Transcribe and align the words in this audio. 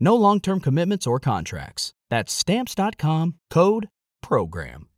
No 0.00 0.14
long 0.14 0.40
term 0.40 0.60
commitments 0.60 1.08
or 1.08 1.18
contracts. 1.18 1.92
That's 2.08 2.32
Stamps.com 2.32 3.34
code 3.50 3.88
PROGRAM. 4.22 4.88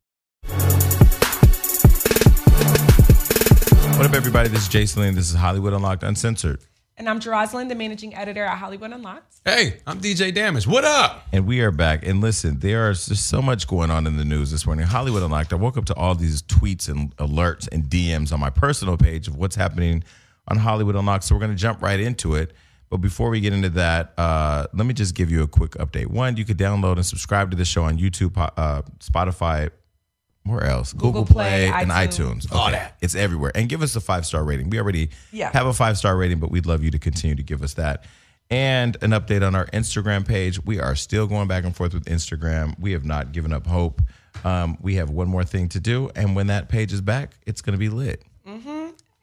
What 3.97 4.07
up, 4.07 4.15
everybody? 4.15 4.51
This 4.51 4.63
is 4.63 4.69
Jason 4.69 5.03
Lee. 5.03 5.11
This 5.11 5.31
is 5.31 5.37
Hollywood 5.37 5.73
Unlocked 5.73 6.03
Uncensored. 6.03 6.61
And 6.99 7.09
I'm 7.09 7.19
Jeroslyn, 7.19 7.71
the 7.71 7.75
managing 7.75 8.15
editor 8.15 8.45
at 8.45 8.59
Hollywood 8.59 8.93
Unlocked. 8.93 9.37
Hey, 9.45 9.81
I'm 9.87 10.01
DJ 10.01 10.35
Damage. 10.35 10.67
What 10.67 10.85
up? 10.85 11.27
And 11.33 11.47
we 11.47 11.63
are 11.63 11.71
back. 11.71 12.07
And 12.07 12.21
listen, 12.21 12.59
there 12.59 12.91
is 12.91 13.07
just 13.07 13.27
so 13.27 13.41
much 13.41 13.67
going 13.67 13.91
on 13.91 14.07
in 14.07 14.19
the 14.19 14.25
news 14.25 14.51
this 14.51 14.67
morning. 14.67 14.87
Hollywood 14.87 15.23
Unlocked. 15.23 15.55
I 15.55 15.57
woke 15.57 15.79
up 15.79 15.87
to 15.87 15.95
all 15.95 16.15
these 16.15 16.43
tweets 16.43 16.91
and 16.91 17.17
alerts 17.17 17.69
and 17.73 17.85
DMs 17.85 18.33
on 18.35 18.41
my 18.41 18.51
personal 18.51 18.99
page 18.99 19.29
of 19.29 19.37
what's 19.37 19.57
happening 19.57 20.05
on 20.49 20.59
Hollywood 20.59 20.95
Unlocked. 20.95 21.25
So 21.25 21.35
we're 21.35 21.41
going 21.41 21.53
to 21.53 21.57
jump 21.57 21.81
right 21.81 22.01
into 22.01 22.35
it. 22.35 22.53
But 22.91 22.99
before 22.99 23.31
we 23.31 23.41
get 23.41 23.53
into 23.53 23.69
that, 23.71 24.13
uh, 24.19 24.67
let 24.75 24.85
me 24.85 24.93
just 24.95 25.15
give 25.15 25.31
you 25.31 25.43
a 25.43 25.47
quick 25.49 25.73
update. 25.73 26.09
One, 26.09 26.37
you 26.37 26.45
could 26.45 26.59
download 26.59 26.97
and 26.97 27.07
subscribe 27.07 27.51
to 27.53 27.57
the 27.57 27.65
show 27.65 27.85
on 27.85 27.99
YouTube, 27.99 28.33
uh, 28.37 28.83
Spotify, 28.99 29.71
where 30.45 30.65
else? 30.65 30.93
Google 30.93 31.23
Google, 31.23 31.25
Play, 31.27 31.69
Play, 31.71 31.83
and 31.83 31.91
iTunes. 31.91 32.47
iTunes. 32.47 32.53
All 32.53 32.71
that. 32.71 32.97
It's 33.01 33.15
everywhere. 33.15 33.53
And 33.55 33.69
give 33.69 33.83
us 33.83 33.95
a 33.95 34.01
five 34.01 34.27
star 34.27 34.43
rating. 34.43 34.71
We 34.71 34.79
already 34.81 35.11
Yeah. 35.31 35.51
have 35.53 35.67
a 35.67 35.73
five 35.73 35.99
star 35.99 36.17
rating, 36.17 36.41
but 36.41 36.51
we'd 36.51 36.67
love 36.67 36.83
you 36.83 36.91
to 36.91 36.99
continue 36.99 37.37
to 37.37 37.43
give 37.43 37.63
us 37.63 37.75
that. 37.75 38.05
And 38.51 38.97
an 39.03 39.11
update 39.11 39.47
on 39.47 39.55
our 39.55 39.67
Instagram 39.67 40.27
page. 40.27 40.59
We 40.65 40.81
are 40.81 40.97
still 40.97 41.29
going 41.29 41.47
back 41.47 41.63
and 41.65 41.77
forth 41.77 41.95
with 41.95 42.07
Instagram. 42.07 42.75
We 42.81 42.91
have 42.93 43.05
not 43.05 43.31
given 43.31 43.53
up 43.53 43.67
hope. 43.69 44.03
Um, 44.43 44.77
we 44.81 44.97
have 44.97 45.11
one 45.11 45.29
more 45.29 45.45
thing 45.45 45.69
to 45.69 45.79
do. 45.79 46.11
And 46.17 46.35
when 46.35 46.49
that 46.49 46.69
page 46.69 46.93
is 46.93 47.01
back, 47.01 47.35
it's 47.47 47.61
going 47.61 47.75
to 47.75 47.79
be 47.79 47.89
lit. 47.91 48.25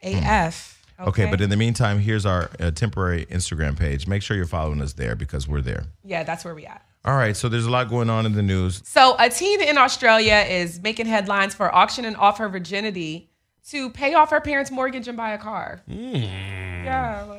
AF. 0.04 0.77
Okay. 1.00 1.30
but 1.30 1.42
in 1.42 1.50
the 1.50 1.58
meantime, 1.58 2.00
here's 2.00 2.26
our 2.26 2.50
uh, 2.60 2.72
temporary 2.72 3.26
Instagram 3.28 3.78
page. 3.78 4.08
Make 4.08 4.22
sure 4.24 4.36
you're 4.36 4.46
following 4.48 4.82
us 4.82 4.94
there 4.94 5.16
because 5.16 5.48
we're 5.48 5.62
there. 5.62 5.86
yeah, 6.04 6.24
that's 6.24 6.44
where 6.44 6.56
we 6.56 6.66
at. 6.66 6.84
All 7.06 7.16
right. 7.16 7.38
So 7.38 7.48
there's 7.50 7.66
a 7.66 7.70
lot 7.70 7.90
going 7.90 8.10
on 8.10 8.26
in 8.26 8.34
the 8.34 8.42
news. 8.42 8.82
So 8.86 9.16
a 9.18 9.30
teen 9.30 9.62
in 9.62 9.78
Australia 9.78 10.46
is 10.50 10.82
making 10.82 11.06
headlines 11.06 11.54
for 11.54 11.74
auctioning 11.74 12.16
off 12.16 12.38
her 12.40 12.50
virginity 12.50 13.30
to 13.70 13.90
pay 13.92 14.14
off 14.14 14.32
her 14.32 14.42
parents' 14.42 14.72
mortgage 14.72 15.08
and 15.08 15.16
buy 15.16 15.32
a 15.32 15.38
car. 15.38 15.82
Yeah, 15.88 17.24
like 17.30 17.37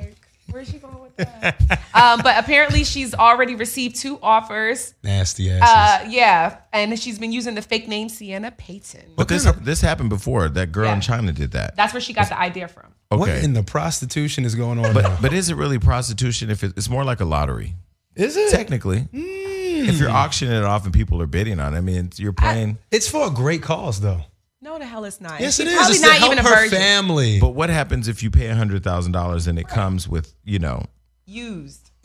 where's 0.50 0.68
she 0.68 0.78
going 0.78 0.98
with 1.00 1.16
that? 1.16 1.60
um, 1.94 2.20
but 2.22 2.38
apparently 2.38 2.84
she's 2.84 3.14
already 3.14 3.54
received 3.54 3.96
two 3.96 4.18
offers. 4.22 4.94
Nasty 5.02 5.50
asses. 5.50 5.62
Uh, 6.06 6.10
yeah, 6.10 6.58
and 6.72 6.98
she's 6.98 7.18
been 7.18 7.32
using 7.32 7.54
the 7.54 7.62
fake 7.62 7.88
name 7.88 8.08
Sienna 8.08 8.50
Payton. 8.50 9.12
But 9.16 9.28
this 9.28 9.44
this 9.60 9.80
happened 9.80 10.10
before. 10.10 10.48
That 10.48 10.72
girl 10.72 10.86
Yeah. 10.86 10.94
in 10.94 11.00
China 11.00 11.32
did 11.32 11.52
that. 11.52 11.76
That's 11.76 11.92
where 11.92 12.00
she 12.00 12.12
got 12.12 12.28
the 12.28 12.38
idea 12.38 12.68
from. 12.68 12.94
What 13.10 13.28
Okay. 13.28 13.42
in 13.44 13.54
the 13.54 13.62
prostitution 13.62 14.44
is 14.44 14.54
going 14.54 14.78
on 14.84 14.92
But 14.92 15.02
now? 15.04 15.18
but 15.22 15.32
is 15.32 15.48
it 15.48 15.54
really 15.56 15.78
prostitution? 15.78 16.50
If 16.50 16.62
it, 16.62 16.74
it's 16.76 16.90
more 16.90 17.04
like 17.04 17.20
a 17.20 17.24
lottery, 17.24 17.74
Is 18.14 18.36
it? 18.36 18.50
technically. 18.50 19.08
If 19.12 19.98
you're 19.98 20.10
auctioning 20.10 20.54
it 20.54 20.64
off 20.64 20.84
and 20.84 20.92
people 20.92 21.22
are 21.22 21.26
bidding 21.26 21.58
on 21.60 21.72
it, 21.72 21.78
I 21.78 21.80
mean, 21.80 22.10
you're 22.16 22.32
playing. 22.32 22.78
It's 22.90 23.08
for 23.08 23.26
a 23.28 23.30
great 23.30 23.62
cause, 23.62 24.00
though. 24.00 24.22
No, 24.60 24.78
the 24.78 24.84
hell 24.86 25.04
it's 25.04 25.20
not. 25.20 25.40
Yes, 25.40 25.56
She's 25.56 25.66
it 25.66 25.68
is. 25.68 25.74
Probably 25.76 25.92
It's 25.94 26.02
not 26.02 26.14
to 26.14 26.18
help 26.20 26.32
even 26.32 26.44
a 26.44 26.48
virgin. 26.48 26.78
family. 26.78 27.38
but 27.40 27.50
what 27.50 27.70
happens 27.70 28.08
if 28.08 28.22
you 28.22 28.30
pay 28.30 28.48
hundred 28.48 28.82
thousand 28.82 29.12
dollars 29.12 29.46
and 29.46 29.58
it 29.58 29.68
comes 29.68 30.08
with 30.08 30.34
you 30.44 30.58
know? 30.58 30.84
Used. 31.26 31.90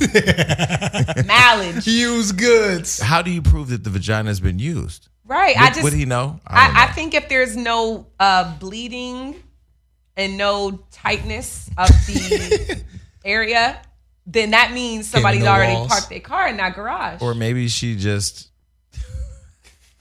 Mileage. 1.26 1.86
Use 1.86 2.32
goods. 2.32 3.00
How 3.00 3.22
do 3.22 3.30
you 3.30 3.42
prove 3.42 3.68
that 3.68 3.84
the 3.84 3.90
vagina 3.90 4.28
has 4.30 4.40
been 4.40 4.58
used? 4.58 5.08
Right. 5.24 5.54
Would, 5.56 5.62
I 5.64 5.68
just 5.68 5.82
would 5.84 5.92
he 5.92 6.06
know? 6.06 6.40
I, 6.46 6.66
don't 6.66 6.76
I, 6.76 6.84
I 6.84 6.86
think 6.88 7.14
if 7.14 7.28
there's 7.28 7.56
no 7.56 8.06
uh, 8.18 8.56
bleeding 8.58 9.36
and 10.16 10.36
no 10.36 10.80
tightness 10.90 11.68
of 11.78 11.88
the 12.06 12.82
area, 13.24 13.80
then 14.26 14.50
that 14.50 14.72
means 14.72 15.06
somebody's 15.08 15.44
no 15.44 15.50
already 15.52 15.74
walls. 15.74 15.88
parked 15.88 16.08
their 16.08 16.20
car 16.20 16.48
in 16.48 16.56
that 16.56 16.74
garage. 16.74 17.22
or 17.22 17.34
maybe 17.34 17.68
she 17.68 17.94
just. 17.96 18.48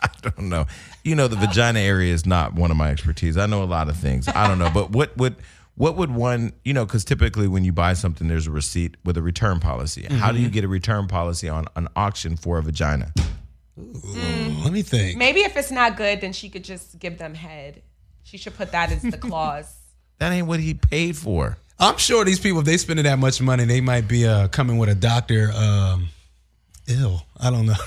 I 0.02 0.08
don't 0.22 0.48
know. 0.50 0.66
You 1.10 1.16
know, 1.16 1.28
the 1.28 1.38
vagina 1.38 1.80
area 1.80 2.14
is 2.14 2.26
not 2.28 2.54
one 2.54 2.70
of 2.70 2.78
my 2.78 2.92
expertise. 2.92 3.36
I 3.36 3.48
know 3.48 3.64
a 3.64 3.66
lot 3.66 3.90
of 3.90 3.98
things. 3.98 4.28
I 4.28 4.48
don't 4.48 4.60
know, 4.60 4.70
but 4.72 4.92
what 4.92 5.18
would 5.18 5.36
what 5.74 5.96
would 5.98 6.12
one 6.12 6.54
you 6.64 6.74
know? 6.74 6.86
Because 6.86 7.04
typically 7.04 7.48
when 7.48 7.64
you 7.66 7.72
buy 7.72 7.94
something, 7.94 8.28
there's 8.28 8.46
a 8.46 8.52
receipt 8.52 8.96
with 9.04 9.18
a 9.18 9.22
return 9.24 9.60
policy. 9.60 10.04
How 10.04 10.28
Mm-hmm. 10.28 10.36
do 10.38 10.42
you 10.44 10.50
get 10.50 10.64
a 10.64 10.68
return 10.68 11.08
policy 11.08 11.50
on 11.50 11.66
an 11.76 11.88
auction 11.96 12.38
for 12.38 12.60
a 12.60 12.62
vagina? 12.62 13.12
Let 13.76 14.72
me 14.72 14.82
think. 14.84 15.18
Maybe 15.18 15.40
if 15.40 15.58
it's 15.58 15.72
not 15.72 15.98
good, 15.98 16.22
then 16.22 16.32
she 16.34 16.48
could 16.50 16.64
just 16.64 17.00
give 17.00 17.18
them 17.18 17.34
head. 17.34 17.82
She 18.24 18.38
should 18.38 18.56
put 18.56 18.72
that 18.74 18.92
as 18.92 19.02
the 19.02 19.18
clause. 19.28 19.74
That 20.20 20.32
ain't 20.32 20.46
what 20.48 20.60
he 20.60 20.74
paid 20.76 21.18
for. 21.18 21.58
I'm 21.80 21.98
sure 21.98 22.24
these 22.26 22.40
people, 22.40 22.60
if 22.60 22.66
they 22.66 22.78
spending 22.78 23.06
that 23.06 23.18
much 23.20 23.42
money, 23.42 23.64
they 23.66 23.82
might 23.82 24.08
be 24.08 24.28
uh, 24.28 24.50
coming 24.50 24.78
with 24.78 24.90
a 24.90 24.96
doctor 24.96 25.50
um, 25.56 26.10
ill. 26.88 27.24
I 27.40 27.50
don't 27.50 27.66
know. 27.66 27.74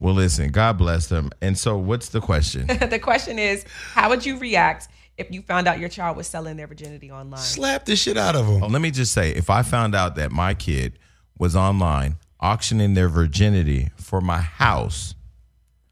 Well, 0.00 0.14
listen, 0.14 0.50
God 0.50 0.78
bless 0.78 1.08
them. 1.08 1.30
And 1.40 1.58
so, 1.58 1.76
what's 1.76 2.10
the 2.10 2.20
question? 2.20 2.66
the 2.90 2.98
question 2.98 3.38
is, 3.38 3.64
how 3.92 4.08
would 4.10 4.24
you 4.24 4.38
react 4.38 4.88
if 5.16 5.30
you 5.30 5.42
found 5.42 5.66
out 5.66 5.80
your 5.80 5.88
child 5.88 6.16
was 6.16 6.26
selling 6.26 6.56
their 6.56 6.68
virginity 6.68 7.10
online? 7.10 7.40
Slap 7.40 7.84
the 7.84 7.96
shit 7.96 8.16
out 8.16 8.36
of 8.36 8.46
them. 8.46 8.62
Oh, 8.62 8.68
let 8.68 8.80
me 8.80 8.90
just 8.90 9.12
say, 9.12 9.30
if 9.32 9.50
I 9.50 9.62
found 9.62 9.94
out 9.94 10.14
that 10.16 10.30
my 10.30 10.54
kid 10.54 10.98
was 11.38 11.56
online 11.56 12.16
auctioning 12.40 12.94
their 12.94 13.08
virginity 13.08 13.88
for 13.96 14.20
my 14.20 14.38
house, 14.38 15.16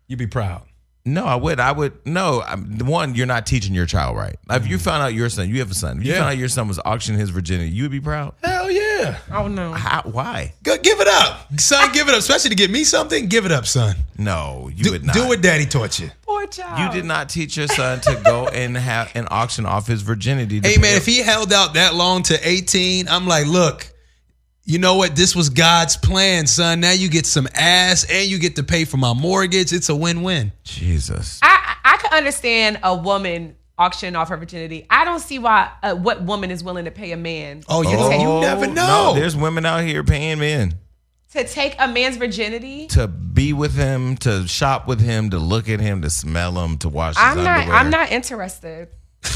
You'd 0.08 0.18
be 0.18 0.26
proud. 0.26 0.62
No, 1.06 1.24
I 1.24 1.36
would. 1.36 1.60
I 1.60 1.72
would. 1.72 2.04
No, 2.04 2.42
I'm, 2.42 2.78
one, 2.80 3.14
you're 3.14 3.26
not 3.26 3.46
teaching 3.46 3.72
your 3.72 3.86
child 3.86 4.16
right. 4.16 4.36
If 4.50 4.66
you 4.66 4.76
mm. 4.76 4.80
found 4.82 5.02
out 5.02 5.14
your 5.14 5.28
son, 5.30 5.48
you 5.48 5.60
have 5.60 5.70
a 5.70 5.74
son. 5.74 5.98
If 5.98 6.04
you 6.04 6.12
Yeah. 6.12 6.18
found 6.18 6.30
out 6.32 6.38
your 6.38 6.48
son 6.48 6.66
was 6.68 6.80
auctioning 6.84 7.20
his 7.20 7.30
virginity, 7.30 7.70
you 7.70 7.84
would 7.84 7.92
be 7.92 8.00
proud. 8.00 8.34
Hell 8.42 8.70
yeah. 8.70 9.18
Oh 9.32 9.46
no. 9.48 9.72
How, 9.72 10.02
why? 10.02 10.52
Go, 10.64 10.76
give 10.78 11.00
it 11.00 11.08
up. 11.08 11.58
Son, 11.60 11.92
give 11.92 12.08
it 12.08 12.12
up. 12.12 12.18
Especially 12.18 12.50
to 12.50 12.56
get 12.56 12.70
me 12.70 12.82
something, 12.84 13.28
give 13.28 13.46
it 13.46 13.52
up, 13.52 13.66
son. 13.66 13.94
No, 14.18 14.68
you 14.74 14.84
Do, 14.84 14.92
would 14.92 15.04
not. 15.04 15.14
do 15.14 15.28
what 15.28 15.40
daddy 15.40 15.64
taught 15.66 15.98
you. 16.00 16.10
Poor 16.22 16.46
child. 16.48 16.78
You 16.80 17.00
did 17.00 17.06
not 17.06 17.28
teach 17.28 17.56
your 17.56 17.68
son 17.68 18.00
to 18.00 18.20
go 18.24 18.48
and 18.52 18.76
have 18.76 19.10
an 19.14 19.28
auction 19.30 19.64
off 19.64 19.86
his 19.86 20.02
virginity. 20.02 20.60
to 20.60 20.68
Hey 20.68 20.74
pay 20.76 20.80
man, 20.82 20.94
a- 20.94 20.96
if 20.96 21.06
he 21.06 21.18
held 21.18 21.52
out 21.52 21.74
that 21.74 21.94
long 21.94 22.22
to 22.24 22.48
18, 22.48 23.08
I'm 23.08 23.26
like, 23.28 23.46
look, 23.46 23.86
you 24.66 24.78
know 24.78 24.96
what? 24.96 25.16
This 25.16 25.34
was 25.34 25.48
God's 25.48 25.96
plan, 25.96 26.46
son. 26.46 26.80
Now 26.80 26.90
you 26.92 27.08
get 27.08 27.24
some 27.24 27.48
ass 27.54 28.04
and 28.10 28.28
you 28.28 28.38
get 28.38 28.56
to 28.56 28.62
pay 28.62 28.84
for 28.84 28.96
my 28.98 29.14
mortgage. 29.14 29.72
It's 29.72 29.88
a 29.88 29.96
win-win. 29.96 30.52
Jesus. 30.64 31.40
I 31.42 31.76
I 31.84 31.96
can 31.98 32.12
understand 32.12 32.80
a 32.82 32.94
woman 32.94 33.56
auctioning 33.78 34.16
off 34.16 34.28
her 34.30 34.36
virginity. 34.36 34.86
I 34.90 35.04
don't 35.04 35.20
see 35.20 35.38
why 35.38 35.70
uh, 35.82 35.94
what 35.94 36.22
woman 36.22 36.50
is 36.50 36.64
willing 36.64 36.86
to 36.86 36.90
pay 36.90 37.12
a 37.12 37.16
man 37.16 37.62
Oh, 37.68 37.82
you, 37.82 37.90
Oh, 37.92 38.10
you 38.10 38.40
never 38.40 38.66
know. 38.66 39.12
No, 39.12 39.14
there's 39.14 39.36
women 39.36 39.64
out 39.66 39.84
here 39.84 40.02
paying 40.02 40.38
men. 40.40 40.74
to 41.32 41.46
take 41.46 41.76
a 41.78 41.86
man's 41.86 42.16
virginity. 42.16 42.86
to 42.88 43.06
be 43.06 43.52
with 43.52 43.74
him, 43.76 44.16
to 44.18 44.48
shop 44.48 44.88
with 44.88 45.00
him, 45.00 45.30
to 45.30 45.38
look 45.38 45.68
at 45.68 45.78
him, 45.80 46.02
to 46.02 46.10
smell 46.10 46.52
him, 46.64 46.78
to 46.78 46.88
wash 46.88 47.14
his 47.16 47.22
I'm 47.22 47.44
not. 47.44 47.58
underwear. 47.58 47.78
I'm 47.78 47.90
not 47.90 48.10
interested. 48.10 48.88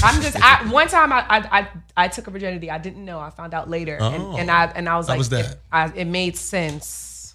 I'm 0.03 0.21
just. 0.23 0.37
I, 0.43 0.71
one 0.71 0.89
time 0.89 1.13
I, 1.13 1.25
I 1.29 1.59
I 1.61 1.69
I 1.97 2.09
took 2.09 2.27
a 2.27 2.31
virginity. 2.31 2.71
I 2.71 2.79
didn't 2.79 3.05
know. 3.05 3.19
I 3.19 3.31
found 3.31 3.55
out 3.55 3.69
later, 3.69 3.99
Oh. 4.01 4.11
and, 4.13 4.41
and 4.41 4.51
I 4.51 4.67
and 4.67 4.89
I 4.89 4.97
was 4.97 5.09
like, 5.09 5.19
was 5.19 5.29
that? 5.31 5.53
It, 5.53 5.57
I, 5.73 5.93
it 5.95 6.05
made 6.07 6.37
sense. 6.37 7.35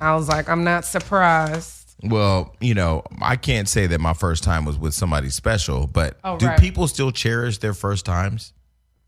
I 0.00 0.14
was 0.14 0.28
like, 0.28 0.48
I'm 0.48 0.64
not 0.64 0.84
surprised. 0.84 1.94
Well, 2.04 2.54
you 2.60 2.74
know, 2.74 3.02
I 3.20 3.34
can't 3.36 3.68
say 3.68 3.88
that 3.88 4.00
my 4.00 4.14
first 4.14 4.44
time 4.44 4.64
was 4.64 4.78
with 4.78 4.94
somebody 4.94 5.30
special, 5.30 5.86
but 5.88 6.16
Oh, 6.22 6.38
do 6.38 6.46
right. 6.46 6.60
people 6.60 6.86
still 6.86 7.10
cherish 7.10 7.58
their 7.58 7.74
first 7.74 8.06
times? 8.06 8.52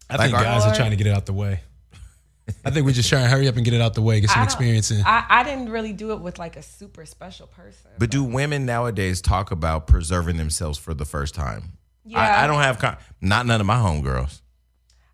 I 0.09 0.17
Like 0.17 0.27
think 0.31 0.39
our- 0.39 0.45
guys 0.45 0.65
are 0.67 0.75
trying 0.75 0.91
to 0.91 0.97
get 0.97 1.07
it 1.07 1.15
out 1.15 1.27
the 1.27 1.33
way. 1.33 1.61
I 2.65 2.71
think 2.71 2.85
we're 2.85 2.91
just 2.93 3.09
trying 3.09 3.23
to 3.23 3.29
hurry 3.29 3.47
up 3.47 3.55
and 3.55 3.65
get 3.65 3.75
it 3.75 3.81
out 3.81 3.95
the 3.95 4.03
way, 4.03 4.21
get 4.21 4.31
some 4.31 4.41
I 4.41 4.45
experience 4.45 4.91
in. 4.91 5.03
I, 5.07 5.25
I 5.29 5.43
didn't 5.45 5.69
really 5.69 5.93
do 5.93 6.11
it 6.15 6.21
with 6.21 6.41
like 6.41 6.57
a 6.57 6.63
super 6.63 7.07
special 7.07 7.47
person. 7.47 7.93
But 7.97 8.11
do 8.11 8.25
women 8.25 8.67
nowadays 8.67 9.21
talk 9.23 9.53
about 9.53 9.87
preserving 9.87 10.37
themselves 10.37 10.77
for 10.77 10.93
the 10.93 11.05
first 11.05 11.33
time? 11.37 11.75
Yeah. 12.05 12.19
I, 12.21 12.45
I 12.45 12.47
don't 12.47 12.63
have 12.63 12.79
con- 12.79 12.97
not 13.21 13.47
none 13.47 13.61
of 13.61 13.67
my 13.67 13.77
homegirls. 13.77 14.41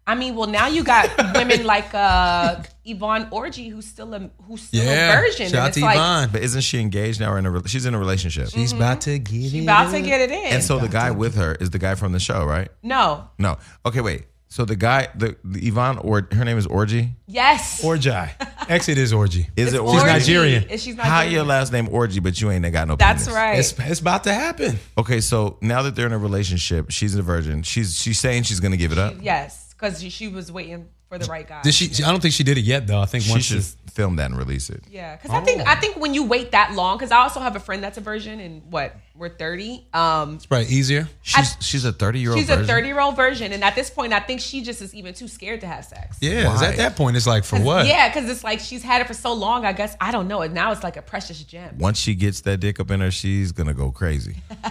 I 0.08 0.14
mean, 0.14 0.36
well, 0.36 0.46
now 0.46 0.68
you 0.68 0.84
got 0.84 1.10
women 1.34 1.64
like 1.74 1.92
uh, 1.92 2.62
Yvonne 2.84 3.28
Orji, 3.30 3.70
who's 3.72 3.86
still 3.86 4.14
a 4.14 4.30
who's 4.46 4.62
still 4.62 4.84
yeah. 4.84 5.18
a 5.18 5.20
virgin. 5.20 5.46
Shout 5.48 5.54
and 5.54 5.56
out 5.56 5.68
it's 5.68 5.78
to 5.78 5.84
like 5.84 5.96
Yvonne. 5.96 6.28
But 6.30 6.42
isn't 6.42 6.60
she 6.60 6.78
engaged 6.78 7.18
now 7.18 7.32
or 7.32 7.38
in 7.38 7.46
a? 7.46 7.50
re- 7.50 7.62
She's 7.66 7.86
in 7.86 7.94
a 7.94 7.98
relationship. 7.98 8.50
She's 8.50 8.72
about 8.72 9.00
to 9.02 9.18
get 9.18 9.50
she 9.50 9.58
it. 9.58 9.62
about 9.64 9.90
to 9.90 10.00
get 10.00 10.20
it 10.20 10.30
in. 10.30 10.44
and 10.46 10.62
so 10.62 10.78
the 10.78 10.88
guy 10.88 11.10
with 11.10 11.34
her 11.34 11.56
is 11.56 11.70
the 11.70 11.80
guy 11.80 11.96
from 11.96 12.12
the 12.12 12.20
show, 12.20 12.44
right? 12.44 12.68
no, 12.84 13.28
No. 13.38 13.58
Okay, 13.84 14.00
wait. 14.00 14.26
So 14.48 14.64
the 14.64 14.76
guy, 14.76 15.08
the, 15.14 15.36
the 15.44 15.66
Yvonne, 15.66 15.98
or 15.98 16.28
her 16.32 16.44
name 16.44 16.56
is 16.56 16.66
Orji. 16.66 17.10
yes, 17.26 17.82
Orji. 17.82 18.30
Exit 18.68 18.96
is 18.98 19.12
orgy. 19.12 19.48
Is 19.56 19.74
it 19.74 19.76
It's 19.76 19.84
Orji? 19.84 19.92
She's 19.94 20.02
Nigerian. 20.04 20.62
Is 20.64 20.82
She's 20.82 20.96
How 20.96 21.22
your 21.22 21.44
last 21.44 21.72
name 21.72 21.88
Orji, 21.88 22.22
but 22.22 22.40
you 22.40 22.50
ain't 22.50 22.70
got 22.72 22.88
no. 22.88 22.96
That's 22.96 23.24
penis? 23.24 23.34
right. 23.36 23.58
It's, 23.58 23.78
it's 23.78 24.00
about 24.00 24.24
to 24.24 24.32
happen. 24.32 24.78
Okay, 24.96 25.20
so 25.20 25.58
now 25.60 25.82
that 25.82 25.94
they're 25.94 26.06
in 26.06 26.12
a 26.12 26.18
relationship, 26.18 26.90
she's 26.90 27.14
a 27.14 27.22
virgin. 27.22 27.62
She's 27.62 27.96
she's 28.00 28.18
saying 28.18 28.44
she's 28.44 28.60
gonna 28.60 28.76
give 28.76 28.92
it 28.92 28.98
up. 28.98 29.14
yes, 29.20 29.72
because 29.72 30.00
she, 30.00 30.10
she 30.10 30.28
was 30.28 30.50
waiting 30.50 30.88
for 31.08 31.18
the 31.18 31.26
right 31.26 31.46
guy. 31.46 31.62
Did 31.62 31.74
she? 31.74 32.02
I 32.02 32.10
don't 32.10 32.20
think 32.20 32.34
she 32.34 32.44
did 32.44 32.58
it 32.58 32.64
yet, 32.64 32.86
though. 32.86 33.00
I 33.00 33.06
think 33.06 33.24
She 33.24 33.30
once 33.30 33.44
should 33.44 33.58
this, 33.58 33.76
film 33.92 34.16
that 34.16 34.26
and 34.26 34.36
release 34.38 34.70
it. 34.70 34.82
Yeah, 34.90 35.16
because 35.16 35.30
I 35.30 35.40
think 35.42 35.66
I 35.66 35.74
think 35.76 35.96
when 35.96 36.14
you 36.14 36.24
wait 36.24 36.50
that 36.50 36.74
long, 36.74 36.96
because 36.98 37.10
I 37.12 37.18
also 37.18 37.40
have 37.40 37.56
a 37.56 37.60
friend 37.60 37.82
that's 37.82 37.96
a 37.96 38.00
virgin, 38.00 38.40
and 38.40 38.62
what 38.70 38.94
we're 39.14 39.28
thirty. 39.28 39.86
Um, 39.94 40.34
it's 40.34 40.46
probably 40.46 40.66
easier. 40.66 41.08
She's 41.22 41.56
she's 41.60 41.84
a 41.84 41.92
thirty 41.92 42.18
year 42.20 42.30
old. 42.30 42.38
she's 42.40 42.50
a 42.50 42.64
thirty 42.64 42.88
year 42.88 43.00
old 43.00 43.16
virgin, 43.16 43.52
and 43.52 43.62
at 43.62 43.74
this 43.74 43.88
point, 43.88 44.12
I 44.12 44.20
think 44.20 44.40
she 44.40 44.62
just 44.62 44.82
is 44.82 44.94
even 44.94 45.14
too 45.14 45.28
scared 45.28 45.60
to 45.60 45.66
have 45.66 45.84
sex. 45.84 46.18
Yeah, 46.20 46.54
Why? 46.54 46.66
at 46.66 46.76
that 46.76 46.96
point, 46.96 47.16
it's 47.16 47.26
like 47.26 47.44
for 47.44 47.58
what? 47.60 47.86
Yeah, 47.86 48.08
because 48.08 48.28
it's 48.28 48.44
like 48.44 48.60
she's 48.60 48.82
had 48.82 49.00
it 49.00 49.06
for 49.06 49.14
so 49.14 49.32
long. 49.32 49.64
I 49.64 49.72
guess 49.72 49.96
I 50.00 50.10
don't 50.10 50.28
know. 50.28 50.42
And 50.42 50.54
now 50.54 50.72
it's 50.72 50.82
like 50.82 50.96
a 50.96 51.02
precious 51.02 51.42
gem. 51.44 51.78
Once 51.78 51.98
she 51.98 52.14
gets 52.14 52.40
that 52.42 52.58
dick 52.58 52.80
up 52.80 52.90
in 52.90 53.00
her, 53.00 53.10
she's 53.10 53.52
gonna 53.52 53.74
go 53.74 53.90
crazy. 53.90 54.36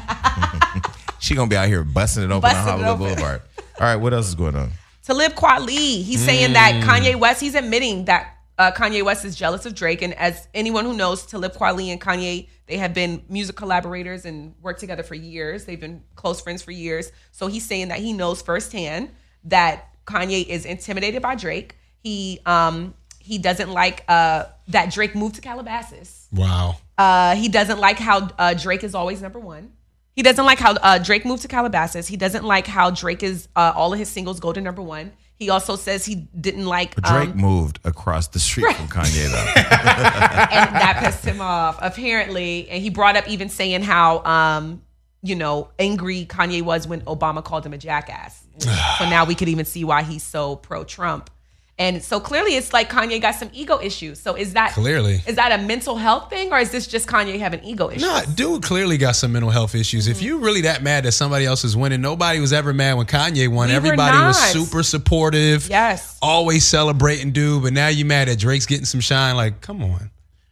she 1.20 1.34
gonna 1.34 1.50
be 1.50 1.56
out 1.56 1.68
here 1.68 1.84
busting 1.84 2.24
it 2.24 2.28
open 2.28 2.42
Busting 2.42 2.60
on 2.60 2.66
Hollywood 2.66 2.88
open. 2.90 3.16
Boulevard. 3.16 3.42
All 3.80 3.88
right, 3.88 3.96
what 3.96 4.14
else 4.14 4.28
is 4.28 4.36
going 4.36 4.56
on? 4.56 4.72
Talib 5.06 5.34
Kweli, 5.34 6.04
he's 6.04 6.20
saying 6.24 6.50
Mm. 6.50 6.54
that 6.54 6.74
Kanye 6.84 7.16
West, 7.16 7.40
he's 7.40 7.54
admitting 7.56 8.06
that 8.06 8.32
uh, 8.58 8.72
Kanye 8.72 9.04
West 9.04 9.24
is 9.26 9.36
jealous 9.36 9.66
of 9.66 9.76
Drake. 9.76 10.02
And 10.02 10.14
as 10.16 10.48
anyone 10.54 10.86
who 10.86 10.94
knows, 10.94 11.26
Talib 11.26 11.54
Kweli 11.54 11.90
and 11.92 12.00
Kanye, 12.02 12.48
they 12.68 12.78
have 12.78 12.94
been 12.94 13.24
music 13.30 13.56
collaborators 13.56 14.26
and 14.26 14.56
worked 14.62 14.80
together 14.80 15.04
for 15.04 15.14
years. 15.14 15.66
They've 15.66 15.80
been 15.80 16.02
close 16.16 16.42
friends 16.42 16.64
for 16.64 16.72
years. 16.72 17.12
So 17.32 17.48
he's 17.48 17.66
saying 17.66 17.90
that 17.90 18.00
he 18.00 18.14
knows 18.14 18.42
firsthand 18.42 19.12
that 19.44 19.90
Kanye 20.06 20.48
is 20.48 20.66
intimidated 20.66 21.22
by 21.22 21.36
Drake. 21.36 21.76
He 22.02 22.40
um 22.46 22.94
he 23.20 23.38
doesn't 23.38 23.72
like 23.72 24.04
uh 24.08 24.46
that 24.70 24.92
Drake 24.92 25.14
moved 25.16 25.36
to 25.36 25.42
Calabasas. 25.42 26.28
Wow. 26.32 26.78
Uh, 26.98 27.36
he 27.36 27.50
doesn't 27.50 27.80
like 27.80 28.00
how 28.00 28.30
uh, 28.40 28.54
Drake 28.54 28.84
is 28.84 28.96
always 28.96 29.22
number 29.22 29.40
one. 29.40 29.74
He 30.16 30.24
doesn't 30.24 30.46
like 30.46 30.60
how 30.60 30.74
uh, 30.76 30.98
Drake 30.98 31.26
moved 31.26 31.42
to 31.42 31.48
Calabasas. 31.50 32.08
He 32.08 32.16
doesn't 32.16 32.46
like 32.46 32.68
how 32.68 32.90
Drake 32.90 33.22
is 33.22 33.50
uh, 33.56 33.74
all 33.76 33.92
of 33.92 34.00
his 34.00 34.10
singles 34.10 34.40
go 34.40 34.54
to 34.54 34.62
number 34.62 34.82
one. 34.82 35.12
He 35.38 35.50
also 35.50 35.76
says 35.76 36.06
he 36.06 36.16
didn't 36.16 36.66
like 36.66 36.96
Drake 36.96 37.32
um, 37.32 37.38
moved 37.38 37.80
across 37.84 38.30
the 38.30 38.40
street 38.40 38.74
from 38.74 38.88
Kanye 38.88 39.30
though. 39.30 39.38
and 39.56 40.76
that 40.76 41.02
pissed 41.04 41.26
him 41.26 41.42
off 41.42 41.78
apparently. 41.82 42.70
And 42.70 42.82
he 42.82 42.90
brought 42.90 43.18
up 43.18 43.28
even 43.28 43.50
saying 43.50 43.82
how 43.82 44.24
um, 44.24 44.82
you 45.22 45.36
know 45.36 45.70
angry 45.78 46.26
Kanye 46.26 46.62
was 46.62 46.88
when 46.88 47.02
Obama 47.02 47.44
called 47.44 47.66
him 47.66 47.74
a 47.74 47.78
jackass. 47.78 48.42
so 48.60 49.10
now 49.10 49.26
we 49.26 49.36
could 49.36 49.50
even 49.50 49.66
see 49.66 49.84
why 49.84 50.04
he's 50.04 50.24
so 50.24 50.56
pro 50.56 50.86
Trump. 50.86 51.30
And 51.78 52.02
so 52.02 52.22
clearly, 52.22 52.56
it's 52.56 52.72
like 52.72 52.90
Kanye 52.90 53.22
got 53.22 53.36
some 53.36 53.50
ego 53.52 53.82
issues. 53.82 54.18
So 54.22 54.36
is 54.36 54.54
that 54.54 54.72
Clearly. 54.72 55.22
is 55.28 55.36
that 55.36 55.60
a 55.60 55.62
mental 55.62 55.98
health 55.98 56.30
thing, 56.30 56.54
or 56.54 56.60
is 56.60 56.72
this 56.72 56.88
just 56.88 57.06
Kanye 57.06 57.38
having 57.38 57.62
ego 57.66 57.90
issues? 57.90 58.02
No, 58.02 58.22
dude 58.34 58.64
clearly 58.64 58.98
got 58.98 59.18
some 59.18 59.34
mental 59.34 59.52
health 59.52 59.76
issues. 59.76 60.08
If 60.08 60.18
mm-hmm. 60.18 60.26
you 60.26 60.38
really 60.38 60.62
that 60.62 60.84
mad 60.84 61.04
that 61.04 61.12
somebody 61.12 61.46
else 61.46 61.66
is 61.66 61.76
winning, 61.76 62.00
nobody 62.00 62.40
was 62.40 62.54
ever 62.54 62.74
mad 62.74 62.94
when 62.94 63.08
Kanye 63.08 63.50
won. 63.50 63.68
We 63.68 63.76
Everybody 63.76 64.18
was 64.18 64.38
super 64.38 64.84
supportive. 64.84 65.68
Yes. 65.68 66.18
Always 66.22 66.66
celebrating, 66.66 67.32
dude. 67.32 67.64
But 67.64 67.74
now 67.74 67.90
you 67.90 68.06
mad 68.06 68.30
that 68.30 68.40
Drake's 68.40 68.66
getting 68.66 68.86
some 68.86 69.02
shine. 69.02 69.36
Like, 69.36 69.60
come 69.60 69.84
on. 69.84 70.12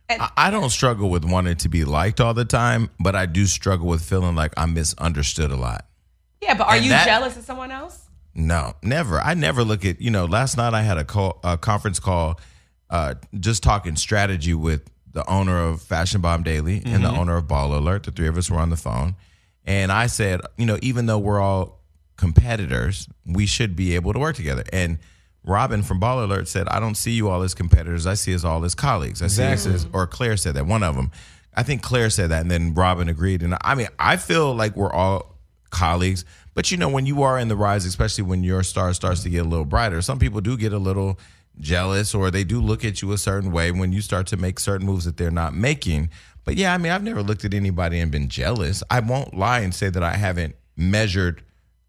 I, 0.10 0.30
I 0.36 0.52
don't 0.52 0.70
struggle 0.70 1.10
with 1.10 1.24
wanting 1.24 1.56
to 1.58 1.70
be 1.70 1.86
liked 1.86 2.20
all 2.20 2.34
the 2.34 2.46
time, 2.46 2.90
but 3.00 3.16
I 3.16 3.26
do 3.26 3.46
struggle 3.46 3.88
with 3.88 4.04
feeling 4.04 4.36
like 4.36 4.54
I'm 4.58 4.74
misunderstood 4.74 5.52
a 5.52 5.56
lot. 5.56 5.86
Yeah, 6.42 6.56
but 6.56 6.68
are 6.68 6.76
And 6.76 6.84
you 6.84 6.90
that- 6.90 7.06
jealous 7.06 7.38
of 7.38 7.46
someone 7.46 7.72
else? 7.72 8.03
No, 8.36 8.74
never. 8.82 9.20
I 9.22 9.34
never 9.34 9.64
look 9.64 9.86
at 9.86 10.02
you 10.02 10.10
know. 10.10 10.26
Last 10.26 10.58
night 10.58 10.74
I 10.74 10.82
had 10.82 10.98
a 10.98 11.04
call, 11.04 11.40
a 11.44 11.58
conference 11.58 12.00
call, 12.00 12.40
uh, 12.90 13.16
just 13.40 13.62
talking 13.64 13.96
strategy 13.96 14.54
with 14.54 14.90
the 15.12 15.28
owner 15.30 15.60
of 15.60 15.82
Fashion 15.82 16.22
Bomb 16.22 16.42
Daily 16.44 16.82
and 16.86 17.04
the 17.04 17.10
owner 17.10 17.38
of 17.38 17.46
Baller 17.46 17.78
Alert. 17.78 18.04
The 18.04 18.12
three 18.12 18.28
of 18.28 18.38
us 18.38 18.50
were 18.50 18.58
on 18.58 18.72
the 18.72 18.78
phone, 18.78 19.16
and 19.66 19.92
I 19.92 20.08
said, 20.08 20.42
you 20.58 20.66
know, 20.66 20.80
even 20.82 21.06
though 21.06 21.20
we're 21.20 21.40
all 21.40 21.84
competitors, 22.18 23.08
we 23.26 23.46
should 23.46 23.76
be 23.76 23.96
able 23.96 24.14
to 24.14 24.20
work 24.20 24.36
together. 24.36 24.64
And 24.74 24.98
Robin 25.44 25.84
from 25.84 26.00
Baller 26.00 26.24
Alert 26.24 26.48
said, 26.48 26.68
I 26.70 26.80
don't 26.80 26.96
see 26.96 27.12
you 27.12 27.30
all 27.30 27.42
as 27.42 27.54
competitors. 27.54 28.08
I 28.08 28.14
see 28.14 28.34
us 28.34 28.44
all 28.44 28.64
as 28.66 28.76
colleagues. 28.76 29.22
I 29.22 29.28
see 29.28 29.44
us 29.44 29.66
as, 29.66 29.88
or 29.94 30.08
Claire 30.08 30.38
said 30.38 30.56
that. 30.56 30.66
One 30.66 30.84
of 30.84 30.96
them, 30.96 31.12
I 31.54 31.64
think 31.64 31.82
Claire 31.82 32.10
said 32.10 32.30
that, 32.32 32.42
and 32.42 32.50
then 32.50 32.74
Robin 32.74 33.10
agreed. 33.10 33.44
And 33.44 33.56
I 33.62 33.76
mean, 33.76 33.90
I 34.00 34.18
feel 34.18 34.56
like 34.56 34.76
we're 34.76 34.92
all 34.92 35.33
colleagues. 35.74 36.24
But 36.54 36.72
you 36.72 36.78
know, 36.78 36.88
when 36.88 37.06
you 37.06 37.24
are 37.24 37.38
in 37.38 37.48
the 37.48 37.56
rise, 37.56 37.86
especially 37.86 38.24
when 38.24 38.44
your 38.44 38.64
star 38.64 38.94
starts 38.94 39.24
to 39.24 39.30
get 39.30 39.46
a 39.46 39.50
little 39.50 39.66
brighter, 39.66 40.02
some 40.02 40.20
people 40.20 40.40
do 40.40 40.56
get 40.56 40.72
a 40.72 40.78
little 40.78 41.20
jealous 41.60 42.16
or 42.16 42.32
they 42.32 42.44
do 42.44 42.62
look 42.62 42.86
at 42.86 43.02
you 43.02 43.12
a 43.12 43.18
certain 43.18 43.52
way 43.52 43.72
when 43.72 43.92
you 43.92 44.02
start 44.02 44.28
to 44.28 44.38
make 44.38 44.60
certain 44.60 44.86
moves 44.86 45.06
that 45.06 45.18
they're 45.18 45.32
not 45.32 45.54
making. 45.54 46.10
But 46.46 46.56
yeah, 46.56 46.74
I 46.74 46.78
mean, 46.78 46.92
I've 46.92 47.04
never 47.04 47.24
looked 47.24 47.46
at 47.46 47.54
anybody 47.54 48.00
and 48.00 48.12
been 48.12 48.30
jealous. 48.30 48.84
I 48.90 49.00
won't 49.00 49.36
lie 49.36 49.60
and 49.60 49.74
say 49.74 49.90
that 49.90 50.04
I 50.04 50.14
haven't 50.14 50.56
measured 50.76 51.44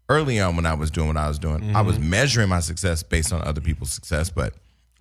early 0.09 0.39
on 0.39 0.55
when 0.55 0.65
I 0.65 0.73
was 0.73 0.91
doing 0.91 1.07
what 1.07 1.17
I 1.17 1.27
was 1.27 1.39
doing. 1.39 1.75
I 1.75 1.81
was 1.81 1.97
mm-hmm. 1.97 2.09
measuring 2.09 2.49
my 2.49 2.59
success 2.59 3.03
based 3.03 3.33
on 3.33 3.41
other 3.41 3.61
people's 3.61 3.91
success, 3.91 4.29
but 4.29 4.53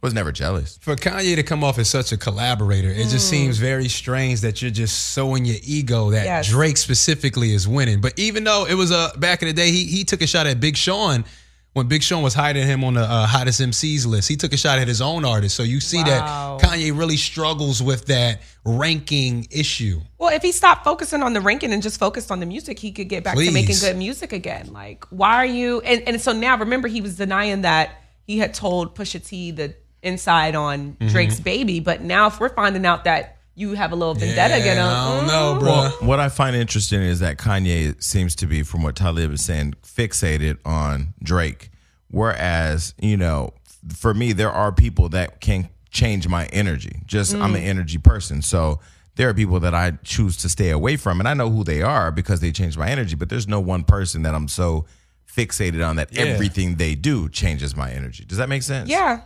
was 0.04 0.14
never 0.14 0.30
jealous. 0.30 0.78
For 0.82 0.94
Kanye 0.94 1.34
to 1.34 1.42
come 1.42 1.64
off 1.64 1.78
as 1.78 1.88
such 1.88 2.12
a 2.12 2.16
collaborator, 2.16 2.90
it 2.90 3.08
just 3.08 3.28
seems 3.28 3.58
very 3.58 3.88
strange 3.88 4.42
that 4.42 4.60
you're 4.62 4.70
just 4.70 5.08
sowing 5.12 5.44
your 5.46 5.56
ego 5.64 6.10
that 6.10 6.24
Yes. 6.26 6.48
Drake 6.48 6.76
specifically 6.76 7.52
is 7.52 7.66
winning. 7.66 8.00
But 8.00 8.16
even 8.18 8.44
though 8.44 8.66
it 8.66 8.74
was 8.74 8.92
uh, 8.92 9.10
back 9.16 9.42
in 9.42 9.48
the 9.48 9.54
day, 9.54 9.70
he 9.72 9.84
he 9.86 10.04
took 10.04 10.20
a 10.22 10.26
shot 10.26 10.46
at 10.46 10.60
Big 10.60 10.76
Sean 10.76 11.24
when 11.72 11.88
Big 11.88 12.02
Sean 12.02 12.22
was 12.22 12.34
hiding 12.34 12.66
him 12.66 12.84
on 12.84 12.94
the 12.94 13.00
uh, 13.00 13.26
hottest 13.26 13.60
MCs 13.60 14.06
list. 14.06 14.28
He 14.28 14.36
took 14.36 14.52
a 14.52 14.56
shot 14.56 14.78
at 14.78 14.86
his 14.86 15.00
own 15.00 15.24
artist. 15.24 15.56
So 15.56 15.62
you 15.64 15.80
see 15.80 16.02
Wow. 16.04 16.58
that 16.60 16.68
Kanye 16.68 16.96
really 16.96 17.16
struggles 17.16 17.82
with 17.82 18.04
that 18.06 18.42
ranking 18.64 19.46
issue. 19.50 20.00
Well, 20.18 20.34
if 20.34 20.42
he 20.42 20.52
stopped 20.52 20.84
focusing 20.84 21.22
on 21.22 21.32
the 21.32 21.40
ranking 21.40 21.72
and 21.72 21.82
just 21.82 21.98
focused 21.98 22.30
on 22.30 22.40
the 22.40 22.46
music, 22.46 22.78
he 22.78 22.92
could 22.92 23.08
get 23.08 23.24
back 23.24 23.36
to 23.36 23.50
making 23.50 23.76
good 23.80 23.96
music 23.96 24.32
again. 24.32 24.72
Like, 24.72 25.05
why 25.10 25.34
are 25.36 25.46
you? 25.46 25.81
And, 25.81 26.02
and 26.06 26.20
so 26.20 26.32
now, 26.32 26.56
remember, 26.58 26.88
he 26.88 27.00
was 27.00 27.17
denying 27.17 27.62
that 27.62 27.90
he 28.26 28.38
had 28.38 28.55
told 28.55 28.94
Pusha 28.94 29.24
T 29.26 29.50
the 29.50 29.74
inside 30.05 30.55
on 30.55 30.93
Mm-hmm. 30.93 31.08
Drake's 31.08 31.41
baby. 31.41 31.81
But 31.81 32.03
now, 32.03 32.29
if 32.29 32.39
we're 32.41 32.49
finding 32.55 32.84
out 32.87 33.05
that 33.05 33.39
you 33.56 33.75
have 33.75 33.93
a 33.93 33.96
little 33.96 34.15
vendetta 34.15 34.55
Yeah, 34.56 34.61
again, 34.61 34.79
I 34.79 35.17
don't 35.19 35.27
know, 35.29 35.55
mm, 35.56 35.61
bro. 35.61 35.69
Well, 35.73 35.91
what 36.01 36.20
I 36.20 36.29
find 36.29 36.56
interesting 36.56 37.01
is 37.03 37.20
that 37.20 37.37
Kanye 37.39 38.03
seems 38.03 38.34
to 38.37 38.46
be, 38.46 38.63
from 38.65 38.82
what 38.82 38.96
Talib 38.96 39.32
is 39.32 39.44
saying, 39.44 39.75
fixated 39.82 40.58
on 40.65 41.15
Drake. 41.23 41.70
Whereas, 42.11 42.94
you 43.01 43.17
know, 43.17 43.55
for 43.94 44.15
me, 44.15 44.32
there 44.32 44.51
are 44.51 44.73
people 44.73 45.08
that 45.11 45.41
can 45.41 45.69
change 45.91 46.27
my 46.29 46.46
energy. 46.46 47.01
Just 47.06 47.34
I'm 47.34 47.55
an 47.55 47.63
energy 47.63 47.99
person. 47.99 48.43
So 48.43 48.81
there 49.17 49.29
are 49.29 49.34
people 49.34 49.61
that 49.61 49.75
I 49.75 49.93
choose 50.03 50.37
to 50.39 50.49
stay 50.49 50.70
away 50.70 50.96
from. 50.96 51.20
And 51.20 51.29
I 51.29 51.34
know 51.34 51.51
who 51.51 51.63
they 51.65 51.82
are 51.82 52.11
because 52.11 52.41
they 52.41 52.51
change 52.51 52.77
my 52.77 52.89
energy. 52.89 53.15
But 53.15 53.29
there's 53.29 53.46
no 53.46 53.61
one 53.61 53.84
person 53.84 54.23
that 54.23 54.34
I'm 54.34 54.49
so 54.49 54.87
fixated 55.32 55.87
on 55.87 55.96
that 55.96 56.13
Yeah. 56.13 56.23
everything 56.23 56.77
they 56.77 56.94
do 56.94 57.29
changes 57.29 57.77
my 57.77 57.91
energy. 57.93 58.25
Does 58.25 58.39
that 58.39 58.49
make 58.49 58.63
sense? 58.63 58.89
yeah. 58.89 59.20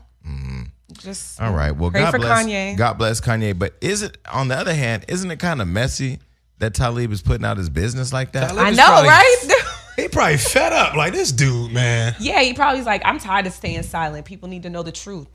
Just 0.99 1.41
All 1.41 1.53
right. 1.53 1.71
Well, 1.73 1.91
Pray 1.91 2.01
God 2.01 2.11
for 2.13 2.19
bless 2.19 2.45
Kanye. 2.47 2.77
God 2.77 2.95
bless 2.95 3.21
Kanye. 3.21 3.57
But 3.59 3.75
is 3.81 4.03
it 4.03 4.17
on 4.31 4.49
the 4.49 4.57
other 4.57 4.75
hand, 4.75 5.05
isn't 5.09 5.31
it 5.31 5.39
kind 5.39 5.61
of 5.61 5.69
messy 5.69 6.19
that 6.59 6.75
Talib 6.75 7.13
is 7.13 7.23
putting 7.23 7.45
out 7.45 7.57
his 7.57 7.69
business 7.71 8.13
like 8.13 8.33
that? 8.33 8.49
Talib 8.51 8.65
I 8.65 8.71
know, 8.71 8.85
probably- 8.87 9.09
right? 9.09 9.47
He 9.99 10.07
probably 10.07 10.37
fed 10.37 10.73
up 10.73 10.95
like 10.95 11.13
this 11.13 11.33
dude, 11.33 11.73
man. 11.73 12.15
yeah, 12.21 12.41
he 12.41 12.55
probably's 12.55 12.87
like, 12.87 13.03
I'm 13.05 13.19
tired 13.19 13.49
of 13.49 13.53
staying 13.53 13.83
silent. 13.83 14.27
People 14.27 14.49
need 14.49 14.63
to 14.63 14.71
know 14.71 14.85
the 14.85 14.93
truth. 14.93 15.27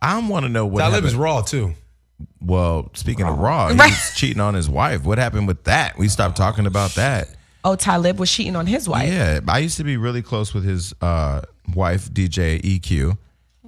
I 0.00 0.16
want 0.28 0.44
to 0.44 0.48
know 0.48 0.64
what 0.64 0.78
Talib 0.78 0.94
happened. 0.94 1.08
is 1.08 1.16
raw 1.16 1.40
too. 1.42 1.74
well, 2.40 2.88
speaking 2.94 3.26
of 3.26 3.36
Raw, 3.36 3.70
he 3.70 3.74
Right. 3.76 3.90
was 3.90 4.12
cheating 4.14 4.40
on 4.40 4.54
his 4.54 4.68
wife. 4.70 5.02
What 5.02 5.18
happened 5.18 5.48
with 5.48 5.64
that? 5.64 5.98
We 5.98 6.06
stopped 6.06 6.36
talking 6.36 6.66
about 6.66 6.92
that. 6.94 7.28
Oh, 7.64 7.74
Talib 7.74 8.20
was 8.20 8.30
cheating 8.30 8.54
on 8.54 8.66
his 8.68 8.88
wife. 8.88 9.08
Yeah, 9.12 9.40
I 9.48 9.58
used 9.58 9.76
to 9.78 9.84
be 9.84 9.96
really 9.96 10.22
close 10.22 10.54
with 10.54 10.62
his 10.62 10.94
uh, 11.00 11.42
wife, 11.74 12.08
DJ 12.08 12.60
EQ, 12.62 13.18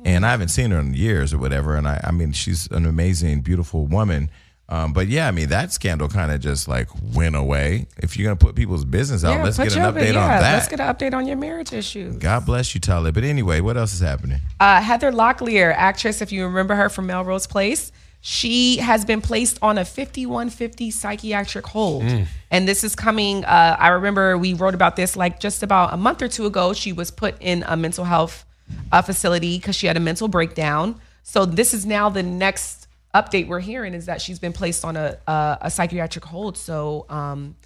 and 0.04 0.26
I 0.26 0.30
haven't 0.30 0.48
seen 0.48 0.70
her 0.70 0.78
in 0.78 0.94
years 0.94 1.32
or 1.34 1.38
whatever. 1.38 1.76
And 1.76 1.86
I, 1.88 2.00
I 2.04 2.10
mean, 2.10 2.32
she's 2.32 2.66
an 2.70 2.86
amazing, 2.86 3.40
beautiful 3.42 3.86
woman. 3.86 4.30
Um, 4.70 4.92
but 4.92 5.08
yeah, 5.08 5.26
I 5.26 5.30
mean 5.30 5.48
that 5.48 5.72
scandal 5.72 6.08
kind 6.08 6.30
of 6.30 6.40
just 6.40 6.68
like 6.68 6.88
went 7.14 7.34
away. 7.34 7.86
If 7.96 8.18
you're 8.18 8.26
gonna 8.26 8.36
put 8.36 8.54
people's 8.54 8.84
business 8.84 9.24
out, 9.24 9.42
let's 9.42 9.56
get 9.56 9.74
an 9.74 9.82
your- 9.82 9.92
update 9.92 10.12
yeah, 10.12 10.22
on 10.22 10.28
that. 10.28 10.52
Let's 10.52 10.68
get 10.68 10.80
an 10.80 10.94
update 10.94 11.14
on 11.14 11.26
your 11.26 11.38
marriage 11.38 11.72
issues. 11.72 12.16
God 12.16 12.44
bless 12.44 12.74
you, 12.74 12.80
Talib. 12.80 13.14
But 13.14 13.24
anyway, 13.24 13.60
what 13.60 13.78
else 13.78 13.94
is 13.94 14.00
happening? 14.00 14.40
Uh, 14.60 14.82
Heather 14.82 15.10
Locklear, 15.10 15.72
actress, 15.74 16.20
if 16.20 16.32
you 16.32 16.44
remember 16.44 16.74
her 16.74 16.90
from 16.90 17.06
Melrose 17.06 17.46
Place, 17.46 17.92
she 18.20 18.76
has 18.78 19.06
been 19.06 19.22
placed 19.22 19.58
on 19.62 19.78
a 19.78 19.84
5150 19.86 20.90
psychiatric 20.90 21.66
hold. 21.66 22.04
And 22.50 22.68
this 22.68 22.82
is 22.84 22.94
coming, 22.96 23.44
uh, 23.44 23.76
I 23.78 23.88
remember 23.88 24.36
we 24.36 24.54
wrote 24.54 24.74
about 24.74 24.96
this 24.96 25.16
like 25.16 25.40
just 25.40 25.62
about 25.62 25.94
a 25.94 25.96
month 25.96 26.20
or 26.20 26.28
two 26.28 26.44
ago. 26.44 26.72
She 26.72 26.92
was 26.92 27.10
put 27.10 27.36
in 27.40 27.62
a 27.66 27.76
mental 27.76 28.04
health 28.04 28.44
uh, 28.92 29.02
facility 29.02 29.58
because 29.58 29.76
she 29.76 29.86
had 29.86 29.96
a 29.96 30.00
mental 30.00 30.28
breakdown. 30.28 31.00
So 31.22 31.44
this 31.44 31.74
is 31.74 31.84
now 31.84 32.08
the 32.08 32.22
next 32.22 32.88
update 33.14 33.48
we're 33.48 33.60
hearing 33.60 33.94
is 33.94 34.06
that 34.06 34.20
she's 34.20 34.38
been 34.38 34.52
placed 34.52 34.84
on 34.84 34.96
a, 34.96 35.18
a, 35.26 35.58
a 35.62 35.70
psychiatric 35.70 36.24
hold. 36.24 36.56
So, 36.56 37.06
um, 37.08 37.56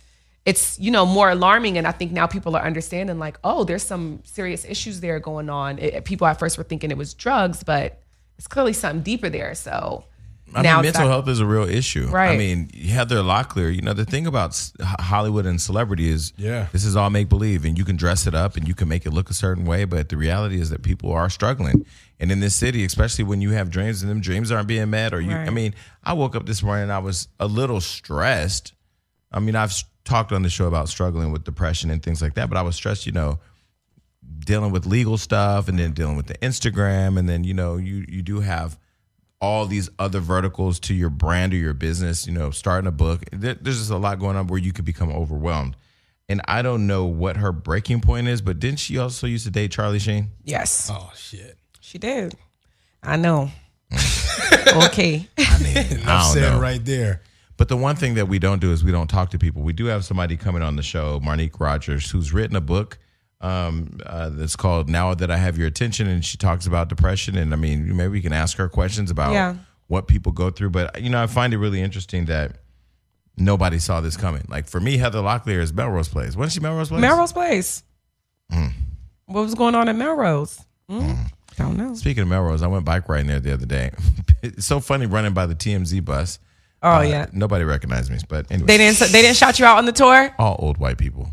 it's 0.45 0.79
you 0.81 0.91
know 0.91 1.07
more 1.07 1.31
alarming 1.31 1.79
and 1.79 1.87
i 1.87 1.93
think 1.93 2.11
now 2.11 2.27
people 2.27 2.57
are 2.57 2.65
understanding 2.65 3.19
like 3.19 3.39
oh 3.45 3.65
there's 3.65 3.83
some 3.83 4.21
serious 4.25 4.65
issues 4.65 5.01
there 5.01 5.21
going 5.21 5.49
on 5.49 5.79
it, 5.79 6.05
people 6.05 6.27
at 6.27 6.39
first 6.39 6.59
were 6.59 6.65
thinking 6.65 6.91
it 6.91 6.97
was 6.97 7.15
drugs 7.15 7.63
but 7.63 8.01
it's 8.39 8.47
clearly 8.47 8.73
something 8.73 9.03
deeper 9.03 9.29
there 9.29 9.55
so 9.55 10.05
I 10.55 10.63
now 10.63 10.77
mean, 10.77 10.85
mental 10.87 11.03
not- 11.05 11.11
health 11.11 11.29
is 11.29 11.41
a 11.41 11.47
real 11.47 11.69
issue. 11.69 12.09
Right. 12.09 12.27
I 12.27 12.29
Right. 12.31 12.39
mean, 12.39 12.69
Heather 12.71 13.17
Locklear, 13.23 13.75
you 13.75 13.81
know, 13.83 13.93
the 13.95 14.05
thing 14.05 14.27
about 14.27 14.59
Hollywood 14.83 15.47
and 15.47 15.61
celebrity 15.61 16.09
is 16.11 16.33
Yeah. 16.37 16.67
this 16.73 16.85
is 16.85 16.95
all 16.97 17.11
make 17.11 17.29
believe 17.29 17.65
and 17.65 17.79
you 17.79 17.85
can 17.85 17.97
dress 17.97 18.27
it 18.27 18.35
up 18.35 18.57
and 18.57 18.67
you 18.69 18.75
can 18.75 18.89
make 18.89 19.07
it 19.07 19.13
look 19.13 19.31
a 19.31 19.35
certain 19.35 19.65
way, 19.65 19.85
but 19.85 20.09
the 20.09 20.17
reality 20.17 20.61
is 20.61 20.71
that 20.71 20.83
people 20.83 21.13
are 21.13 21.31
struggling. 21.31 21.85
And 22.21 22.31
in 22.31 22.41
this 22.41 22.55
city, 22.55 22.85
especially 22.85 23.25
when 23.25 23.41
you 23.41 23.51
have 23.51 23.71
dreams 23.71 24.03
and 24.03 24.11
them 24.11 24.21
dreams 24.21 24.51
aren't 24.53 24.69
being 24.69 24.91
met, 24.91 25.13
or 25.15 25.21
you, 25.21 25.33
I 25.33 25.51
mean, 25.51 25.75
I 26.05 26.13
woke 26.13 26.37
up 26.37 26.47
this 26.47 26.63
morning 26.63 26.85
and 26.85 26.93
I 26.93 26.99
was 26.99 27.29
a 27.41 27.47
little 27.47 27.81
stressed. 27.81 28.73
I 29.33 29.41
mean, 29.41 29.57
I've 29.57 29.73
talked 30.05 30.33
on 30.33 30.43
the 30.43 30.51
show 30.51 30.67
about 30.67 30.89
struggling 30.89 31.33
with 31.33 31.45
depression 31.45 31.91
and 31.91 32.03
things 32.03 32.21
like 32.21 32.35
that, 32.35 32.49
but 32.49 32.59
I 32.59 32.63
was 32.63 32.77
stressed, 32.77 33.07
you 33.07 33.13
know, 33.13 33.39
dealing 34.45 34.73
with 34.73 34.87
legal 34.87 35.17
stuff 35.19 35.69
and 35.69 35.79
then 35.79 35.93
dealing 35.93 36.17
with 36.17 36.27
the 36.27 36.35
Instagram 36.39 37.19
and 37.19 37.29
then 37.29 37.45
you 37.45 37.55
know 37.55 37.77
you 37.77 38.05
you 38.09 38.23
do 38.23 38.41
have 38.41 38.77
all 39.43 39.67
these 39.67 39.91
other 39.99 40.21
verticals 40.21 40.81
to 40.81 40.95
your 40.95 41.11
brand 41.11 41.53
or 41.53 41.57
your 41.57 41.75
business 41.75 42.27
you 42.27 42.33
know 42.33 42.51
starting 42.51 42.87
a 42.89 42.93
book 42.93 43.23
there, 43.33 43.55
there's 43.55 43.79
just 43.79 43.91
a 43.91 43.97
lot 43.99 44.19
going 44.19 44.37
on 44.37 44.47
where 44.47 44.59
you 44.61 44.73
could 44.73 44.85
become 44.87 45.11
overwhelmed 45.11 45.77
and 46.29 46.41
I 46.47 46.63
don't 46.63 46.87
know 46.87 47.05
what 47.05 47.37
her 47.37 47.53
breaking 47.53 48.01
point 48.01 48.29
is 48.29 48.41
but 48.41 48.59
didn't 48.61 48.79
she 48.79 48.97
also 48.99 49.27
used 49.27 49.45
to 49.45 49.51
date 49.51 49.73
Charlie 49.73 49.99
Sheen 49.99 50.29
yes 50.45 50.89
Oh 50.91 51.13
shit. 51.17 51.59
she 51.81 51.99
did 51.99 52.35
i 53.03 53.17
know 53.17 53.51
okay 54.87 55.29
Enough 55.37 55.59
don't 56.07 56.23
said 56.35 56.53
know. 56.53 56.61
right 56.61 56.83
there. 56.85 57.23
But 57.59 57.69
the 57.69 57.77
one 57.77 57.97
thing 57.97 58.15
that 58.15 58.27
we 58.27 58.39
don't 58.39 58.61
do 58.61 58.73
is 58.73 58.83
we 58.83 58.91
don't 58.91 59.09
talk 59.09 59.31
to 59.31 59.39
people. 59.39 59.63
We 59.63 59.73
do 59.75 59.85
have 59.87 60.05
somebody 60.05 60.37
coming 60.37 60.63
on 60.63 60.77
the 60.77 60.83
show, 60.83 61.21
Marnique 61.21 61.61
Rogers, 61.61 62.11
who's 62.11 62.33
written 62.33 62.57
a 62.57 62.61
book 62.61 62.99
um, 63.43 63.99
uh, 64.07 64.29
that's 64.31 64.57
called 64.57 64.89
"Now 64.89 65.15
That 65.15 65.31
I 65.31 65.37
Have 65.37 65.59
Your 65.59 65.67
Attention," 65.69 66.07
and 66.09 66.25
she 66.25 66.37
talks 66.37 66.67
about 66.67 66.89
depression. 66.89 67.37
And 67.37 67.53
I 67.53 67.57
mean, 67.57 67.97
maybe 67.97 68.09
we 68.09 68.21
can 68.21 68.33
ask 68.33 68.57
her 68.59 68.69
questions 68.69 69.11
about 69.11 69.33
Yeah. 69.33 69.57
what 69.89 70.07
people 70.09 70.33
go 70.33 70.51
through. 70.51 70.71
But 70.71 71.03
you 71.03 71.11
know, 71.11 71.23
I 71.23 71.27
find 71.27 71.53
it 71.53 71.59
really 71.59 71.81
interesting 71.83 72.27
that 72.27 72.57
nobody 73.37 73.79
saw 73.79 74.01
this 74.01 74.17
coming. 74.17 74.45
Like 74.49 74.69
for 74.69 74.81
me, 74.81 74.97
Heather 74.99 75.21
Locklear 75.21 75.61
is 75.61 75.73
Melrose 75.73 76.09
Place. 76.09 76.37
Wasn't 76.37 76.53
she 76.53 76.61
Melrose 76.61 76.89
Place? 76.89 77.01
melrose 77.01 77.33
place 77.33 77.83
Mm. 78.53 78.73
what 79.27 79.41
was 79.41 79.55
going 79.55 79.75
on 79.75 79.89
at 79.89 79.97
melrose 79.97 80.61
mm. 80.91 81.17
don't 81.57 81.79
know 81.79 81.95
Speaking 81.95 82.23
of 82.25 82.29
Melrose, 82.29 82.63
I 82.63 82.67
went 82.67 82.85
bike 82.85 83.09
riding 83.09 83.29
there 83.29 83.41
the 83.41 83.55
other 83.55 83.65
day. 83.65 83.93
it's 84.43 84.67
so 84.67 84.79
funny 84.79 85.07
running 85.07 85.33
by 85.33 85.47
the 85.47 85.55
TMZ 85.55 86.05
bus. 86.05 86.39
oh 86.83 86.97
Uh, 86.97 87.01
yeah 87.01 87.27
Nobody 87.33 87.65
recognized 87.65 88.11
me, 88.13 88.19
but 88.29 88.45
anyway. 88.51 88.67
they 88.67 88.77
didn't 88.77 88.99
they 89.11 89.23
didn't 89.23 89.37
shout 89.39 89.59
you 89.59 89.65
out 89.65 89.79
on 89.79 89.87
the 89.87 89.93
tour 89.93 90.35
all 90.39 90.57
old 90.59 90.77
white 90.77 90.99
people. 90.99 91.31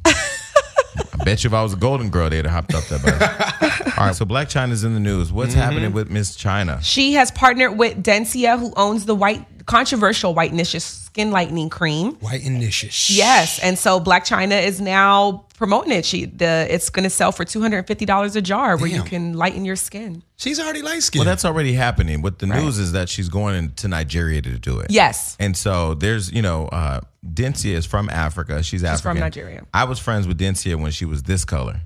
I 1.20 1.24
bet 1.24 1.44
you 1.44 1.50
if 1.50 1.54
I 1.54 1.62
was 1.64 1.74
a 1.74 1.78
golden 1.78 2.10
girl, 2.10 2.30
they'd 2.30 2.46
have 2.46 2.54
hopped 2.70 2.74
up 2.74 2.84
that 2.86 3.02
bus. 3.04 3.98
all 3.98 4.06
right, 4.08 4.16
so 4.16 4.26
Blac 4.26 4.46
Chyna's 4.48 4.84
in 4.84 4.94
the 4.94 5.00
news. 5.00 5.32
What's 5.32 5.54
happening 5.54 5.92
with 5.94 6.10
Miss 6.10 6.36
Chyna? 6.38 6.80
She 6.82 7.14
has 7.14 7.32
partnered 7.32 7.78
with 7.78 8.02
Dencia, 8.04 8.60
who 8.60 8.74
owns 8.76 9.06
the 9.06 9.16
white 9.16 9.46
controversial 9.66 10.34
white 10.34 10.52
niche 10.52 10.80
skin 10.82 11.30
lightening 11.32 11.70
cream. 11.70 12.16
Whitenicious. 12.16 13.16
Yes, 13.16 13.60
and 13.60 13.78
so 13.78 14.00
Blac 14.00 14.22
Chyna 14.26 14.64
is 14.66 14.82
now 14.82 15.46
promoting 15.58 15.92
it. 15.92 16.06
She 16.06 16.26
the 16.26 16.66
it's 16.70 16.90
going 16.90 17.04
to 17.04 17.10
sell 17.10 17.32
for 17.32 17.46
two 17.46 17.62
hundred 17.62 17.80
and 17.80 17.88
fifty 17.88 18.06
dollars 18.06 18.36
a 18.36 18.42
jar, 18.42 18.78
where 18.78 18.88
you 18.88 19.04
can 19.04 19.34
lighten 19.34 19.66
your 19.66 19.76
skin. 19.76 20.24
She's 20.38 20.60
already 20.60 20.82
light 20.82 21.04
skinned. 21.04 21.20
Well, 21.26 21.32
that's 21.32 21.46
already 21.46 21.74
happening. 21.74 22.22
What 22.22 22.40
the 22.40 22.48
Right. 22.48 22.64
news 22.64 22.78
is 22.80 22.94
that 22.94 23.10
she's 23.10 23.28
going 23.30 23.74
to 23.74 23.88
Nigeria 23.90 24.42
to 24.42 24.58
do 24.58 24.80
it. 24.80 24.90
Yes, 24.90 25.36
And 25.38 25.56
so 25.58 25.94
there's, 25.96 26.32
you 26.32 26.42
know, 26.42 26.68
uh, 26.68 27.02
Dencia 27.26 27.74
is 27.74 27.86
from 27.86 28.10
Africa. 28.10 28.64
She's, 28.64 28.84
African. 28.84 29.12
from 29.12 29.20
Nigeria. 29.20 29.66
I 29.74 29.84
was 29.86 30.00
friends 30.00 30.28
with 30.28 30.40
Dencia 30.40 30.76
when 30.80 30.92
she 30.92 31.06
was 31.06 31.24
this 31.24 31.46
color. 31.46 31.82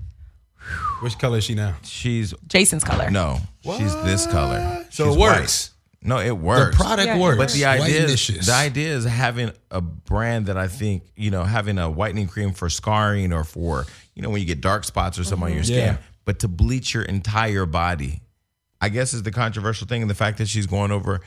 Which 1.02 1.18
color 1.20 1.40
is 1.40 1.44
she 1.44 1.56
now? 1.56 1.76
She's 1.84 2.34
Jason's 2.48 2.84
color. 2.84 3.10
no, 3.10 3.40
she's 3.64 3.94
this 4.04 4.26
color. 4.28 4.86
So 4.92 5.08
She's 5.08 5.16
it 5.16 5.20
works. 5.20 5.70
white. 5.70 5.70
No, 6.06 6.20
it 6.20 6.38
works. 6.38 6.78
The 6.78 6.84
product 6.84 7.08
Yeah, 7.08 7.20
works. 7.20 7.38
But 7.38 7.52
the 7.52 7.66
idea 7.66 8.04
is 8.06 8.46
the 8.46 8.54
idea 8.54 8.96
is 8.96 9.04
having 9.06 9.52
a 9.72 9.82
brand 9.82 10.46
that 10.46 10.58
I 10.58 10.68
think 10.68 11.04
you 11.16 11.32
know 11.32 11.44
having 11.44 11.78
a 11.78 11.90
whitening 11.90 12.28
cream 12.28 12.54
for 12.54 12.70
scarring 12.70 13.34
or 13.34 13.44
for 13.44 13.86
you 14.16 14.22
know 14.22 14.30
when 14.30 14.40
you 14.40 14.48
get 14.48 14.62
dark 14.62 14.84
spots 14.86 15.18
or 15.20 15.24
something 15.26 15.48
on 15.50 15.54
your 15.54 15.64
skin, 15.64 15.78
Yeah. 15.78 15.98
but 16.26 16.40
to 16.40 16.48
bleach 16.48 16.94
your 16.94 17.04
entire 17.04 17.66
body. 17.66 18.22
I 18.80 18.90
guess 18.90 19.14
is 19.14 19.24
the 19.24 19.32
controversial 19.32 19.88
thing, 19.88 20.02
and 20.02 20.10
the 20.12 20.16
fact 20.16 20.38
that 20.40 20.48
she's 20.48 20.68
going 20.68 20.92
over 20.92 21.22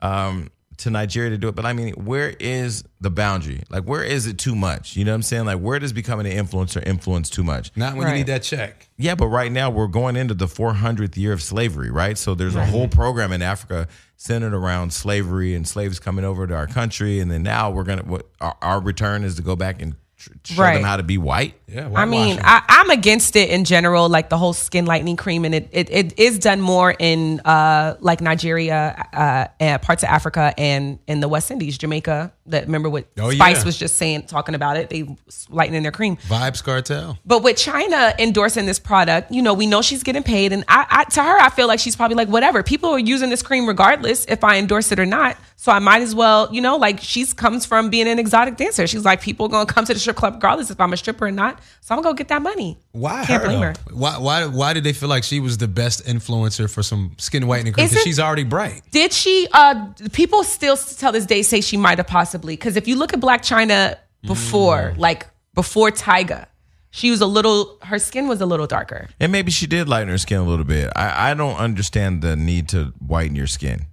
um, 0.00 0.50
to 0.78 0.90
Nigeria 0.90 1.30
to 1.30 1.38
do 1.38 1.48
it. 1.48 1.54
But 1.54 1.66
I 1.66 1.72
mean, 1.72 1.92
where 1.94 2.34
is 2.40 2.84
the 3.00 3.10
boundary? 3.10 3.62
Like, 3.70 3.84
where 3.84 4.02
is 4.02 4.26
it 4.26 4.38
too 4.38 4.54
much? 4.54 4.96
You 4.96 5.04
know 5.04 5.12
what 5.12 5.16
I'm 5.16 5.22
saying? 5.22 5.44
Like, 5.44 5.58
where 5.58 5.78
does 5.78 5.92
becoming 5.92 6.26
an 6.26 6.44
influencer 6.46 6.84
influence 6.86 7.28
too 7.30 7.42
much? 7.44 7.70
Not 7.76 7.94
when 7.96 8.06
Right. 8.06 8.12
you 8.12 8.16
need 8.18 8.26
that 8.28 8.42
check. 8.42 8.88
Yeah, 8.96 9.14
but 9.14 9.26
right 9.26 9.50
now 9.52 9.70
we're 9.70 9.86
going 9.86 10.16
into 10.16 10.34
the 10.34 10.46
400th 10.46 11.16
year 11.16 11.32
of 11.32 11.42
slavery, 11.42 11.90
right? 11.90 12.16
So 12.16 12.34
there's 12.34 12.54
a 12.56 12.64
whole 12.66 12.88
program 12.88 13.32
in 13.32 13.42
Africa 13.42 13.88
centered 14.16 14.54
around 14.54 14.92
slavery 14.92 15.54
and 15.54 15.66
slaves 15.66 15.98
coming 15.98 16.24
over 16.24 16.46
to 16.46 16.54
our 16.54 16.66
country, 16.68 17.18
and 17.18 17.30
then 17.30 17.42
now 17.42 17.70
we're 17.70 17.82
gonna 17.82 18.02
what 18.04 18.28
our, 18.40 18.56
our 18.62 18.80
return 18.80 19.24
is 19.24 19.34
to 19.34 19.42
go 19.42 19.56
back 19.56 19.82
and 19.82 19.94
tr- 19.94 19.98
show 20.44 20.60
Right. 20.62 20.74
them 20.74 20.84
how 20.84 20.96
to 20.96 21.02
be 21.02 21.18
white. 21.18 21.54
Yeah. 21.66 21.90
I 21.94 22.04
mean. 22.04 22.38
I, 22.42 22.62
I'm 22.68 22.90
against 22.90 23.34
it 23.36 23.48
in 23.50 23.64
general, 23.64 24.08
like 24.08 24.28
the 24.28 24.36
whole 24.38 24.52
skin 24.52 24.84
lightening 24.86 25.16
cream, 25.16 25.44
and 25.44 25.54
it 25.54 25.68
it, 25.72 25.90
it 25.90 26.18
is 26.18 26.38
done 26.38 26.60
more 26.60 26.94
in 26.98 27.40
uh 27.40 27.96
like 28.00 28.20
Nigeria, 28.20 29.06
uh, 29.12 29.46
and 29.60 29.80
parts 29.80 30.02
of 30.02 30.08
Africa, 30.08 30.52
and 30.58 30.98
in 31.06 31.20
the 31.20 31.28
West 31.28 31.50
Indies, 31.50 31.78
Jamaica. 31.78 32.32
That 32.46 32.64
remember 32.66 32.90
what 32.90 33.06
Oh, 33.20 33.30
Spice 33.30 33.58
yeah. 33.60 33.64
was 33.64 33.78
just 33.78 33.96
saying, 33.96 34.24
talking 34.24 34.54
about 34.56 34.76
it. 34.76 34.90
They 34.90 35.06
lightening 35.48 35.82
their 35.82 35.92
cream. 35.92 36.16
Vybz 36.28 36.62
Kartel. 36.64 37.16
But 37.24 37.42
with 37.44 37.56
Chyna 37.56 38.18
endorsing 38.18 38.66
this 38.66 38.80
product, 38.80 39.30
you 39.30 39.42
know, 39.42 39.54
we 39.54 39.66
know 39.66 39.80
she's 39.80 40.02
getting 40.02 40.24
paid, 40.24 40.52
and 40.52 40.64
I, 40.68 40.84
I 40.90 41.04
to 41.04 41.22
her, 41.22 41.38
I 41.40 41.50
feel 41.50 41.68
like 41.68 41.78
she's 41.80 41.94
probably 41.96 42.16
like, 42.16 42.28
whatever. 42.28 42.62
People 42.64 42.90
are 42.90 42.98
using 42.98 43.30
this 43.30 43.42
cream 43.42 43.66
regardless 43.68 44.24
if 44.26 44.42
I 44.44 44.56
endorse 44.58 44.90
it 44.92 44.98
or 44.98 45.06
not. 45.06 45.36
So 45.62 45.70
I 45.70 45.78
might 45.78 46.02
as 46.02 46.12
well, 46.12 46.48
you 46.52 46.60
know, 46.60 46.76
like 46.76 46.98
she's 46.98 47.32
comes 47.32 47.64
from 47.64 47.88
being 47.88 48.08
an 48.08 48.18
exotic 48.18 48.56
dancer. 48.56 48.84
She's 48.88 49.04
like, 49.04 49.20
people 49.20 49.46
are 49.46 49.48
gonna 49.48 49.64
come 49.64 49.84
to 49.84 49.94
the 49.94 50.00
strip 50.00 50.16
club 50.16 50.34
regardless 50.34 50.72
if 50.72 50.80
I'm 50.80 50.92
a 50.92 50.96
stripper 50.96 51.26
or 51.26 51.30
not. 51.30 51.60
So 51.82 51.94
I'm 51.94 52.02
gonna 52.02 52.12
go 52.12 52.16
get 52.16 52.26
that 52.30 52.42
money. 52.42 52.80
Why 52.90 53.24
Can't 53.24 53.42
her? 53.44 53.48
blame 53.48 53.60
her. 53.60 53.74
Why 53.92 54.18
why 54.18 54.46
why 54.46 54.72
did 54.72 54.82
they 54.82 54.92
feel 54.92 55.08
like 55.08 55.22
she 55.22 55.38
was 55.38 55.58
the 55.58 55.68
best 55.68 56.04
influencer 56.04 56.68
for 56.68 56.82
some 56.82 57.14
skin 57.18 57.46
whitening 57.46 57.74
cream? 57.74 57.86
Because 57.86 58.02
she's 58.02 58.18
already 58.18 58.42
bright. 58.42 58.82
Did 58.90 59.12
she? 59.12 59.46
Uh, 59.52 59.86
people 60.12 60.42
still 60.42 60.76
till 60.76 61.12
this 61.12 61.26
day 61.26 61.42
say 61.42 61.60
she 61.60 61.76
might 61.76 61.98
have 61.98 62.08
possibly 62.08 62.54
because 62.56 62.76
if 62.76 62.88
you 62.88 62.96
look 62.96 63.12
at 63.12 63.20
Blac 63.20 63.42
Chyna 63.42 63.98
before, 64.26 64.94
like 64.96 65.28
before 65.54 65.92
Tyga, 65.92 66.46
she 66.90 67.12
was 67.12 67.20
a 67.20 67.26
little. 67.26 67.78
Her 67.82 68.00
skin 68.00 68.26
was 68.26 68.40
a 68.40 68.46
little 68.46 68.66
darker. 68.66 69.08
And 69.20 69.30
maybe 69.30 69.52
she 69.52 69.68
did 69.68 69.88
lighten 69.88 70.08
her 70.08 70.18
skin 70.18 70.38
a 70.38 70.44
little 70.44 70.64
bit. 70.64 70.90
I, 70.96 71.30
I 71.30 71.34
don't 71.34 71.56
understand 71.56 72.20
the 72.20 72.34
need 72.34 72.68
to 72.70 72.86
whiten 72.98 73.36
your 73.36 73.46
skin. 73.46 73.86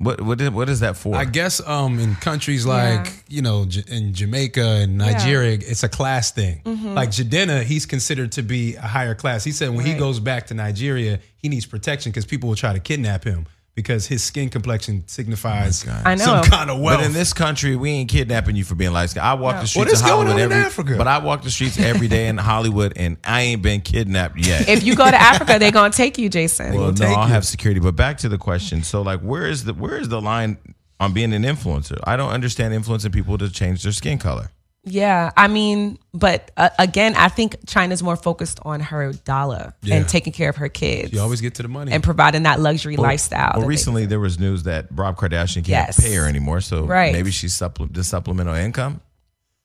What 0.00 0.20
what 0.20 0.40
is, 0.40 0.50
what 0.50 0.68
is 0.68 0.80
that 0.80 0.96
for? 0.96 1.16
I 1.16 1.24
guess 1.24 1.60
um 1.66 1.98
in 1.98 2.14
countries 2.14 2.64
like 2.64 3.06
Yeah. 3.06 3.12
you 3.28 3.42
know 3.42 3.64
J- 3.64 3.82
in 3.88 4.14
Jamaica 4.14 4.64
and 4.64 4.96
Nigeria, 4.96 5.58
it's 5.60 5.82
a 5.82 5.88
class 5.88 6.30
thing. 6.30 6.60
Mm-hmm. 6.64 6.94
Like 6.94 7.10
Jidenna, 7.10 7.64
he's 7.64 7.84
considered 7.84 8.30
to 8.32 8.42
be 8.42 8.76
a 8.76 8.80
higher 8.82 9.16
class. 9.16 9.42
He 9.42 9.50
said 9.52 9.70
when 9.74 9.84
he 9.84 9.94
goes 9.94 10.20
back 10.20 10.46
to 10.48 10.54
Nigeria, 10.54 11.18
he 11.36 11.48
needs 11.48 11.66
protection 11.66 12.12
because 12.12 12.26
people 12.26 12.48
will 12.48 12.56
try 12.56 12.72
to 12.72 12.78
kidnap 12.80 13.24
him 13.24 13.46
because 13.78 14.08
his 14.08 14.24
skin 14.24 14.48
complexion 14.50 15.04
signifies 15.06 15.86
oh 15.86 16.02
I 16.04 16.16
know. 16.16 16.24
some 16.24 16.42
kind 16.42 16.68
of 16.68 16.80
wealth. 16.80 16.98
But 16.98 17.06
in 17.06 17.12
this 17.12 17.32
country, 17.32 17.76
we 17.76 17.90
ain't 17.90 18.10
kidnapping 18.10 18.56
you 18.56 18.64
for 18.64 18.74
being 18.74 18.92
light 18.92 19.10
skinned. 19.10 19.24
I 19.24 19.34
walk 19.34 19.60
the 19.60 19.68
streets 19.68 19.92
this 19.92 20.00
of 20.00 20.06
going 20.08 20.26
Hollywood 20.26 20.50
on 20.50 20.58
in 20.58 20.64
Africa. 20.64 20.94
but 20.98 21.06
I 21.06 21.18
walk 21.18 21.42
the 21.42 21.50
streets 21.50 21.78
every 21.78 22.08
day 22.08 22.26
in 22.26 22.38
Hollywood 22.38 22.94
and 22.96 23.18
I 23.22 23.42
ain't 23.42 23.62
been 23.62 23.80
kidnapped 23.80 24.36
yet. 24.36 24.68
If 24.68 24.82
you 24.82 24.96
go 24.96 25.08
to 25.08 25.16
Africa, 25.16 25.60
they're 25.60 25.70
gonna 25.70 25.92
take 25.92 26.18
you, 26.18 26.28
Jason. 26.28 26.74
well, 26.74 26.86
no, 26.88 26.92
take 26.92 27.16
I'll 27.16 27.28
you. 27.28 27.32
have 27.32 27.46
security. 27.46 27.78
But 27.78 27.94
back 27.94 28.18
to 28.18 28.28
the 28.28 28.36
question. 28.36 28.82
So 28.82 29.00
like 29.02 29.20
where 29.20 29.46
is 29.46 29.62
the 29.62 29.74
where 29.74 29.96
is 29.96 30.08
the 30.08 30.20
line 30.20 30.58
on 30.98 31.12
being 31.12 31.32
an 31.32 31.44
influencer? 31.44 32.00
I 32.02 32.16
don't 32.16 32.30
understand 32.30 32.74
influencing 32.74 33.12
people 33.12 33.38
to 33.38 33.48
change 33.48 33.84
their 33.84 33.92
skin 33.92 34.18
color. 34.18 34.50
Yeah, 34.90 35.30
I 35.36 35.48
mean, 35.48 35.98
but 36.14 36.50
uh, 36.56 36.70
again, 36.78 37.14
I 37.16 37.28
think 37.28 37.60
Chyna's 37.66 38.02
more 38.02 38.16
focused 38.16 38.58
on 38.62 38.80
her 38.80 39.12
dollar 39.12 39.74
Yeah. 39.82 39.96
and 39.96 40.08
taking 40.08 40.32
care 40.32 40.48
of 40.48 40.56
her 40.56 40.68
kids 40.68 41.12
You 41.12 41.20
always 41.20 41.40
get 41.40 41.54
to 41.56 41.62
the 41.62 41.68
money. 41.68 41.92
and 41.92 42.02
providing 42.02 42.44
that 42.44 42.60
luxury 42.60 42.96
lifestyle. 42.96 43.52
Well, 43.58 43.66
recently 43.66 44.06
there 44.06 44.20
was 44.20 44.38
news 44.38 44.62
that 44.64 44.86
Rob 44.90 45.16
Kardashian 45.16 45.56
can't 45.64 45.68
Yes. 45.68 46.00
pay 46.00 46.14
her 46.14 46.26
anymore, 46.26 46.60
so 46.60 46.84
Right. 46.84 47.12
maybe 47.12 47.30
she's 47.30 47.54
supple- 47.54 47.88
the 47.90 48.02
supplemental 48.04 48.54
income. 48.54 49.00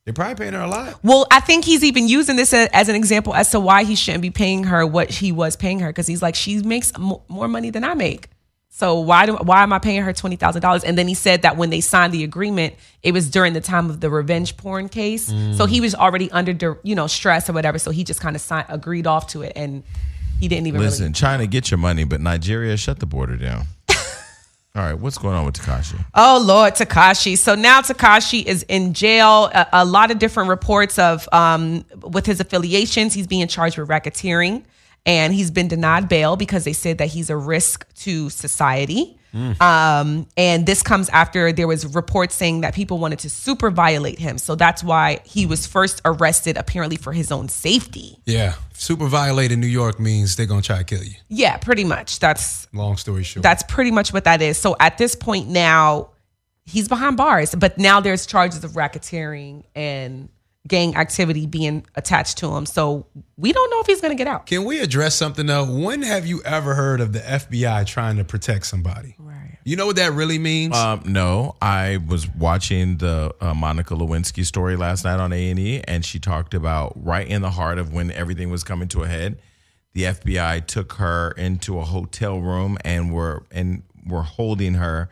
They're 0.06 0.14
probably 0.14 0.36
paying 0.36 0.54
her 0.54 0.60
a 0.60 0.68
lot. 0.68 1.00
well, 1.02 1.26
I 1.32 1.40
think 1.40 1.64
he's 1.64 1.82
even 1.84 2.10
using 2.10 2.36
this 2.36 2.54
as 2.54 2.90
an 2.90 2.96
example 2.96 3.34
as 3.34 3.50
to 3.52 3.60
why 3.62 3.86
he 3.86 3.96
shouldn't 3.96 4.22
be 4.22 4.32
paying 4.32 4.66
her 4.66 4.86
what 4.86 5.10
he 5.10 5.32
was 5.32 5.56
paying 5.56 5.80
her 5.80 5.88
because 5.88 6.08
he's 6.08 6.22
like, 6.22 6.36
she 6.36 6.62
makes 6.62 6.92
mo- 6.98 7.22
more 7.30 7.48
money 7.48 7.70
than 7.70 7.86
I 7.86 7.94
make. 7.94 8.28
So 8.76 9.00
why 9.00 9.28
do 9.28 9.36
why 9.36 9.62
am 9.62 9.72
I 9.72 9.78
paying 9.78 10.02
her 10.02 10.14
twenty 10.14 10.36
thousand 10.36 10.64
dollars? 10.64 10.84
And 10.84 10.98
then 10.98 11.08
he 11.08 11.14
said 11.14 11.44
that 11.44 11.58
when 11.58 11.70
they 11.70 11.80
signed 11.80 12.12
the 12.12 12.24
agreement, 12.24 12.74
it 13.04 13.12
was 13.12 13.30
during 13.30 13.54
the 13.54 13.62
time 13.62 13.88
of 13.88 14.00
the 14.00 14.10
revenge 14.10 14.58
porn 14.58 14.90
case. 14.90 15.28
So 15.56 15.68
he 15.68 15.80
was 15.80 15.94
already 15.94 16.32
under 16.32 16.80
you 16.82 16.96
know 16.96 17.06
stress 17.06 17.48
or 17.48 17.54
whatever. 17.54 17.78
So 17.78 17.92
he 17.92 18.04
just 18.04 18.20
kind 18.20 18.36
of 18.36 18.42
signed 18.42 18.66
agreed 18.70 19.06
off 19.06 19.28
to 19.28 19.44
it, 19.44 19.54
and 19.56 19.84
he 20.40 20.48
didn't 20.48 20.66
even 20.66 20.82
Listen, 20.82 21.14
really. 21.14 21.14
Chyna, 21.14 21.48
get 21.48 21.70
your 21.70 21.78
money, 21.78 22.04
but 22.04 22.20
Nigeria, 22.20 22.76
shut 22.76 23.00
the 23.00 23.06
border 23.06 23.38
down. 23.38 23.66
All 24.76 24.82
right, 24.82 24.96
what's 24.96 25.20
going 25.20 25.36
on 25.36 25.46
with 25.46 25.56
Tekashi? 25.56 26.04
Oh 26.16 26.44
Lord, 26.44 26.74
Tekashi. 26.74 27.38
So 27.38 27.54
now 27.54 27.82
Tekashi 27.82 28.44
is 28.44 28.64
in 28.64 28.96
jail. 28.96 29.52
A, 29.54 29.68
a 29.72 29.86
lot 29.86 30.10
of 30.10 30.18
different 30.18 30.50
reports 30.50 30.98
of 30.98 31.30
um, 31.32 31.86
with 32.02 32.26
his 32.26 32.40
affiliations. 32.40 33.14
He's 33.14 33.28
being 33.28 33.48
charged 33.48 33.78
with 33.78 33.88
racketeering, 33.88 34.64
and 35.06 35.34
he's 35.34 35.52
been 35.52 35.68
denied 35.68 36.08
bail 36.10 36.36
because 36.36 36.64
they 36.64 36.74
said 36.74 36.98
that 37.00 37.08
he's 37.08 37.30
a 37.30 37.38
risk 37.38 37.92
to 37.96 38.30
society. 38.30 39.20
Um, 39.60 40.28
and 40.38 40.66
this 40.66 40.84
comes 40.84 41.10
after 41.10 41.52
there 41.52 41.68
was 41.68 41.96
reports 41.96 42.36
saying 42.36 42.62
that 42.62 42.76
people 42.76 43.00
wanted 43.00 43.20
to 43.20 43.32
super 43.32 43.72
violate 43.72 44.20
him. 44.20 44.38
So 44.38 44.54
that's 44.54 44.84
why 44.84 45.22
he 45.26 45.48
was 45.48 45.66
first 45.66 46.02
arrested, 46.06 46.56
apparently 46.56 46.98
for 46.98 47.14
his 47.14 47.32
own 47.32 47.50
safety. 47.50 48.20
Yeah. 48.26 48.54
Super 48.74 49.08
violate 49.08 49.52
in 49.52 49.60
New 49.60 49.66
York 49.68 50.00
means 50.00 50.36
they're 50.36 50.46
going 50.46 50.62
to 50.62 50.68
try 50.68 50.78
to 50.78 50.84
kill 50.84 51.04
you. 51.04 51.16
Yeah, 51.30 51.58
pretty 51.58 51.84
much. 51.84 52.20
That's 52.20 52.68
Long 52.74 52.96
story 52.98 53.24
short. 53.24 53.42
That's 53.42 53.64
pretty 53.64 53.90
much 53.90 54.14
what 54.14 54.26
that 54.26 54.42
is. 54.42 54.58
So 54.58 54.76
at 54.80 55.00
this 55.00 55.16
point 55.16 55.48
now, 55.48 56.12
he's 56.66 56.88
behind 56.88 57.18
bars, 57.18 57.56
but 57.56 57.78
now 57.78 58.02
there's 58.02 58.26
charges 58.26 58.64
of 58.64 58.72
racketeering 58.72 59.64
and 59.76 60.30
gang 60.68 60.96
activity 60.96 61.46
being 61.46 61.86
attached 61.96 62.38
to 62.38 62.56
him. 62.56 62.66
So 62.66 63.06
we 63.38 63.52
don't 63.52 63.70
know 63.70 63.82
if 63.82 63.88
he's 63.88 64.02
going 64.02 64.16
to 64.16 64.18
get 64.18 64.28
out. 64.28 64.46
Can 64.46 64.64
we 64.64 64.80
address 64.80 65.16
something 65.16 65.46
though? 65.46 65.66
When 65.66 66.02
have 66.04 66.26
you 66.26 66.42
ever 66.44 66.74
heard 66.74 67.02
of 67.02 67.12
the 67.14 67.20
FBI 67.20 67.86
trying 67.86 68.18
to 68.18 68.24
protect 68.24 68.66
somebody? 68.66 69.16
Right. 69.20 69.58
You 69.66 69.76
know 69.78 69.86
what 69.86 69.96
that 69.96 70.14
really 70.14 70.40
means? 70.40 70.76
Um, 70.76 71.04
no, 71.06 71.56
I 71.62 71.98
was 72.08 72.28
watching 72.28 72.98
the 72.98 73.34
uh, 73.40 73.54
Monica 73.54 73.94
Lewinsky 73.94 74.46
story 74.46 74.76
last 74.76 75.06
night 75.06 75.20
on 75.20 75.32
A 75.32 75.50
and 75.50 75.60
E, 75.60 75.82
and 75.88 76.04
she 76.04 76.20
talked 76.20 76.54
about 76.54 76.94
right 76.96 77.26
in 77.28 77.42
the 77.42 77.50
heart 77.52 77.78
of 77.78 77.94
when 77.94 78.12
everything 78.12 78.50
was 78.50 78.64
coming 78.64 78.90
to 78.90 79.04
a 79.04 79.08
head, 79.08 79.40
the 79.94 80.04
FBI 80.04 80.66
took 80.66 80.94
her 80.94 81.32
into 81.32 81.80
a 81.80 81.86
hotel 81.86 82.40
room 82.40 82.78
and 82.84 83.14
were 83.14 83.44
and 83.52 83.84
were 84.06 84.24
holding 84.24 84.74
her, 84.74 85.10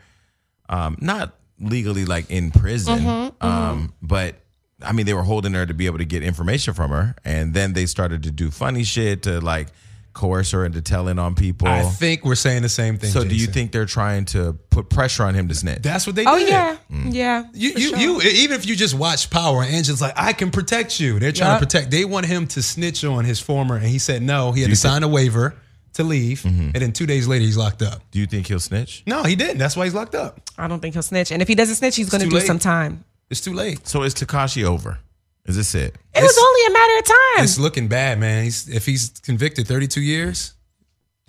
um, 0.68 0.98
not 1.00 1.34
legally 1.58 2.04
like 2.04 2.30
in 2.30 2.50
prison, 2.50 3.32
um, 3.40 3.94
but 4.02 4.41
I 4.84 4.92
mean 4.92 5.06
they 5.06 5.14
were 5.14 5.22
holding 5.22 5.54
her 5.54 5.66
to 5.66 5.74
be 5.74 5.86
able 5.86 5.98
to 5.98 6.04
get 6.04 6.22
information 6.22 6.74
from 6.74 6.90
her, 6.90 7.14
and 7.24 7.54
then 7.54 7.72
they 7.72 7.86
started 7.86 8.22
to 8.24 8.30
do 8.30 8.50
funny 8.50 8.84
shit 8.84 9.22
to 9.24 9.40
like 9.40 9.68
coerce 10.14 10.50
her 10.50 10.64
into 10.66 10.82
telling 10.82 11.18
on 11.18 11.34
people. 11.34 11.66
I 11.68 11.82
think 11.84 12.24
we're 12.24 12.34
saying 12.34 12.60
the 12.62 12.68
same 12.68 12.98
thing. 12.98 13.10
so, 13.10 13.22
do 13.24 13.30
you 13.30 13.38
Jason. 13.46 13.52
think 13.54 13.72
they're 13.72 13.86
trying 13.86 14.26
to 14.26 14.52
put 14.68 14.90
pressure 14.90 15.22
on 15.24 15.34
him 15.34 15.48
to 15.48 15.54
snitch? 15.54 15.80
that's 15.80 16.06
what 16.06 16.14
they 16.16 16.26
Oh 16.26 16.38
did? 16.38 16.48
yeah, 16.48 16.76
mm. 16.90 17.14
yeah. 17.14 17.44
You, 17.54 17.72
for 17.72 17.78
you, 17.78 17.88
sure. 17.88 17.98
you, 17.98 18.20
even 18.22 18.54
if 18.54 18.66
you 18.66 18.76
just 18.76 18.94
watch 18.94 19.30
Power, 19.30 19.62
Angela's 19.62 20.02
like, 20.02 20.12
I 20.16 20.34
can 20.34 20.50
protect 20.50 21.00
you. 21.00 21.18
They're 21.18 21.32
trying 21.32 21.52
Yup. 21.52 21.60
to 21.60 21.66
protect. 21.66 21.90
They 21.90 22.04
want 22.04 22.26
him 22.26 22.46
to 22.48 22.62
snitch 22.62 23.04
on 23.04 23.24
his 23.24 23.40
former, 23.40 23.76
and 23.76 23.86
he 23.86 23.98
said 23.98 24.20
no. 24.22 24.52
He 24.52 24.60
had 24.60 24.68
to 24.70 24.76
sign 24.76 25.02
a 25.02 25.08
waiver 25.08 25.54
to 25.94 26.04
leave, 26.04 26.40
mm-hmm. 26.42 26.70
and 26.74 26.74
then 26.74 26.92
two 26.92 27.06
days 27.06 27.26
later, 27.26 27.44
he's 27.44 27.56
locked 27.56 27.80
up. 27.82 28.02
Do 28.10 28.18
you 28.18 28.26
think 28.26 28.46
he'll 28.48 28.60
snitch? 28.60 29.02
No, 29.06 29.22
he 29.24 29.34
didn't. 29.34 29.58
That's 29.58 29.76
why 29.76 29.84
he's 29.84 29.94
locked 29.94 30.14
up. 30.14 30.40
I 30.58 30.68
don't 30.68 30.80
think 30.80 30.94
he'll 30.94 31.02
snitch. 31.02 31.30
And 31.32 31.40
if 31.40 31.48
he 31.48 31.54
doesn't 31.54 31.76
snitch, 31.76 31.96
he's 31.96 32.10
going 32.10 32.20
to 32.20 32.26
too 32.26 32.30
do 32.30 32.36
late. 32.36 32.46
some 32.46 32.58
time. 32.58 33.04
It's 33.32 33.40
too 33.40 33.54
late. 33.54 33.88
So 33.88 34.02
is 34.02 34.14
Tekashi 34.14 34.62
over? 34.62 34.98
Is 35.46 35.56
this 35.56 35.74
it? 35.74 35.96
It 36.14 36.22
was 36.22 36.38
only 36.38 36.66
a 36.66 36.72
matter 36.72 36.98
of 36.98 37.04
time. 37.04 37.44
It's 37.44 37.58
looking 37.58 37.88
bad, 37.88 38.20
man. 38.20 38.44
He's 38.44 38.68
if 38.68 38.84
he's 38.84 39.08
convicted, 39.24 39.66
thirty-two 39.66 40.02
years 40.02 40.52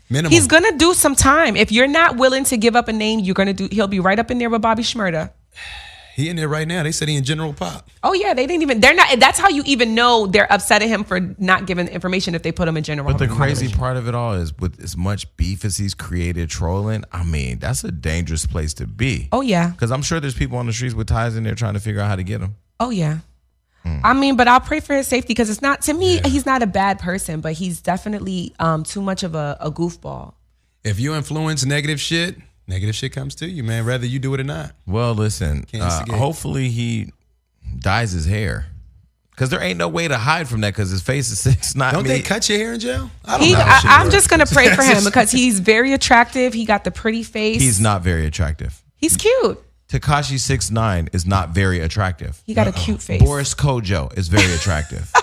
minimum. 0.10 0.34
He's 0.34 0.46
going 0.46 0.70
to 0.70 0.78
do 0.78 0.94
some 0.94 1.16
time. 1.16 1.56
If 1.56 1.72
you're 1.72 1.88
not 1.88 2.18
willing 2.18 2.44
to 2.44 2.58
give 2.58 2.76
up 2.76 2.90
a 2.90 2.94
name, 2.94 3.22
you're 3.22 3.34
going 3.34 3.48
to 3.48 3.54
do. 3.54 3.70
He'll 3.74 3.88
be 3.88 4.02
right 4.02 4.20
up 4.20 4.30
in 4.30 4.38
there 4.38 4.50
with 4.50 4.62
Bobby 4.62 4.84
Shmurda. 4.84 5.32
He 6.14 6.30
in 6.30 6.36
there 6.36 6.48
right 6.48 6.68
now. 6.68 6.84
They 6.84 6.92
said 6.92 7.08
he 7.08 7.16
in 7.16 7.24
General 7.24 7.54
Pop. 7.54 7.90
Oh 8.04 8.14
yeah, 8.14 8.36
they 8.36 8.46
didn't 8.46 8.62
even. 8.62 8.80
They're 8.80 8.94
not. 8.94 9.20
That's 9.20 9.40
how 9.40 9.50
you 9.50 9.64
even 9.66 9.96
know 9.96 10.28
they're 10.28 10.52
upset 10.52 10.84
at 10.84 10.88
him 10.88 11.04
for 11.04 11.20
not 11.20 11.66
giving 11.66 11.88
the 11.88 11.94
information 11.94 12.36
if 12.36 12.44
they 12.44 12.52
put 12.52 12.68
him 12.68 12.78
in 12.78 12.84
general. 12.84 13.12
But 13.12 13.18
the 13.18 13.28
crazy 13.28 13.68
part 13.68 13.98
of 13.98 14.08
it 14.08 14.14
all 14.14 14.34
is 14.34 14.56
with 14.58 14.80
as 14.82 14.96
much 14.96 15.36
beef 15.38 15.66
as 15.66 15.78
he's 15.78 15.96
created 15.96 16.50
trolling, 16.50 17.04
I 17.12 17.24
mean, 17.24 17.58
that's 17.58 17.84
a 17.84 17.92
dangerous 17.92 18.46
place 18.46 18.76
to 18.76 18.86
be. 18.86 19.28
Oh 19.32 19.42
yeah. 19.42 19.70
Because 19.70 19.92
I'm 19.92 20.04
sure 20.04 20.20
there's 20.20 20.36
people 20.36 20.60
on 20.60 20.68
the 20.68 20.74
streets 20.74 20.94
with 20.94 21.08
ties 21.08 21.36
in 21.36 21.44
there 21.44 21.56
trying 21.56 21.74
to 21.74 21.80
figure 21.80 22.02
out 22.02 22.10
how 22.10 22.16
to 22.16 22.24
get 22.24 22.42
him. 22.42 22.58
Oh 22.80 22.92
yeah. 22.92 23.20
Hmm. 23.82 24.00
I 24.04 24.14
mean, 24.14 24.36
but 24.38 24.48
I'll 24.48 24.62
pray 24.62 24.82
for 24.82 24.96
his 24.96 25.08
safety 25.08 25.30
because 25.30 25.50
it's 25.50 25.62
not 25.62 25.82
to 25.84 25.94
me. 25.94 26.22
He's 26.26 26.46
not 26.46 26.62
a 26.62 26.68
bad 26.68 27.00
person, 27.00 27.42
but 27.42 27.54
he's 27.54 27.82
definitely 27.82 28.54
um, 28.60 28.84
too 28.84 29.02
much 29.02 29.24
of 29.24 29.34
a, 29.36 29.58
a 29.60 29.72
goofball. 29.72 30.36
If 30.84 31.00
you 31.00 31.16
influence 31.16 31.66
negative 31.66 32.00
shit, 32.00 32.36
negative 32.68 32.96
shit 32.96 33.12
comes 33.12 33.36
to 33.36 33.48
you, 33.48 33.64
man. 33.64 33.86
Whether 33.86 34.06
you 34.06 34.20
do 34.20 34.34
it 34.34 34.40
or 34.40 34.46
not. 34.46 34.74
Well, 34.86 35.14
listen, 35.14 35.66
uh, 35.74 36.06
hopefully 36.14 36.70
he 36.70 37.12
dyes 37.80 38.12
his 38.12 38.26
hair. 38.26 38.68
Because 39.32 39.50
there 39.50 39.62
ain't 39.62 39.80
no 39.80 39.88
way 39.88 40.08
to 40.08 40.16
hide 40.16 40.48
from 40.48 40.62
that 40.62 40.74
because 40.74 40.92
his 40.92 41.02
face 41.02 41.32
is 41.32 41.40
six 41.52 41.76
nine. 41.76 41.94
Don't 41.94 42.06
I 42.06 42.10
they 42.10 42.22
cut 42.22 42.48
your 42.50 42.60
hair 42.60 42.74
in 42.74 42.80
jail? 42.80 43.10
I 43.26 43.38
don't 43.38 43.48
he, 43.48 43.54
know. 43.54 43.60
I, 43.60 43.82
I'm 43.84 44.12
just 44.12 44.30
gonna 44.30 44.46
pray 44.46 44.70
for 44.76 44.84
him 44.84 45.04
because 45.06 45.32
he's 45.32 45.60
very 45.60 45.94
attractive. 45.94 46.54
He 46.54 46.66
got 46.66 46.84
the 46.84 46.92
pretty 46.92 47.24
face. 47.24 47.62
He's 47.62 47.80
not 47.80 48.04
very 48.04 48.26
attractive. 48.26 48.84
He's 48.96 49.18
cute. 49.18 49.60
Tekashi 49.88 50.40
six 50.40 50.72
nine 50.72 51.10
is 51.14 51.26
not 51.26 51.50
very 51.50 51.80
attractive. 51.80 52.42
He 52.46 52.54
got 52.54 52.68
a 52.68 52.72
cute 52.72 53.02
face. 53.02 53.22
Boris 53.22 53.54
Kodjoe 53.54 54.16
is 54.18 54.28
very 54.28 54.54
attractive. 54.54 55.12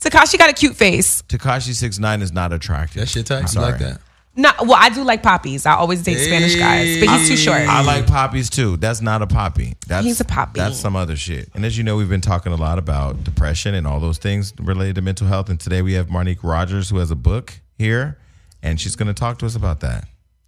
Tekashi 0.00 0.38
got 0.38 0.48
a 0.48 0.52
cute 0.52 0.76
face. 0.76 1.22
Tekashi 1.22 1.74
six 1.74 1.98
nine 1.98 2.22
is 2.22 2.32
not 2.32 2.52
attractive. 2.52 3.00
That 3.00 3.08
shit 3.08 3.26
type. 3.26 3.46
You 3.52 3.60
like 3.60 3.78
that? 3.78 4.00
No, 4.38 4.52
well, 4.60 4.76
I 4.78 4.88
do 4.90 5.02
like 5.02 5.24
poppies. 5.24 5.66
I 5.66 5.72
always 5.74 6.00
date 6.04 6.18
Spanish 6.18 6.54
guys, 6.54 7.00
but 7.00 7.08
he's 7.08 7.28
too 7.28 7.36
short. 7.36 7.62
I 7.62 7.82
like 7.82 8.06
poppies 8.06 8.48
too. 8.48 8.76
That's 8.76 9.00
not 9.00 9.20
a 9.20 9.26
poppy. 9.26 9.74
That's 9.88 10.06
He's 10.06 10.20
a 10.20 10.24
poppy. 10.24 10.60
That's 10.60 10.78
some 10.78 10.94
other 10.94 11.16
shit. 11.16 11.50
And 11.54 11.64
as 11.64 11.76
you 11.76 11.82
know, 11.82 11.96
we've 11.96 12.08
been 12.08 12.20
talking 12.20 12.52
a 12.52 12.56
lot 12.56 12.78
about 12.78 13.24
depression 13.24 13.74
and 13.74 13.84
all 13.84 13.98
those 13.98 14.18
things 14.18 14.52
related 14.60 14.94
to 14.94 15.02
mental 15.02 15.26
health. 15.26 15.48
And 15.48 15.58
today 15.58 15.82
we 15.82 15.94
have 15.94 16.06
Marnique 16.06 16.44
Rogers, 16.44 16.88
who 16.88 16.98
has 16.98 17.10
a 17.10 17.16
book 17.16 17.58
here, 17.78 18.16
and 18.62 18.80
she's 18.80 18.94
going 18.94 19.08
to 19.08 19.12
talk 19.12 19.38
to 19.40 19.46
us 19.46 19.56
about 19.56 19.80
that. 19.80 20.04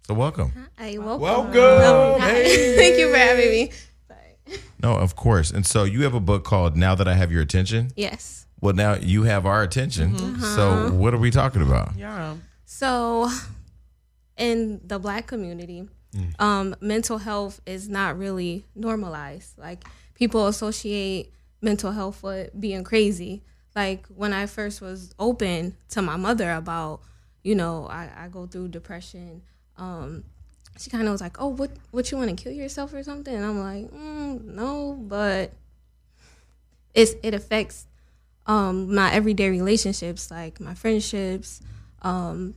So 0.07 0.13
welcome. 0.13 0.53
Hey, 0.79 0.97
welcome. 0.97 1.21
Welcome. 1.21 2.21
Thank 2.21 2.97
you 2.97 3.11
for 3.11 3.17
having 3.17 3.49
me. 3.49 3.71
No, 4.81 4.93
of 4.95 5.17
course. 5.17 5.51
And 5.51 5.65
so 5.65 5.83
you 5.83 6.03
have 6.03 6.13
a 6.13 6.21
book 6.21 6.45
called 6.45 6.77
"Now 6.77 6.95
That 6.95 7.09
I 7.09 7.13
Have 7.15 7.29
Your 7.29 7.41
Attention." 7.41 7.91
Yes. 7.97 8.45
Well, 8.61 8.73
now 8.73 8.95
you 8.95 9.23
have 9.23 9.45
our 9.45 9.63
attention. 9.63 10.15
Mm-hmm. 10.15 10.41
So 10.55 10.91
what 10.93 11.13
are 11.13 11.17
we 11.17 11.29
talking 11.29 11.61
about? 11.61 11.97
yeah. 11.97 12.35
So, 12.65 13.29
in 14.37 14.81
the 14.85 14.99
black 14.99 15.27
community, 15.27 15.87
um, 16.39 16.75
mental 16.81 17.19
health 17.19 17.61
is 17.65 17.87
not 17.87 18.17
really 18.17 18.65
normalized. 18.75 19.57
Like, 19.57 19.83
people 20.15 20.47
associate 20.47 21.31
mental 21.61 21.91
health 21.91 22.21
with 22.23 22.49
being 22.59 22.83
crazy. 22.83 23.43
Like, 23.75 24.05
when 24.07 24.33
I 24.33 24.45
first 24.45 24.81
was 24.81 25.13
open 25.19 25.75
to 25.89 26.01
my 26.01 26.17
mother 26.17 26.51
about, 26.51 27.01
you 27.43 27.55
know, 27.55 27.87
I, 27.87 28.09
I 28.17 28.27
go 28.27 28.45
through 28.45 28.69
depression, 28.69 29.41
um, 29.77 30.23
she 30.79 30.89
kind 30.89 31.05
of 31.07 31.11
was 31.11 31.21
like, 31.21 31.39
"Oh, 31.39 31.47
what, 31.47 31.71
what 31.91 32.11
you 32.11 32.17
want 32.17 32.29
to 32.29 32.41
kill 32.41 32.51
yourself 32.53 32.93
or 32.93 33.03
something?" 33.03 33.33
And 33.35 33.45
I'm 33.45 33.59
like, 33.59 33.91
mm, 33.91 34.43
"No, 34.45 34.93
but 34.99 35.51
it's 36.93 37.13
it 37.23 37.33
affects 37.33 37.87
um, 38.47 38.93
my 38.93 39.11
everyday 39.13 39.49
relationships, 39.49 40.31
like 40.31 40.59
my 40.59 40.73
friendships, 40.73 41.61
um, 42.01 42.55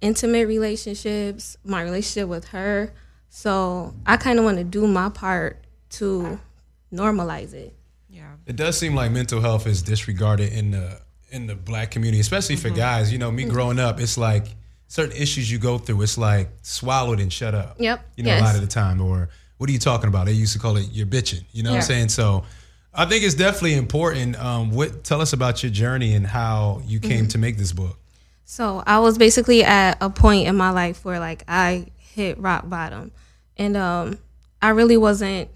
intimate 0.00 0.46
relationships, 0.46 1.56
my 1.64 1.82
relationship 1.82 2.28
with 2.28 2.48
her. 2.48 2.92
So 3.28 3.94
I 4.06 4.16
kind 4.16 4.38
of 4.38 4.44
want 4.44 4.58
to 4.58 4.64
do 4.64 4.86
my 4.86 5.08
part 5.08 5.64
to 5.90 6.40
normalize 6.92 7.52
it. 7.52 7.74
Yeah. 8.08 8.32
It 8.46 8.56
does 8.56 8.78
seem 8.78 8.94
like 8.94 9.12
mental 9.12 9.40
health 9.40 9.66
is 9.66 9.82
disregarded 9.82 10.52
in 10.52 10.72
the 10.72 11.00
in 11.30 11.46
the 11.46 11.54
black 11.54 11.92
community, 11.92 12.20
especially 12.20 12.56
for 12.56 12.68
mm-hmm. 12.68 12.78
guys. 12.78 13.12
You 13.12 13.18
know, 13.18 13.30
me 13.30 13.44
mm-hmm. 13.44 13.52
growing 13.52 13.78
up, 13.78 14.00
it's 14.00 14.18
like 14.18 14.48
certain 14.88 15.16
issues 15.16 15.50
you 15.50 15.58
go 15.58 15.78
through, 15.78 16.02
it's 16.02 16.18
like 16.18 16.50
swallowed 16.62 17.20
and 17.20 17.32
shut 17.32 17.54
up. 17.54 17.76
Yep. 17.78 18.04
You 18.16 18.24
know, 18.24 18.30
Yes. 18.30 18.40
a 18.40 18.44
lot 18.44 18.54
of 18.56 18.60
the 18.60 18.66
time, 18.66 19.00
or 19.00 19.28
what 19.58 19.70
are 19.70 19.72
you 19.72 19.78
talking 19.78 20.08
about? 20.08 20.26
They 20.26 20.32
used 20.32 20.52
to 20.54 20.58
call 20.58 20.76
it 20.76 20.88
you're 20.90 21.06
bitching. 21.06 21.44
You 21.52 21.62
know 21.62 21.70
what 21.70 21.76
I'm 21.76 21.82
saying? 21.82 22.08
So 22.08 22.44
I 22.92 23.04
think 23.04 23.22
it's 23.22 23.36
definitely 23.36 23.74
important. 23.74 24.36
Um, 24.36 24.72
what 24.72 25.04
tell 25.04 25.20
us 25.20 25.32
about 25.32 25.62
your 25.62 25.70
journey 25.70 26.14
and 26.14 26.26
how 26.26 26.82
you 26.84 26.98
came 26.98 27.20
mm-hmm. 27.20 27.28
to 27.28 27.38
make 27.38 27.56
this 27.56 27.72
book. 27.72 27.99
So 28.50 28.82
I 28.84 28.98
was 28.98 29.16
basically 29.16 29.62
at 29.62 29.96
a 30.00 30.10
point 30.10 30.48
in 30.48 30.56
my 30.56 30.70
life 30.70 31.04
where 31.04 31.20
like 31.20 31.44
I 31.46 31.86
hit 31.98 32.36
rock 32.36 32.68
bottom, 32.68 33.12
and 33.56 33.76
um, 33.76 34.18
I 34.60 34.70
really 34.70 34.96
wasn't 34.96 35.50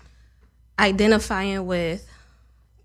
identifying 0.79 1.67
with 1.67 2.09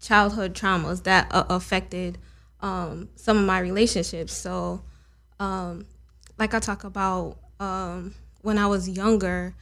childhood 0.02 0.56
traumas 0.56 1.04
that 1.04 1.28
uh, 1.30 1.44
affected 1.52 2.18
um, 2.60 3.10
some 3.18 3.38
of 3.38 3.46
my 3.46 3.60
relationships. 3.60 4.34
So, 4.34 4.82
um, 5.40 5.86
like 6.40 6.56
I 6.56 6.60
talk 6.60 6.86
about 6.86 7.38
um, 7.60 8.16
when 8.42 8.58
I 8.58 8.66
was 8.66 8.90
younger, 8.90 9.54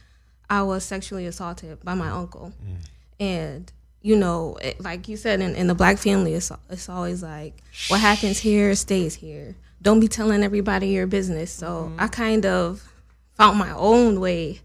I 0.48 0.62
was 0.62 0.82
sexually 0.82 1.26
assaulted 1.26 1.84
by 1.84 1.92
my 1.92 2.08
uncle, 2.08 2.54
and 3.20 3.70
you 4.00 4.16
know, 4.16 4.56
it, 4.62 4.80
like 4.80 5.08
you 5.08 5.18
said, 5.18 5.42
in, 5.42 5.54
in 5.56 5.66
the 5.66 5.74
black 5.74 5.98
family, 5.98 6.32
it's 6.32 6.50
it's 6.70 6.88
always 6.88 7.22
like 7.22 7.52
what 7.88 8.00
happens 8.00 8.38
here 8.38 8.74
stays 8.74 9.14
here. 9.14 9.54
Don't 9.80 10.00
be 10.00 10.08
telling 10.08 10.42
everybody 10.42 10.88
your 10.88 11.06
business. 11.06 11.50
So 11.50 11.92
I 11.98 12.08
kind 12.08 12.44
of 12.44 12.92
found 13.34 13.58
my 13.58 13.70
own 13.70 14.20
way 14.20 14.60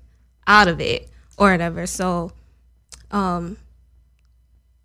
out 0.48 0.68
of 0.68 0.82
it 0.82 1.10
or 1.38 1.52
whatever. 1.52 1.86
So, 1.86 2.32
um, 3.12 3.58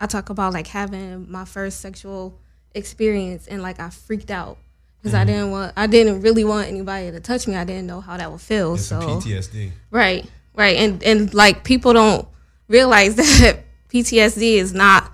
I 0.01 0.07
talk 0.07 0.31
about 0.31 0.53
like 0.53 0.69
having 0.69 1.31
my 1.31 1.45
first 1.45 1.81
sexual 1.81 2.39
experience 2.75 3.47
and 3.47 3.63
like 3.63 3.81
I 3.81 3.91
freaked 3.91 4.31
out 4.31 4.59
because 4.99 5.15
I 5.15 5.25
didn't 5.25 5.51
want 5.51 5.73
I 5.77 5.87
didn't 5.87 6.21
really 6.21 6.45
want 6.45 6.69
anybody 6.69 7.11
to 7.11 7.21
touch 7.21 7.49
me. 7.49 7.57
I 7.57 7.65
didn't 7.65 7.87
know 7.87 8.01
how 8.01 8.17
that 8.17 8.31
would 8.31 8.41
feel. 8.41 8.75
It's 8.75 8.87
so 8.87 9.01
PTSD. 9.01 9.71
Right, 9.91 10.29
right, 10.55 10.77
and 10.77 11.03
and 11.03 11.33
like 11.35 11.65
people 11.65 11.93
don't 11.93 12.29
realize 12.69 13.15
that 13.41 13.65
PTSD 13.89 14.55
is 14.55 14.73
not 14.73 15.13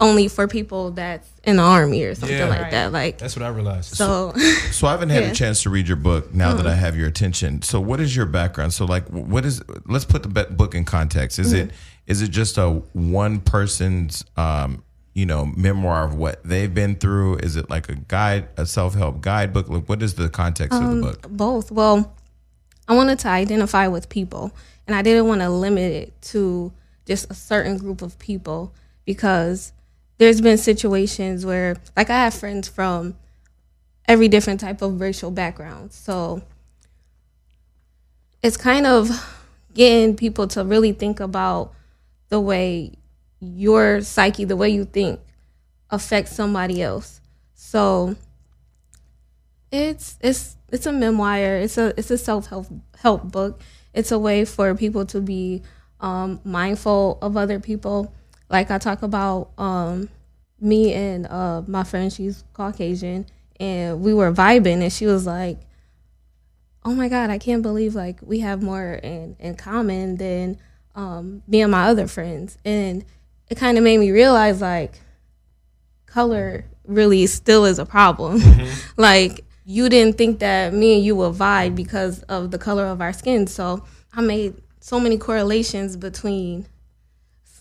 only 0.00 0.26
for 0.28 0.48
people 0.48 0.90
that's 0.90 1.28
in 1.44 1.56
the 1.56 1.62
army 1.62 2.02
or 2.02 2.14
something 2.14 2.36
Yeah. 2.36 2.48
like 2.48 2.62
Right. 2.62 2.70
that. 2.72 2.92
Like 2.92 3.18
That's 3.18 3.36
what 3.36 3.44
I 3.44 3.48
realized. 3.48 3.94
so, 3.94 4.32
So 4.72 4.86
I 4.88 4.90
haven't 4.90 5.10
had 5.10 5.22
Yeah. 5.22 5.30
a 5.30 5.34
chance 5.34 5.62
to 5.62 5.70
read 5.70 5.86
your 5.86 5.96
book 5.96 6.34
now 6.34 6.52
that 6.54 6.66
I 6.66 6.74
have 6.74 6.96
your 6.96 7.06
attention. 7.06 7.62
So 7.62 7.80
what 7.80 8.00
is 8.00 8.14
your 8.16 8.26
background? 8.26 8.72
So 8.74 8.84
like 8.86 9.06
what 9.08 9.44
is 9.44 9.62
let's 9.86 10.04
put 10.04 10.22
the 10.24 10.28
book 10.50 10.74
in 10.74 10.84
context. 10.84 11.38
Is 11.38 11.52
it 11.52 11.70
is 12.06 12.22
it 12.22 12.28
just 12.28 12.58
a 12.58 12.70
one 12.92 13.40
person's 13.40 14.24
um 14.36 14.82
you 15.14 15.24
know 15.26 15.46
memoir 15.46 16.04
of 16.04 16.16
what 16.16 16.42
they've 16.44 16.74
been 16.74 16.96
through? 16.96 17.36
Is 17.36 17.54
it 17.54 17.70
like 17.70 17.88
a 17.88 17.94
guide, 17.94 18.48
a 18.56 18.66
self-help 18.66 19.20
guidebook? 19.20 19.68
Like 19.68 19.88
what 19.88 20.02
is 20.02 20.14
the 20.14 20.28
context 20.28 20.76
of 20.82 20.90
the 20.90 21.00
book? 21.02 21.28
both. 21.30 21.70
Well, 21.70 22.12
I 22.88 22.96
wanted 22.96 23.20
to 23.20 23.28
identify 23.28 23.86
with 23.86 24.08
people, 24.08 24.50
and 24.88 24.96
I 24.96 25.02
didn't 25.02 25.28
want 25.28 25.40
to 25.40 25.48
limit 25.50 25.92
it 25.92 26.20
to 26.32 26.72
just 27.06 27.30
a 27.30 27.34
certain 27.34 27.78
group 27.78 28.02
of 28.02 28.18
people 28.18 28.74
because 29.06 29.72
there's 30.18 30.40
been 30.40 30.58
situations 30.58 31.44
where, 31.44 31.76
like, 31.96 32.10
I 32.10 32.24
have 32.24 32.34
friends 32.34 32.68
from 32.68 33.16
every 34.06 34.28
different 34.28 34.60
type 34.60 34.82
of 34.82 35.00
racial 35.00 35.30
background. 35.30 35.92
So 35.92 36.42
it's 38.42 38.56
kind 38.56 38.86
of 38.86 39.10
getting 39.72 40.16
people 40.16 40.46
to 40.48 40.64
really 40.64 40.92
think 40.92 41.20
about 41.20 41.72
the 42.28 42.40
way 42.40 42.92
your 43.40 44.00
psyche, 44.02 44.44
the 44.44 44.56
way 44.56 44.68
you 44.68 44.84
think, 44.84 45.20
affects 45.90 46.32
somebody 46.32 46.82
else. 46.82 47.20
So 47.54 48.16
it's 49.70 50.16
it's 50.20 50.56
it's 50.70 50.86
a 50.86 50.92
memoir. 50.92 51.56
It's 51.56 51.78
a 51.78 51.92
it's 51.96 52.10
a 52.10 52.18
self 52.18 52.46
help 52.46 52.66
help 53.00 53.24
book. 53.24 53.60
It's 53.92 54.12
a 54.12 54.18
way 54.18 54.44
for 54.44 54.74
people 54.74 55.06
to 55.06 55.20
be 55.20 55.62
um, 56.00 56.40
mindful 56.44 57.18
of 57.22 57.36
other 57.36 57.60
people. 57.60 58.12
Like 58.54 58.70
I 58.70 58.78
talk 58.78 59.02
about 59.02 59.50
um, 59.58 60.08
me 60.60 60.94
and 60.94 61.26
uh, 61.26 61.62
my 61.66 61.82
friend. 61.82 62.12
She's 62.12 62.44
Caucasian, 62.52 63.26
and 63.58 64.00
we 64.00 64.14
were 64.14 64.32
vibing, 64.32 64.80
and 64.80 64.92
she 64.92 65.06
was 65.06 65.26
like, 65.26 65.58
"Oh 66.84 66.94
my 66.94 67.08
God, 67.08 67.30
I 67.30 67.38
can't 67.38 67.62
believe 67.62 67.96
like 67.96 68.20
we 68.22 68.38
have 68.46 68.62
more 68.62 68.92
in 68.94 69.34
in 69.40 69.56
common 69.56 70.18
than 70.18 70.58
um, 70.94 71.42
me 71.48 71.62
and 71.62 71.72
my 71.72 71.88
other 71.88 72.06
friends." 72.06 72.56
And 72.64 73.04
it 73.48 73.56
kind 73.56 73.76
of 73.76 73.82
made 73.82 73.98
me 73.98 74.12
realize 74.12 74.60
like 74.60 75.00
color 76.06 76.64
really 76.84 77.26
still 77.26 77.64
is 77.64 77.80
a 77.80 77.84
problem. 77.84 78.40
like 78.96 79.44
you 79.64 79.88
didn't 79.88 80.16
think 80.16 80.38
that 80.38 80.72
me 80.72 80.94
and 80.94 81.04
you 81.04 81.16
would 81.16 81.34
vibe 81.34 81.74
because 81.74 82.22
of 82.28 82.52
the 82.52 82.58
color 82.58 82.86
of 82.86 83.00
our 83.00 83.12
skin. 83.12 83.48
So 83.48 83.84
I 84.12 84.20
made 84.20 84.62
so 84.78 85.00
many 85.00 85.18
correlations 85.18 85.96
between 85.96 86.68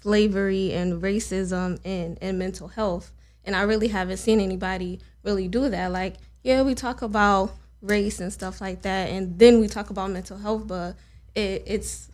slavery 0.03 0.73
and 0.73 1.01
racism 1.01 1.79
and, 1.85 2.17
and 2.21 2.37
mental 2.37 2.67
health. 2.67 3.11
And 3.45 3.55
I 3.55 3.61
really 3.61 3.87
haven't 3.87 4.17
seen 4.17 4.39
anybody 4.41 4.99
really 5.23 5.47
do 5.47 5.69
that. 5.69 5.91
Like, 5.91 6.15
yeah, 6.43 6.61
we 6.61 6.75
talk 6.75 7.01
about 7.01 7.53
race 7.81 8.19
and 8.19 8.31
stuff 8.31 8.59
like 8.61 8.81
that, 8.83 9.09
and 9.09 9.39
then 9.39 9.59
we 9.59 9.67
talk 9.67 9.89
about 9.89 10.09
mental 10.11 10.37
health, 10.37 10.67
but 10.67 10.95
it, 11.35 11.63
it's 11.65 12.09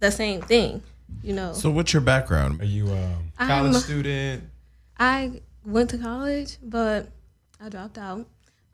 the 0.00 0.10
same 0.10 0.40
thing, 0.42 0.82
you 1.22 1.32
know. 1.32 1.52
So 1.54 1.70
what's 1.70 1.92
your 1.92 2.02
background? 2.02 2.60
Are 2.60 2.66
you 2.66 2.88
um, 2.90 3.32
college 3.38 3.72
I'm- 3.74 3.82
student? 3.82 4.44
I 4.98 5.40
went 5.64 5.90
to 5.90 5.98
college, 5.98 6.58
but 6.62 7.08
I 7.58 7.70
dropped 7.70 7.96
out. 7.96 8.26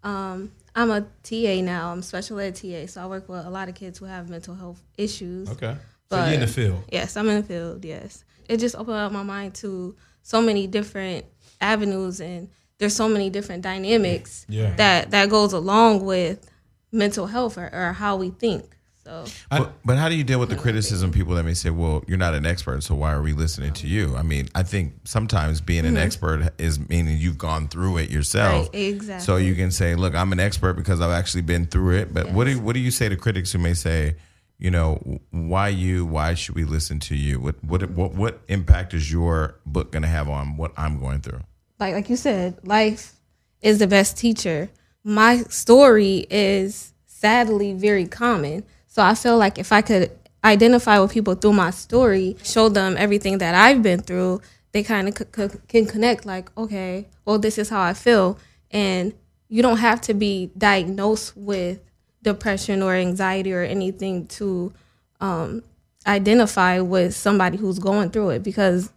Um, 0.02 0.50
I'm 0.74 0.90
a 0.90 1.02
TA 1.22 1.60
now. 1.62 1.92
I'm 1.92 2.02
special 2.02 2.38
ed 2.40 2.56
TA, 2.56 2.86
so 2.86 3.00
I 3.00 3.06
work 3.06 3.28
with 3.28 3.46
a 3.46 3.50
lot 3.50 3.68
of 3.68 3.76
kids 3.76 3.98
who 3.98 4.06
have 4.06 4.28
mental 4.28 4.54
health 4.56 4.82
issues. 4.98 5.48
Okay. 5.50 5.76
So 6.10 6.16
But- 6.16 6.28
you 6.28 6.34
in 6.34 6.40
the 6.40 6.46
field. 6.46 6.84
Yes, 6.90 7.16
I'm 7.16 7.28
in 7.28 7.40
the 7.40 7.46
field. 7.46 7.84
Yes, 7.84 8.24
it 8.48 8.58
just 8.58 8.76
opened 8.76 8.96
up 8.96 9.12
my 9.12 9.22
mind 9.22 9.54
to 9.56 9.96
so 10.22 10.40
many 10.40 10.66
different 10.66 11.26
avenues, 11.60 12.20
and 12.20 12.48
there's 12.78 12.94
so 12.94 13.08
many 13.08 13.30
different 13.30 13.62
dynamics 13.62 14.46
Yeah. 14.48 14.74
that 14.76 15.10
that 15.10 15.30
goes 15.30 15.52
along 15.52 16.04
with 16.04 16.48
mental 16.92 17.26
health 17.26 17.58
or, 17.58 17.70
or 17.72 17.92
how 17.92 18.16
we 18.16 18.30
think. 18.30 18.76
So 19.04 19.24
But, 19.50 19.72
but 19.84 19.98
how 19.98 20.08
do 20.08 20.16
you 20.16 20.24
deal 20.24 20.40
with 20.40 20.48
the 20.48 20.56
criticism? 20.56 21.12
People 21.12 21.36
that 21.36 21.44
may 21.44 21.54
say, 21.54 21.70
"Well, 21.70 22.02
you're 22.08 22.18
not 22.18 22.34
an 22.34 22.44
expert, 22.44 22.82
so 22.82 22.96
why 22.96 23.12
are 23.12 23.22
we 23.22 23.32
listening 23.34 23.72
to 23.74 23.86
you?" 23.86 24.16
I 24.16 24.22
mean, 24.22 24.48
I 24.52 24.64
think 24.64 24.94
sometimes 25.04 25.60
being 25.60 25.86
an 25.86 25.94
mm-hmm. 25.94 26.02
expert 26.02 26.52
is 26.58 26.80
meaning 26.88 27.16
you've 27.16 27.38
gone 27.38 27.68
through 27.68 27.98
it 27.98 28.10
yourself. 28.10 28.68
Right, 28.72 28.82
exactly. 28.82 29.24
So 29.24 29.36
you 29.36 29.54
can 29.54 29.70
say, 29.70 29.94
"Look, 29.94 30.16
I'm 30.16 30.32
an 30.32 30.40
expert 30.40 30.72
because 30.72 31.00
I've 31.00 31.12
actually 31.12 31.42
been 31.42 31.66
through 31.66 31.98
it." 31.98 32.12
But 32.12 32.32
what 32.32 32.46
do 32.48 32.58
what 32.58 32.72
do 32.74 32.80
you 32.80 32.90
say 32.90 33.08
to 33.08 33.16
critics 33.16 33.52
who 33.52 33.60
may 33.60 33.74
say, 33.74 34.16
you 34.58 34.70
know, 34.70 35.20
why 35.30 35.68
you? 35.68 36.04
Why 36.06 36.34
should 36.34 36.54
we 36.54 36.64
listen 36.64 36.98
to 37.00 37.14
you? 37.14 37.40
What 37.40 37.62
what 37.62 37.90
what 37.90 38.14
what 38.14 38.40
impact 38.48 38.94
is 38.94 39.12
your 39.12 39.60
book 39.66 39.92
going 39.92 40.02
to 40.02 40.08
have 40.08 40.28
on 40.28 40.56
what 40.56 40.72
I'm 40.76 40.98
going 40.98 41.20
through? 41.20 41.40
like 41.78 41.94
like 41.94 42.08
you 42.08 42.16
said, 42.16 42.58
life 42.66 43.14
is 43.60 43.78
the 43.78 43.86
best 43.86 44.16
teacher. 44.16 44.70
My 45.04 45.42
story 45.42 46.26
is 46.30 46.92
sadly 47.06 47.72
very 47.74 48.06
common. 48.06 48.64
So 48.86 49.02
I 49.02 49.14
feel 49.14 49.36
like 49.36 49.58
if 49.58 49.72
I 49.72 49.82
could 49.82 50.10
identify 50.44 50.98
with 51.00 51.12
people 51.12 51.34
through 51.34 51.52
my 51.52 51.70
story, 51.70 52.36
show 52.42 52.68
them 52.68 52.96
everything 52.98 53.38
that 53.38 53.54
I've 53.54 53.82
been 53.82 54.00
through, 54.00 54.40
they 54.72 54.82
kind 54.82 55.08
of 55.08 55.18
c- 55.18 55.24
c- 55.48 55.58
can 55.68 55.86
connect 55.86 56.24
like, 56.24 56.50
okay, 56.56 57.08
well 57.24 57.38
this 57.38 57.58
is 57.58 57.68
how 57.68 57.82
I 57.82 57.92
feel 57.94 58.38
and 58.70 59.12
you 59.48 59.62
don't 59.62 59.78
have 59.78 60.00
to 60.02 60.14
be 60.14 60.50
diagnosed 60.58 61.36
with 61.36 61.80
depression 62.26 62.82
or 62.82 62.92
anxiety 62.94 63.52
or 63.52 63.62
anything 63.62 64.26
to 64.26 64.72
um, 65.20 65.62
identify 66.06 66.80
with 66.80 67.14
somebody 67.14 67.56
who's 67.56 67.78
going 67.78 68.10
through 68.10 68.30
it 68.30 68.42
because 68.42 68.90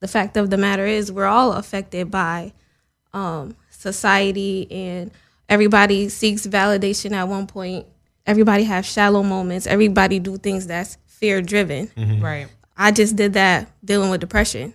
the 0.00 0.08
fact 0.08 0.36
of 0.36 0.50
the 0.50 0.56
matter 0.56 0.86
is 0.86 1.10
we're 1.10 1.26
all 1.26 1.52
affected 1.52 2.10
by 2.10 2.52
um, 3.12 3.56
society 3.70 4.70
and 4.70 5.10
everybody 5.48 6.08
seeks 6.08 6.46
validation 6.46 7.10
at 7.12 7.24
one 7.28 7.46
point. 7.46 7.86
Everybody 8.24 8.64
has 8.64 8.86
shallow 8.86 9.22
moments. 9.22 9.66
Everybody 9.66 10.18
do 10.20 10.36
things 10.36 10.66
that's 10.66 10.96
fear 11.06 11.40
driven 11.42 11.90
Right. 12.20 12.46
i 12.76 12.90
just 12.92 13.16
did 13.16 13.32
that 13.32 13.68
dealing 13.84 14.10
with 14.10 14.20
depression. 14.20 14.74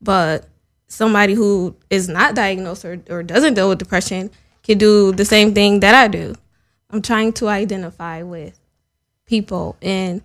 But 0.00 0.46
somebody 0.86 1.34
who 1.34 1.74
is 1.90 2.08
not 2.08 2.34
diagnosed 2.34 2.84
or, 2.84 3.00
or 3.08 3.22
doesn't 3.22 3.54
deal 3.54 3.68
with 3.68 3.78
depression 3.78 4.30
can 4.62 4.78
do 4.78 5.12
the 5.12 5.24
same 5.24 5.54
thing 5.54 5.80
that 5.80 5.94
i 5.94 6.06
do 6.08 6.34
i'm 6.92 7.02
trying 7.02 7.32
to 7.32 7.48
identify 7.48 8.22
with 8.22 8.58
people 9.26 9.76
and 9.82 10.22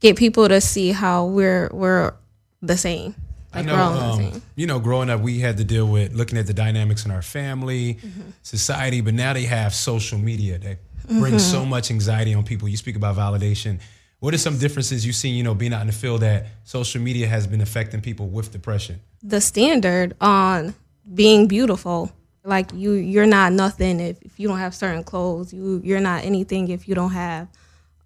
get 0.00 0.16
people 0.16 0.48
to 0.48 0.60
see 0.60 0.90
how 0.92 1.26
we're 1.26 1.68
we're 1.72 2.12
the 2.60 2.76
same 2.76 3.14
like 3.54 3.64
I 3.64 3.66
know, 3.66 3.74
we're 3.74 3.80
all 3.82 3.92
the 3.94 4.00
um, 4.00 4.16
same 4.32 4.42
you 4.56 4.66
know, 4.66 4.78
growing 4.80 5.10
up, 5.10 5.20
we 5.20 5.40
had 5.40 5.56
to 5.58 5.64
deal 5.64 5.86
with 5.86 6.14
looking 6.14 6.38
at 6.38 6.46
the 6.46 6.54
dynamics 6.54 7.04
in 7.04 7.10
our 7.10 7.20
family, 7.22 7.94
Mm-hmm. 7.94 8.30
society, 8.42 9.00
but 9.02 9.12
now 9.14 9.32
they 9.34 9.42
have 9.44 9.74
social 9.74 10.18
media 10.18 10.56
that 10.58 10.78
brings 11.06 11.42
Mm-hmm. 11.42 11.52
so 11.52 11.64
much 11.66 11.90
anxiety 11.90 12.32
on 12.32 12.44
people. 12.44 12.66
You 12.68 12.76
speak 12.78 12.96
about 12.96 13.16
validation. 13.16 13.80
What 14.20 14.32
are 14.32 14.38
some 14.38 14.56
differences 14.56 15.04
you've 15.04 15.16
seen, 15.16 15.34
you 15.34 15.42
know, 15.42 15.54
being 15.54 15.74
out 15.74 15.80
in 15.82 15.88
the 15.88 15.92
field 15.92 16.20
that 16.22 16.46
social 16.64 17.02
media 17.02 17.26
has 17.26 17.46
been 17.46 17.60
affecting 17.60 18.00
people 18.00 18.28
with 18.28 18.52
depression? 18.52 19.00
the 19.22 19.40
standard 19.40 20.16
on 20.20 20.74
being 21.14 21.46
beautiful. 21.46 22.10
Like 22.44 22.72
you, 22.74 22.92
you're 22.92 23.26
not 23.26 23.52
nothing 23.52 24.00
if, 24.00 24.20
if 24.22 24.40
you 24.40 24.48
don't 24.48 24.58
have 24.58 24.74
certain 24.74 25.04
clothes. 25.04 25.52
You, 25.52 25.80
you're 25.84 26.00
not 26.00 26.24
anything 26.24 26.68
if 26.68 26.88
you 26.88 26.94
don't 26.94 27.12
have 27.12 27.48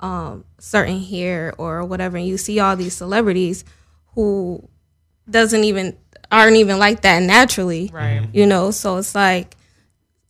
um, 0.00 0.44
certain 0.58 1.00
hair 1.00 1.54
or 1.56 1.84
whatever. 1.84 2.16
And 2.16 2.26
you 2.26 2.36
see 2.36 2.58
all 2.60 2.76
these 2.76 2.94
celebrities 2.94 3.64
who 4.14 4.68
doesn't 5.28 5.64
even 5.64 5.96
aren't 6.30 6.56
even 6.56 6.78
like 6.78 7.02
that 7.02 7.22
naturally. 7.22 7.90
Right. 7.92 8.28
You 8.32 8.46
know, 8.46 8.70
so 8.70 8.98
it's 8.98 9.14
like 9.14 9.56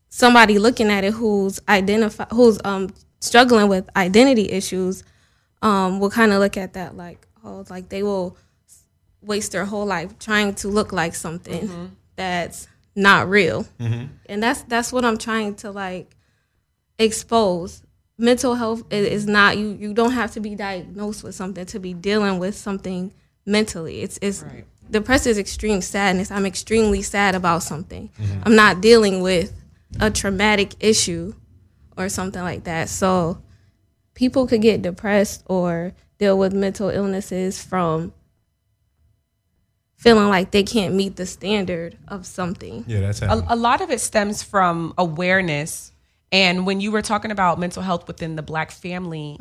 somebody 0.08 0.58
looking 0.58 0.90
at 0.90 1.04
it 1.04 1.12
who's 1.12 1.60
identify 1.68 2.24
who's 2.30 2.58
um 2.64 2.88
struggling 3.20 3.68
with 3.68 3.88
identity 3.96 4.50
issues 4.50 5.04
um 5.62 6.00
will 6.00 6.10
kind 6.10 6.32
of 6.32 6.38
look 6.38 6.56
at 6.56 6.72
that 6.74 6.96
like 6.96 7.26
oh 7.44 7.64
like 7.68 7.88
they 7.90 8.02
will 8.02 8.36
waste 9.20 9.52
their 9.52 9.64
whole 9.66 9.84
life 9.84 10.18
trying 10.18 10.54
to 10.54 10.68
look 10.68 10.92
like 10.92 11.14
something 11.14 11.96
that's 12.14 12.66
not 12.96 13.28
real. 13.28 13.64
Mm-hmm. 13.78 14.06
And 14.26 14.42
that's 14.42 14.62
that's 14.62 14.92
what 14.92 15.04
I'm 15.04 15.18
trying 15.18 15.54
to 15.56 15.70
like 15.70 16.16
expose. 16.98 17.82
Mental 18.18 18.54
health 18.54 18.82
is 18.90 19.26
not 19.26 19.58
you 19.58 19.76
you 19.78 19.92
don't 19.92 20.12
have 20.12 20.32
to 20.32 20.40
be 20.40 20.54
diagnosed 20.54 21.22
with 21.22 21.34
something 21.34 21.66
to 21.66 21.78
be 21.78 21.92
dealing 21.92 22.38
with 22.38 22.56
something 22.56 23.12
mentally. 23.44 24.00
It's 24.00 24.18
it's 24.22 24.44
depressed 24.90 25.26
is 25.26 25.38
extreme 25.38 25.82
sadness. 25.82 26.30
I'm 26.30 26.46
extremely 26.46 27.02
sad 27.02 27.34
about 27.34 27.62
something. 27.62 28.10
Mm-hmm. 28.18 28.42
I'm 28.44 28.56
not 28.56 28.80
dealing 28.80 29.20
with 29.20 29.52
a 30.00 30.10
traumatic 30.10 30.74
issue 30.80 31.34
or 31.96 32.08
something 32.08 32.42
like 32.42 32.64
that. 32.64 32.88
So 32.88 33.42
people 34.14 34.46
could 34.46 34.62
get 34.62 34.82
depressed 34.82 35.42
or 35.46 35.92
deal 36.18 36.38
with 36.38 36.52
mental 36.52 36.88
illnesses 36.88 37.62
from 37.62 38.12
feeling 40.06 40.28
like 40.28 40.50
they 40.50 40.62
can't 40.62 40.94
meet 40.94 41.16
the 41.16 41.26
standard 41.26 41.96
of 42.08 42.26
something. 42.26 42.84
Yeah, 42.86 43.00
that's 43.00 43.20
a, 43.22 43.26
happening. 43.28 43.46
a 43.48 43.56
lot 43.56 43.80
of 43.80 43.90
it 43.90 44.00
stems 44.00 44.42
from 44.42 44.94
awareness 44.98 45.92
and 46.32 46.66
when 46.66 46.80
you 46.80 46.90
were 46.92 47.02
talking 47.02 47.30
about 47.30 47.58
mental 47.58 47.82
health 47.82 48.06
within 48.08 48.34
the 48.36 48.42
black 48.42 48.70
family 48.72 49.38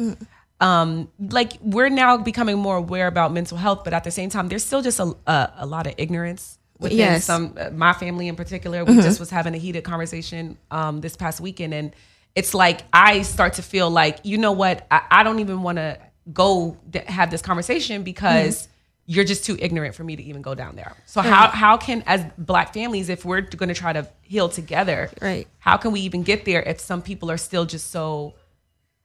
um 0.62 1.10
like 1.20 1.54
we're 1.62 1.90
now 1.90 2.16
becoming 2.18 2.58
more 2.58 2.78
aware 2.78 3.08
about 3.08 3.34
mental 3.34 3.58
health 3.58 3.84
but 3.84 3.94
at 3.94 4.04
the 4.04 4.12
same 4.12 4.30
time 4.30 4.48
there's 4.48 4.64
still 4.64 4.82
just 4.82 5.00
a, 5.00 5.14
a, 5.28 5.52
a 5.58 5.66
lot 5.66 5.88
of 5.88 5.94
ignorance 5.98 6.58
within 6.80 6.98
Yes. 6.98 7.26
some 7.26 7.56
uh, 7.60 7.72
my 7.72 7.92
family 7.94 8.28
in 8.28 8.36
particular 8.36 8.86
we 8.86 8.96
just 8.96 9.20
was 9.20 9.30
having 9.32 9.54
a 9.56 9.58
heated 9.58 9.84
conversation 9.84 10.58
um 10.72 11.02
this 11.02 11.16
past 11.18 11.42
weekend 11.42 11.74
and 11.74 11.94
it's 12.36 12.54
like 12.54 12.82
i 12.94 13.22
start 13.24 13.54
to 13.54 13.62
feel 13.64 13.90
like 13.90 14.20
you 14.24 14.38
know 14.38 14.52
what 14.54 14.86
i, 14.92 15.02
I 15.12 15.24
don't 15.24 15.40
even 15.40 15.62
want 15.64 15.78
to 15.78 15.98
go 16.32 16.78
th- 16.94 17.06
have 17.06 17.32
this 17.32 17.42
conversation 17.42 18.04
because 18.04 18.70
you're 19.08 19.24
just 19.26 19.46
too 19.46 19.56
ignorant 19.60 19.94
for 19.94 20.04
me 20.04 20.16
to 20.16 20.24
even 20.24 20.42
go 20.42 20.56
down 20.56 20.76
there. 20.76 20.96
So 21.06 21.22
how 21.22 21.48
how 21.50 21.78
can 21.78 22.04
as 22.08 22.26
black 22.38 22.74
families 22.74 23.10
if 23.10 23.24
we're 23.24 23.42
going 23.42 23.70
to 23.70 23.76
try 23.76 23.94
to 23.94 24.08
heal 24.22 24.50
together, 24.50 25.10
Right. 25.22 25.48
How 25.60 25.78
can 25.78 25.92
we 25.92 26.00
even 26.02 26.24
get 26.24 26.46
there 26.46 26.62
if 26.64 26.80
some 26.80 27.02
people 27.02 27.30
are 27.30 27.38
still 27.38 27.66
just 27.66 27.92
so 27.92 28.34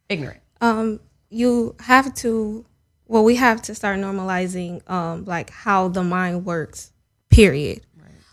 ignorant? 0.09 0.41
um, 0.63 1.01
you 1.31 1.75
have 1.81 2.13
to 2.15 2.65
well 3.07 3.25
we 3.25 3.37
have 3.37 3.63
to 3.63 3.75
start 3.75 3.99
normalizing 3.99 4.89
um, 4.91 5.25
like 5.25 5.51
how 5.51 5.89
the 5.89 6.03
mind 6.03 6.45
works 6.45 6.93
period 7.31 7.81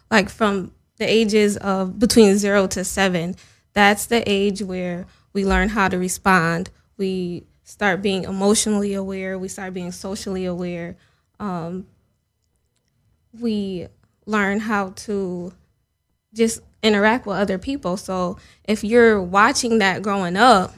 like 0.10 0.30
from 0.30 0.72
the 0.98 1.06
ages 1.06 1.58
of 1.58 2.00
between 2.00 2.38
zero 2.38 2.66
to 2.68 2.84
seven 2.84 3.36
that's 3.74 4.08
the 4.08 4.24
age 4.30 4.62
where 4.64 5.06
we 5.34 5.46
learn 5.46 5.70
how 5.70 5.88
to 5.88 5.98
respond 5.98 6.70
we 6.98 7.44
start 7.64 8.02
being 8.02 8.24
emotionally 8.24 8.94
aware 8.94 9.38
we 9.38 9.48
start 9.48 9.74
being 9.74 9.92
socially 9.92 10.46
aware 10.46 10.96
um, 11.40 11.86
we 13.40 13.88
learn 14.26 14.60
how 14.60 14.90
to 14.90 15.54
just 16.34 16.62
interact 16.84 17.26
with 17.26 17.38
other 17.38 17.58
people. 17.58 17.98
So 17.98 18.38
if 18.66 18.84
you're 18.84 19.22
watching 19.22 19.80
that 19.80 20.02
growing 20.02 20.38
up, 20.38 20.74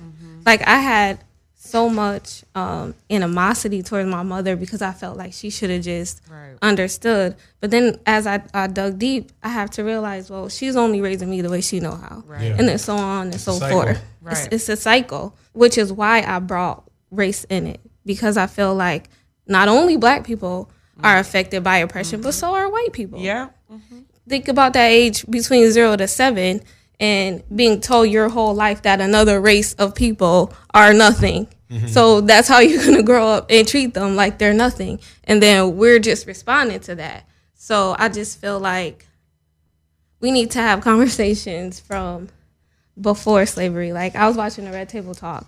like 0.46 0.66
I 0.68 0.80
had 0.80 1.20
so 1.56 1.90
much 1.90 2.44
um, 2.56 2.96
animosity 3.10 3.84
towards 3.84 4.10
my 4.10 4.24
mother 4.24 4.56
because 4.56 4.82
I 4.82 4.92
felt 4.92 5.18
like 5.18 5.34
she 5.34 5.50
should 5.50 5.70
have 5.70 5.82
just 5.84 6.22
understood. 6.62 7.36
But 7.60 7.72
then 7.72 8.00
as 8.06 8.26
I, 8.26 8.42
I 8.54 8.68
dug 8.68 8.98
deep, 8.98 9.32
I 9.44 9.50
have 9.50 9.70
to 9.72 9.84
realize, 9.84 10.30
well, 10.30 10.50
she's 10.50 10.76
only 10.76 11.02
raising 11.02 11.30
me 11.30 11.42
the 11.42 11.50
way 11.50 11.62
she 11.62 11.80
know 11.80 11.96
how, 11.96 12.24
Yeah. 12.30 12.56
and 12.58 12.68
then 12.68 12.78
so 12.78 12.96
on 12.96 13.28
and 13.28 13.40
so 13.40 13.60
forth. 13.60 14.02
Right. 14.22 14.32
It's, 14.38 14.48
it's 14.52 14.70
a 14.70 14.78
cycle, 14.78 15.36
which 15.54 15.78
is 15.78 15.92
why 15.94 16.24
I 16.24 16.40
brought 16.40 16.90
race 17.12 17.44
in 17.46 17.68
it 17.68 17.82
because 18.06 18.38
I 18.38 18.48
feel 18.48 18.74
like 18.74 19.10
not 19.50 19.68
only 19.68 19.98
black 19.98 20.24
people 20.24 20.72
are 21.04 21.14
mm-hmm. 21.14 21.22
affected 21.22 21.64
by 21.64 21.78
oppression, 21.78 22.22
but 22.22 22.30
mm-hmm. 22.30 22.40
so 22.40 22.54
are 22.56 22.70
white 22.70 22.94
people 22.94 23.20
Yeah. 23.20 23.50
Mm-hmm. 23.72 24.00
think 24.28 24.48
about 24.48 24.74
that 24.74 24.88
age 24.88 25.26
between 25.30 25.70
zero 25.72 25.96
to 25.96 26.08
seven 26.08 26.62
and 27.00 27.44
being 27.56 27.82
told 27.82 28.10
your 28.10 28.30
whole 28.30 28.54
life 28.54 28.82
that 28.82 29.00
another 29.00 29.40
race 29.40 29.74
of 29.76 29.96
people 29.96 30.54
are 30.74 30.94
nothing. 30.94 31.48
So 31.88 32.22
that's 32.22 32.48
how 32.48 32.60
you're 32.60 32.84
gonna 32.84 33.04
grow 33.04 33.28
up 33.28 33.46
and 33.50 33.68
treat 33.68 33.94
them 33.94 34.16
like 34.16 34.40
they're 34.40 34.54
nothing. 34.54 35.00
And 35.24 35.42
then 35.42 35.78
we're 35.78 36.00
just 36.00 36.26
responding 36.26 36.80
to 36.82 36.96
that. 36.96 37.26
So 37.54 37.96
I 38.00 38.10
just 38.10 38.42
feel 38.42 38.60
like 38.60 39.06
we 40.20 40.32
need 40.32 40.52
to 40.52 40.60
have 40.60 40.82
conversations 40.84 41.80
from 41.80 42.30
before 43.00 43.46
slavery. 43.46 43.94
Like 43.94 44.16
I 44.16 44.28
was 44.28 44.36
watching 44.36 44.66
the 44.66 44.72
Red 44.72 44.90
Table 44.90 45.14
Talk 45.14 45.46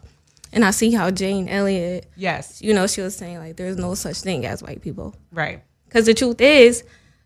and 0.54 0.64
I 0.66 0.72
see 0.72 0.92
how 0.92 1.12
Jane 1.12 1.48
Elliott, 1.48 2.08
Yes. 2.16 2.62
you 2.62 2.74
know, 2.74 2.88
she 2.88 3.02
was 3.02 3.16
saying 3.16 3.38
like 3.40 3.56
there's 3.58 3.78
no 3.78 3.96
such 3.96 4.18
thing 4.22 4.46
as 4.46 4.62
white 4.62 4.82
people. 4.82 5.16
Right. 5.32 5.64
Because 5.86 6.06
the 6.06 6.14
truth 6.14 6.42
is, 6.42 6.84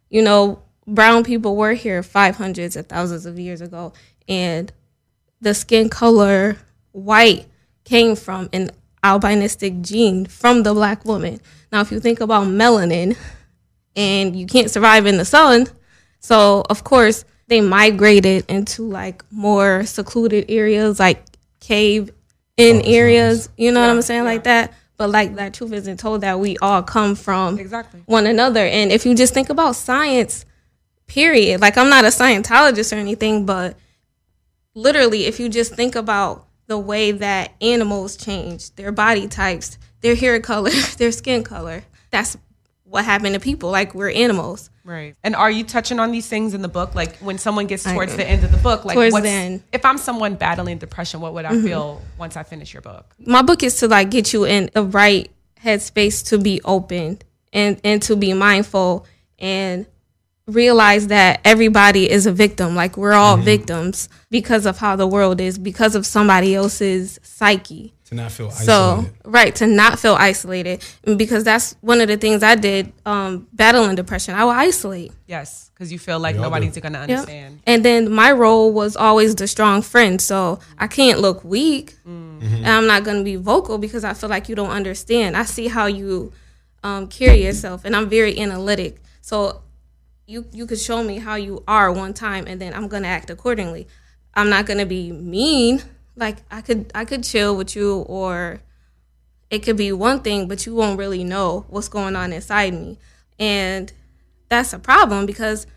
you 0.10 0.22
know, 0.22 0.62
brown 0.88 1.24
people 1.24 1.56
were 1.56 1.74
here 1.74 2.02
five 2.04 2.36
hundreds 2.36 2.76
of 2.76 2.88
thousands 2.88 3.26
of 3.26 3.40
years 3.40 3.62
ago, 3.62 3.94
and 4.28 4.72
the 5.42 5.54
skin 5.54 5.90
color 5.90 6.58
white 6.92 7.46
came 7.84 8.16
from 8.16 8.50
an 8.54 8.72
albinistic 9.04 9.82
gene 9.84 10.26
from 10.26 10.64
the 10.64 10.74
black 10.74 11.06
woman. 11.06 11.40
Now, 11.72 11.82
if 11.82 11.92
you 11.92 12.00
think 12.00 12.20
about 12.22 12.48
melanin, 12.48 13.16
and 13.96 14.36
you 14.36 14.46
can't 14.46 14.70
survive 14.70 15.06
in 15.06 15.18
the 15.18 15.26
sun, 15.26 15.68
so 16.20 16.64
of 16.70 16.84
course 16.84 17.24
they 17.48 17.62
migrated 17.62 18.44
into 18.50 18.84
like 18.88 19.24
more 19.32 19.86
secluded 19.86 20.46
areas, 20.50 21.00
like 21.00 21.24
cave 21.60 22.10
in 22.58 22.78
oh, 22.78 22.82
areas. 22.86 23.50
You 23.58 23.72
know 23.72 23.82
what 23.82 23.90
I'm 23.90 24.02
saying, 24.02 24.24
like 24.26 24.44
that. 24.44 24.74
But 24.98 25.10
like 25.10 25.36
that 25.36 25.54
truth 25.54 25.74
isn't 25.74 26.00
told 26.00 26.22
that 26.22 26.40
we 26.40 26.58
all 26.62 26.82
come 26.82 27.16
from 27.16 27.60
Exactly. 27.60 28.02
one 28.06 28.26
another. 28.28 28.66
And 28.66 28.92
if 28.92 29.06
you 29.06 29.14
just 29.14 29.34
think 29.34 29.50
about 29.50 29.76
science, 29.76 30.46
period, 31.08 31.60
like 31.62 31.78
I'm 31.78 31.90
not 31.90 32.06
a 32.06 32.10
Scientologist 32.10 32.94
or 32.94 33.00
anything, 33.00 33.46
but 33.46 33.78
literally, 34.74 35.26
if 35.26 35.40
you 35.40 35.50
just 35.50 35.74
think 35.76 35.96
about 35.96 36.48
the 36.68 36.80
way 36.80 37.12
that 37.12 37.54
animals 37.62 38.16
change, 38.16 38.74
their 38.76 38.92
body 38.92 39.28
types, 39.28 39.78
their 40.02 40.16
hair 40.16 40.40
color, 40.40 40.72
their 40.98 41.12
skin 41.12 41.44
color, 41.44 41.84
that's 42.10 42.38
what 42.84 43.04
happened 43.04 43.34
to 43.34 43.40
people. 43.42 43.72
Like 43.72 43.94
we're 43.94 44.12
animals. 44.12 44.70
Right. 44.86 45.16
And 45.24 45.36
are 45.36 45.50
you 45.50 45.64
touching 45.64 46.00
on 46.00 46.12
these 46.12 46.28
things 46.28 46.54
in 46.54 46.62
the 46.62 46.68
book? 46.68 46.94
Like 46.94 47.18
when 47.18 47.40
someone 47.40 47.66
gets 47.66 47.84
towards 47.84 48.16
the 48.16 48.26
end 48.26 48.44
of 48.44 48.52
the 48.52 48.58
book, 48.58 48.86
like 48.86 48.94
Towards 48.94 49.14
what's, 49.14 49.24
the 49.24 49.32
end. 49.32 49.64
if 49.74 49.84
I'm 49.84 49.98
someone 49.98 50.36
battling 50.36 50.78
depression, 50.78 51.22
what 51.22 51.34
would 51.34 51.44
I 51.44 51.54
mm-hmm. 51.54 51.66
feel 51.66 52.02
once 52.20 52.38
I 52.38 52.44
finish 52.44 52.72
your 52.72 52.82
book? 52.82 53.16
My 53.18 53.42
book 53.42 53.64
is 53.64 53.80
to 53.80 53.88
like 53.88 54.12
get 54.12 54.32
you 54.32 54.46
in 54.46 54.70
the 54.74 54.84
right 54.84 55.32
headspace 55.62 56.28
to 56.28 56.38
be 56.38 56.62
open 56.64 57.18
and 57.52 57.82
and 57.84 58.00
to 58.04 58.16
be 58.16 58.34
mindful 58.34 59.08
and 59.40 59.88
realize 60.46 61.08
that 61.08 61.42
everybody 61.44 62.10
is 62.10 62.28
a 62.28 62.32
victim. 62.32 62.76
Like 62.76 62.96
we're 62.96 63.14
all 63.14 63.38
mm-hmm. 63.38 63.46
victims 63.46 64.08
because 64.30 64.68
of 64.68 64.78
how 64.78 64.96
the 64.96 65.08
world 65.08 65.42
is, 65.42 65.58
because 65.58 65.96
of 65.96 66.06
somebody 66.06 66.54
else's 66.54 67.20
psyche. 67.24 67.95
To 68.06 68.16
not 68.16 68.32
feel 68.32 68.52
So 68.52 69.06
right 69.26 69.54
to 69.56 69.68
not 69.68 70.00
feel 70.00 70.14
isolated, 70.14 70.84
because 71.18 71.44
that's 71.44 71.76
one 71.82 72.02
of 72.02 72.08
the 72.08 72.18
things 72.18 72.44
I 72.44 72.56
did 72.56 72.94
um, 73.06 73.48
battling 73.54 73.96
depression. 73.96 74.36
I 74.36 74.46
would 74.46 74.56
isolate. 74.56 75.12
Yes. 75.28 75.72
Because 75.74 75.92
you 75.92 76.00
feel 76.00 76.20
like 76.20 76.36
nobody's 76.36 76.74
do. 76.74 76.82
going 76.82 76.94
to 76.94 77.00
Yep. 77.00 77.10
understand. 77.10 77.60
And 77.66 77.84
then 77.84 78.12
my 78.12 78.32
role 78.32 78.72
was 78.72 78.96
always 78.96 79.36
the 79.36 79.48
strong 79.48 79.82
friend. 79.82 80.22
So 80.22 80.60
I 80.78 80.88
can't 80.88 81.20
look 81.20 81.44
weak. 81.44 81.96
And 82.06 82.68
I'm 82.68 82.86
not 82.88 83.04
going 83.04 83.18
to 83.18 83.24
be 83.24 83.36
vocal 83.38 83.78
because 83.80 84.04
I 84.04 84.14
feel 84.14 84.30
like 84.30 84.50
you 84.50 84.56
don't 84.56 84.70
understand. 84.70 85.36
I 85.36 85.44
see 85.46 85.68
how 85.68 85.88
you 85.88 86.32
um, 86.84 87.08
carry 87.08 87.44
yourself, 87.44 87.84
and 87.86 87.96
I'm 87.96 88.08
very 88.08 88.38
analytic. 88.40 89.02
So 89.22 89.64
you 90.28 90.46
you 90.52 90.68
could 90.68 90.80
show 90.80 91.04
me 91.04 91.18
how 91.18 91.36
you 91.36 91.64
are 91.68 91.92
one 91.92 92.14
time, 92.14 92.46
and 92.48 92.62
then 92.62 92.74
I'm 92.76 92.88
going 92.88 93.02
to 93.04 93.10
act 93.10 93.32
accordingly. 93.32 93.88
I'm 94.36 94.50
not 94.50 94.68
going 94.68 94.78
to 94.80 94.86
be 94.86 95.12
mean. 95.12 95.82
Like 96.16 96.38
I 96.50 96.62
could 96.62 96.92
I 96.96 97.06
could 97.06 97.24
chill 97.24 97.56
with 97.56 97.76
you, 97.76 98.00
or 98.08 98.62
it 99.50 99.60
could 99.60 99.78
be 99.78 99.92
one 99.92 100.22
thing, 100.22 100.48
but 100.48 100.66
you 100.66 100.74
won't 100.74 100.98
really 100.98 101.24
know 101.24 101.66
what's 101.70 101.88
going 101.88 102.16
on 102.16 102.34
inside 102.34 102.74
me. 102.74 102.98
And 103.38 103.92
that's 104.50 104.74
a 104.74 104.80
problem 104.80 105.26
because 105.26 105.68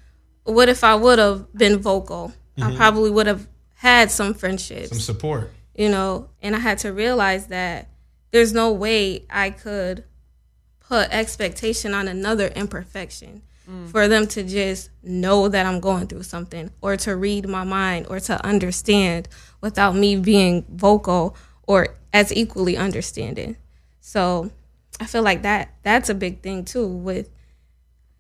what 0.44 0.68
if 0.68 0.84
I 0.84 0.94
would 0.94 1.18
have 1.18 1.52
been 1.52 1.78
vocal? 1.78 2.32
I 2.56 2.60
mm-hmm. 2.62 2.76
probably 2.76 3.10
would 3.10 3.26
have 3.26 3.46
had 3.74 4.10
some 4.10 4.34
friendships, 4.34 4.88
Some 4.88 4.98
support. 4.98 5.52
you 5.74 5.88
know, 5.88 6.30
and 6.42 6.56
I 6.56 6.58
had 6.58 6.78
to 6.78 6.92
realize 6.92 7.46
that 7.48 7.88
there's 8.32 8.52
no 8.52 8.72
way 8.72 9.24
I 9.30 9.50
could 9.50 10.04
put 10.80 11.10
expectation 11.10 11.94
on 11.94 12.08
another 12.08 12.48
imperfection 12.48 13.42
mm. 13.68 13.88
for 13.88 14.08
them 14.08 14.26
to 14.28 14.42
just 14.42 14.90
know 15.02 15.48
that 15.48 15.66
I'm 15.66 15.80
going 15.80 16.06
through 16.06 16.24
something 16.24 16.70
or 16.80 16.96
to 16.98 17.14
read 17.14 17.48
my 17.48 17.64
mind 17.64 18.06
or 18.08 18.20
to 18.20 18.44
understand 18.44 19.28
without 19.60 19.94
me 19.96 20.16
being 20.16 20.64
vocal 20.70 21.36
or 21.66 21.88
as 22.12 22.32
equally 22.32 22.76
understanding. 22.76 23.56
So 24.00 24.50
I 25.00 25.06
feel 25.06 25.22
like 25.22 25.42
that 25.42 25.74
that's 25.82 26.08
a 26.08 26.14
big 26.14 26.42
thing 26.42 26.64
too 26.64 26.86
with 26.86 27.30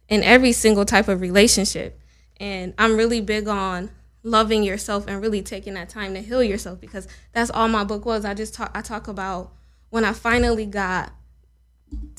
in 0.08 0.22
every 0.22 0.52
single 0.52 0.84
type 0.84 1.08
of 1.08 1.20
relationship. 1.20 2.00
And 2.38 2.74
I'm 2.78 2.96
really 2.96 3.20
big 3.20 3.48
on 3.48 3.90
loving 4.22 4.62
yourself 4.62 5.06
and 5.06 5.20
really 5.22 5.42
taking 5.42 5.74
that 5.74 5.88
time 5.88 6.14
to 6.14 6.20
heal 6.20 6.42
yourself 6.42 6.80
because 6.80 7.08
that's 7.32 7.50
all 7.50 7.68
my 7.68 7.84
book 7.84 8.04
was. 8.04 8.24
I 8.24 8.34
just 8.34 8.54
talk 8.54 8.70
I 8.74 8.80
talk 8.82 9.08
about 9.08 9.52
when 9.90 10.04
I 10.04 10.12
finally 10.12 10.66
got 10.66 11.12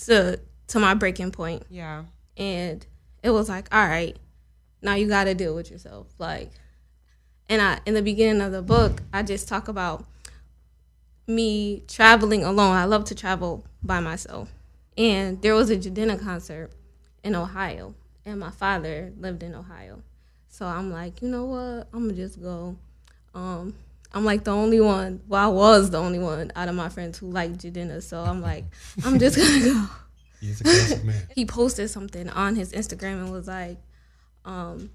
to 0.06 0.40
to 0.68 0.80
my 0.80 0.94
breaking 0.94 1.32
point 1.32 1.64
Yeah. 1.70 2.06
and 2.38 2.86
it 3.24 3.32
was 3.32 3.50
like, 3.50 3.74
all 3.74 3.86
right, 3.86 4.16
now 4.82 4.96
you 4.96 5.08
got 5.08 5.26
to 5.26 5.34
deal 5.34 5.54
with 5.56 5.70
yourself. 5.72 6.08
Like, 6.20 6.52
and 7.50 7.62
I 7.62 7.80
in 7.86 7.94
the 7.96 8.02
beginning 8.02 8.42
of 8.42 8.52
the 8.52 8.62
book, 8.62 9.02
I 9.12 9.24
just 9.24 9.48
talk 9.48 9.68
about 9.68 10.06
me 11.28 11.84
traveling 11.88 12.44
alone. 12.44 12.76
I 12.76 12.86
love 12.86 13.06
to 13.06 13.16
travel 13.16 13.66
by 13.84 14.00
myself, 14.00 14.50
and 14.98 15.42
there 15.42 15.56
was 15.56 15.70
a 15.70 15.78
Jidenna 15.78 16.20
concert 16.22 16.72
in 17.24 17.36
Ohio, 17.36 17.96
and 18.26 18.40
my 18.40 18.52
father 18.52 19.12
lived 19.18 19.44
in 19.44 19.56
Ohio, 19.56 20.02
so 20.48 20.66
I'm 20.66 20.92
like, 20.92 21.22
you 21.22 21.28
know 21.28 21.46
what, 21.46 21.88
I'm 21.94 22.08
gonna 22.08 22.14
just 22.14 22.42
go. 22.42 22.78
Um, 23.34 23.76
I'm 24.12 24.26
like 24.26 24.44
the 24.44 24.52
only 24.52 24.82
one. 24.82 25.22
Well, 25.28 25.44
I 25.44 25.54
was 25.54 25.92
the 25.92 26.00
only 26.00 26.20
one 26.20 26.52
out 26.56 26.68
of 26.68 26.76
my 26.76 26.90
friends 26.90 27.20
who 27.20 27.30
liked 27.30 27.60
Jidenna, 27.60 28.02
so 28.02 28.22
I'm 28.22 28.42
like, 28.42 28.66
I'm 29.04 29.20
just 29.20 29.38
gonna 29.38 29.60
go 29.64 29.86
He's 30.42 30.62
a 30.62 30.64
classic 30.64 31.04
man. 31.04 31.22
he 31.36 31.46
posted 31.46 31.90
something 31.90 32.30
on 32.30 32.56
his 32.56 32.72
Instagram 32.72 33.24
and 33.24 33.32
was 33.32 33.48
like, 33.48 33.78
um, 34.46 34.90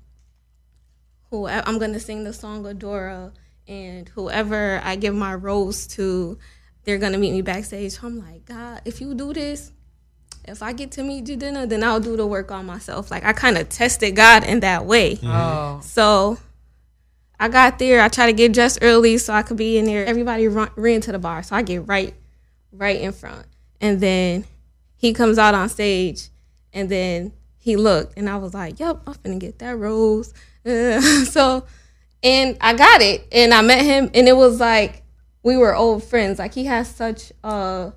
who 1.35 1.49
I'm 1.49 1.79
gonna 1.79 1.99
sing 1.99 2.23
the 2.23 2.33
song 2.33 2.63
Adaora 2.65 3.33
and 3.67 4.09
whoever 4.11 4.81
I 4.85 4.95
give 4.95 5.15
my 5.15 5.35
rose 5.35 5.87
to, 5.89 6.39
they're 6.85 6.99
gonna 6.99 7.19
meet 7.19 7.33
me 7.33 7.43
backstage. 7.43 7.99
I'm 8.03 8.21
like, 8.21 8.45
God, 8.45 8.83
if 8.85 9.01
you 9.01 9.15
do 9.15 9.33
this, 9.33 9.73
if 10.45 10.63
I 10.63 10.73
get 10.73 10.93
to 10.93 11.03
meet 11.03 11.25
Jidenna, 11.25 11.63
uh, 11.63 11.67
then 11.67 11.83
I'll 11.83 11.99
do 11.99 12.17
the 12.17 12.27
work 12.27 12.53
on 12.53 12.67
myself. 12.67 13.11
Like 13.11 13.25
I 13.25 13.33
kind 13.33 13.59
of 13.59 13.69
tested 13.69 14.15
God 14.15 14.45
in 14.45 14.61
that 14.61 14.85
way. 14.87 15.17
Mm-hmm. 15.17 15.27
Oh. 15.27 15.81
So 15.83 16.39
I 17.41 17.49
got 17.49 17.81
there. 17.81 18.01
I 18.01 18.09
tried 18.09 18.27
to 18.27 18.33
get 18.33 18.53
dressed 18.53 18.79
early 18.81 19.19
so 19.19 19.33
I 19.33 19.43
could 19.43 19.57
be 19.57 19.77
in 19.77 19.87
there. 19.87 20.07
Everybody 20.07 20.47
run, 20.47 20.71
ran 20.77 21.01
to 21.03 21.13
the 21.13 21.19
bar, 21.19 21.43
so 21.43 21.57
I 21.57 21.63
get 21.63 21.89
right, 21.89 22.15
right 22.71 23.01
in 23.01 23.13
front. 23.13 23.47
And 23.81 24.01
then 24.01 24.45
he 24.97 25.13
comes 25.13 25.37
out 25.37 25.55
on 25.55 25.69
stage, 25.69 26.29
and 26.73 26.89
then 26.89 27.33
he 27.65 27.77
looked, 27.77 28.19
and 28.19 28.29
I 28.29 28.37
was 28.37 28.53
like, 28.53 28.79
"Yep, 28.79 29.01
I'm 29.07 29.15
finna 29.15 29.39
get 29.39 29.59
that 29.61 29.79
rose." 29.79 30.35
Uh, 30.67 31.01
so, 31.25 31.65
and 32.23 32.59
I 32.61 32.75
got 32.75 33.01
it, 33.01 33.27
and 33.33 33.55
I 33.55 33.63
met 33.63 33.83
him, 33.83 34.11
and 34.13 34.29
it 34.29 34.37
was 34.37 34.61
like 34.61 35.03
we 35.43 35.57
were 35.57 35.75
old 35.75 36.05
friends. 36.05 36.39
Like 36.39 36.53
he 36.53 36.67
has 36.67 36.95
such 36.95 37.33
a 37.43 37.93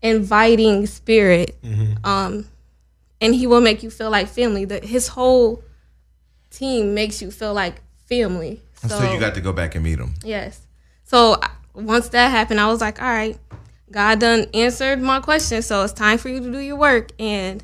inviting 0.00 0.86
spirit, 0.86 1.54
um, 2.02 2.48
and 3.20 3.34
he 3.34 3.46
will 3.46 3.60
make 3.60 3.82
you 3.82 3.90
feel 3.90 4.10
like 4.10 4.26
family. 4.26 4.64
That 4.64 4.86
his 4.86 5.08
whole 5.08 5.62
team 6.50 6.94
makes 6.94 7.20
you 7.20 7.30
feel 7.30 7.52
like 7.52 7.82
family. 8.08 8.62
So, 8.88 9.12
you 9.12 9.20
got 9.20 9.34
to 9.34 9.42
go 9.42 9.52
back 9.52 9.74
and 9.74 9.84
meet 9.84 9.98
him. 9.98 10.14
Yes. 10.24 10.66
So 11.04 11.38
once 11.74 12.08
that 12.08 12.30
happened, 12.30 12.58
I 12.58 12.68
was 12.68 12.80
like, 12.80 13.00
all 13.02 13.08
right, 13.08 13.38
God 13.90 14.18
done 14.18 14.46
answered 14.54 15.00
my 15.00 15.20
question, 15.20 15.60
so 15.60 15.84
it's 15.84 15.92
time 15.92 16.16
for 16.16 16.30
you 16.30 16.40
to 16.40 16.50
do 16.50 16.58
your 16.58 16.76
work. 16.76 17.10
And 17.18 17.62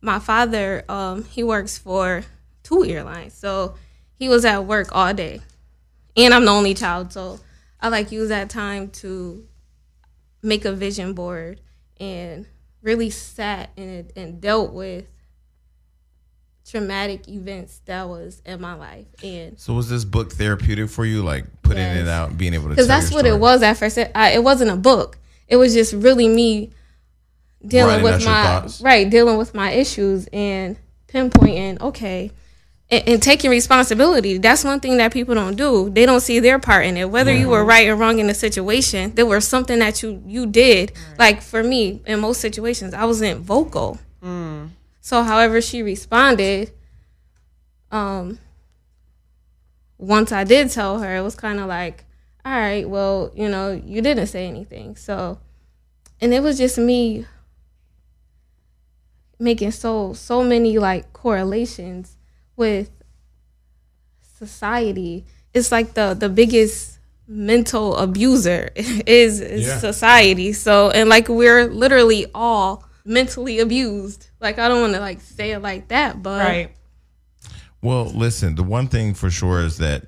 my 0.00 0.18
father, 0.18 0.84
um, 0.88 1.24
he 1.24 1.42
works 1.42 1.76
for 1.78 2.22
two 2.62 2.84
airlines, 2.84 3.34
so 3.34 3.74
he 4.14 4.28
was 4.28 4.44
at 4.44 4.64
work 4.64 4.88
all 4.92 5.12
day, 5.14 5.40
and 6.16 6.32
I'm 6.34 6.44
the 6.44 6.50
only 6.52 6.74
child, 6.74 7.12
so 7.12 7.40
I 7.80 7.88
like 7.88 8.12
use 8.12 8.28
that 8.28 8.50
time 8.50 8.90
to 8.90 9.46
make 10.42 10.64
a 10.64 10.72
vision 10.72 11.12
board 11.12 11.60
and 11.98 12.46
really 12.82 13.10
sat 13.10 13.70
and 13.76 14.10
and 14.16 14.40
dealt 14.40 14.72
with 14.72 15.04
traumatic 16.66 17.28
events 17.28 17.80
that 17.86 18.08
was 18.08 18.40
in 18.46 18.60
my 18.60 18.74
life 18.74 19.06
and 19.24 19.58
So 19.58 19.74
was 19.74 19.88
this 19.90 20.04
book 20.04 20.32
therapeutic 20.32 20.88
for 20.88 21.04
you, 21.04 21.22
like 21.22 21.44
putting 21.62 21.82
Yes. 21.82 22.02
it 22.02 22.08
out, 22.08 22.38
being 22.38 22.54
able 22.54 22.64
to? 22.64 22.70
because 22.70 22.86
that's 22.86 23.10
what 23.10 23.26
it 23.26 23.38
was 23.38 23.62
at 23.62 23.76
first. 23.76 23.98
It, 23.98 24.12
I, 24.14 24.30
it 24.32 24.44
wasn't 24.44 24.70
a 24.70 24.76
book. 24.76 25.18
It 25.48 25.56
was 25.56 25.74
just 25.74 25.92
really 25.92 26.28
me 26.28 26.70
dealing 27.66 28.02
Writing 28.02 28.04
with 28.04 28.24
my 28.24 28.68
right, 28.80 29.08
dealing 29.08 29.36
with 29.36 29.54
my 29.54 29.70
issues 29.70 30.26
and 30.32 30.76
pinpointing. 31.08 31.80
Okay. 31.80 32.32
And, 32.90 33.08
and 33.08 33.22
taking 33.22 33.50
responsibility. 33.50 34.38
That's 34.38 34.64
one 34.64 34.80
thing 34.80 34.96
that 34.96 35.12
people 35.12 35.34
don't 35.34 35.56
do. 35.56 35.90
They 35.90 36.06
don't 36.06 36.20
see 36.20 36.40
their 36.40 36.58
part 36.58 36.86
in 36.86 36.96
it. 36.96 37.10
Whether 37.10 37.32
you 37.32 37.48
were 37.48 37.64
right 37.64 37.86
or 37.88 37.94
wrong 37.94 38.18
in 38.18 38.26
the 38.26 38.34
situation, 38.34 39.14
there 39.14 39.26
was 39.26 39.46
something 39.46 39.78
that 39.78 40.02
you 40.02 40.22
you 40.26 40.46
did. 40.46 40.92
Like 41.18 41.42
for 41.42 41.62
me, 41.62 42.02
in 42.06 42.20
most 42.20 42.40
situations, 42.40 42.94
I 42.94 43.04
wasn't 43.04 43.40
vocal. 43.40 43.98
So, 45.00 45.22
however 45.22 45.60
she 45.60 45.82
responded, 45.82 46.72
um, 47.90 48.38
once 49.98 50.32
I 50.32 50.44
did 50.44 50.70
tell 50.70 50.98
her, 51.00 51.16
it 51.16 51.22
was 51.22 51.34
kind 51.34 51.58
of 51.58 51.66
like, 51.66 52.04
all 52.44 52.52
right, 52.52 52.88
well, 52.88 53.32
you 53.34 53.48
know, 53.48 53.72
you 53.72 54.02
didn't 54.02 54.26
say 54.28 54.46
anything. 54.46 54.96
So, 54.96 55.38
and 56.20 56.32
it 56.32 56.42
was 56.42 56.58
just 56.58 56.78
me 56.78 57.26
making 59.40 59.70
so 59.72 60.12
so 60.12 60.42
many 60.44 60.78
like 60.78 61.12
correlations 61.12 62.16
with 62.56 62.90
society. 64.38 65.26
It's 65.54 65.72
like 65.72 65.94
the 65.94 66.14
the 66.14 66.28
biggest 66.28 66.98
mental 67.26 67.96
abuser 67.96 68.70
is, 68.76 69.40
is 69.40 69.66
Yeah. 69.66 69.78
society. 69.78 70.52
So, 70.52 70.90
and 70.90 71.08
like 71.08 71.28
we're 71.28 71.66
literally 71.66 72.26
all 72.34 72.84
mentally 73.04 73.60
abused. 73.60 74.30
Like 74.40 74.58
I 74.58 74.68
don't 74.68 74.80
want 74.80 74.94
to 74.94 75.00
like 75.00 75.20
say 75.20 75.52
it 75.52 75.60
like 75.60 75.88
that, 75.88 76.22
but 76.22 76.40
Right. 76.40 76.70
Well, 77.82 78.06
listen, 78.06 78.56
the 78.56 78.62
one 78.62 78.88
thing 78.88 79.14
for 79.14 79.30
sure 79.30 79.64
is 79.64 79.78
that 79.78 80.06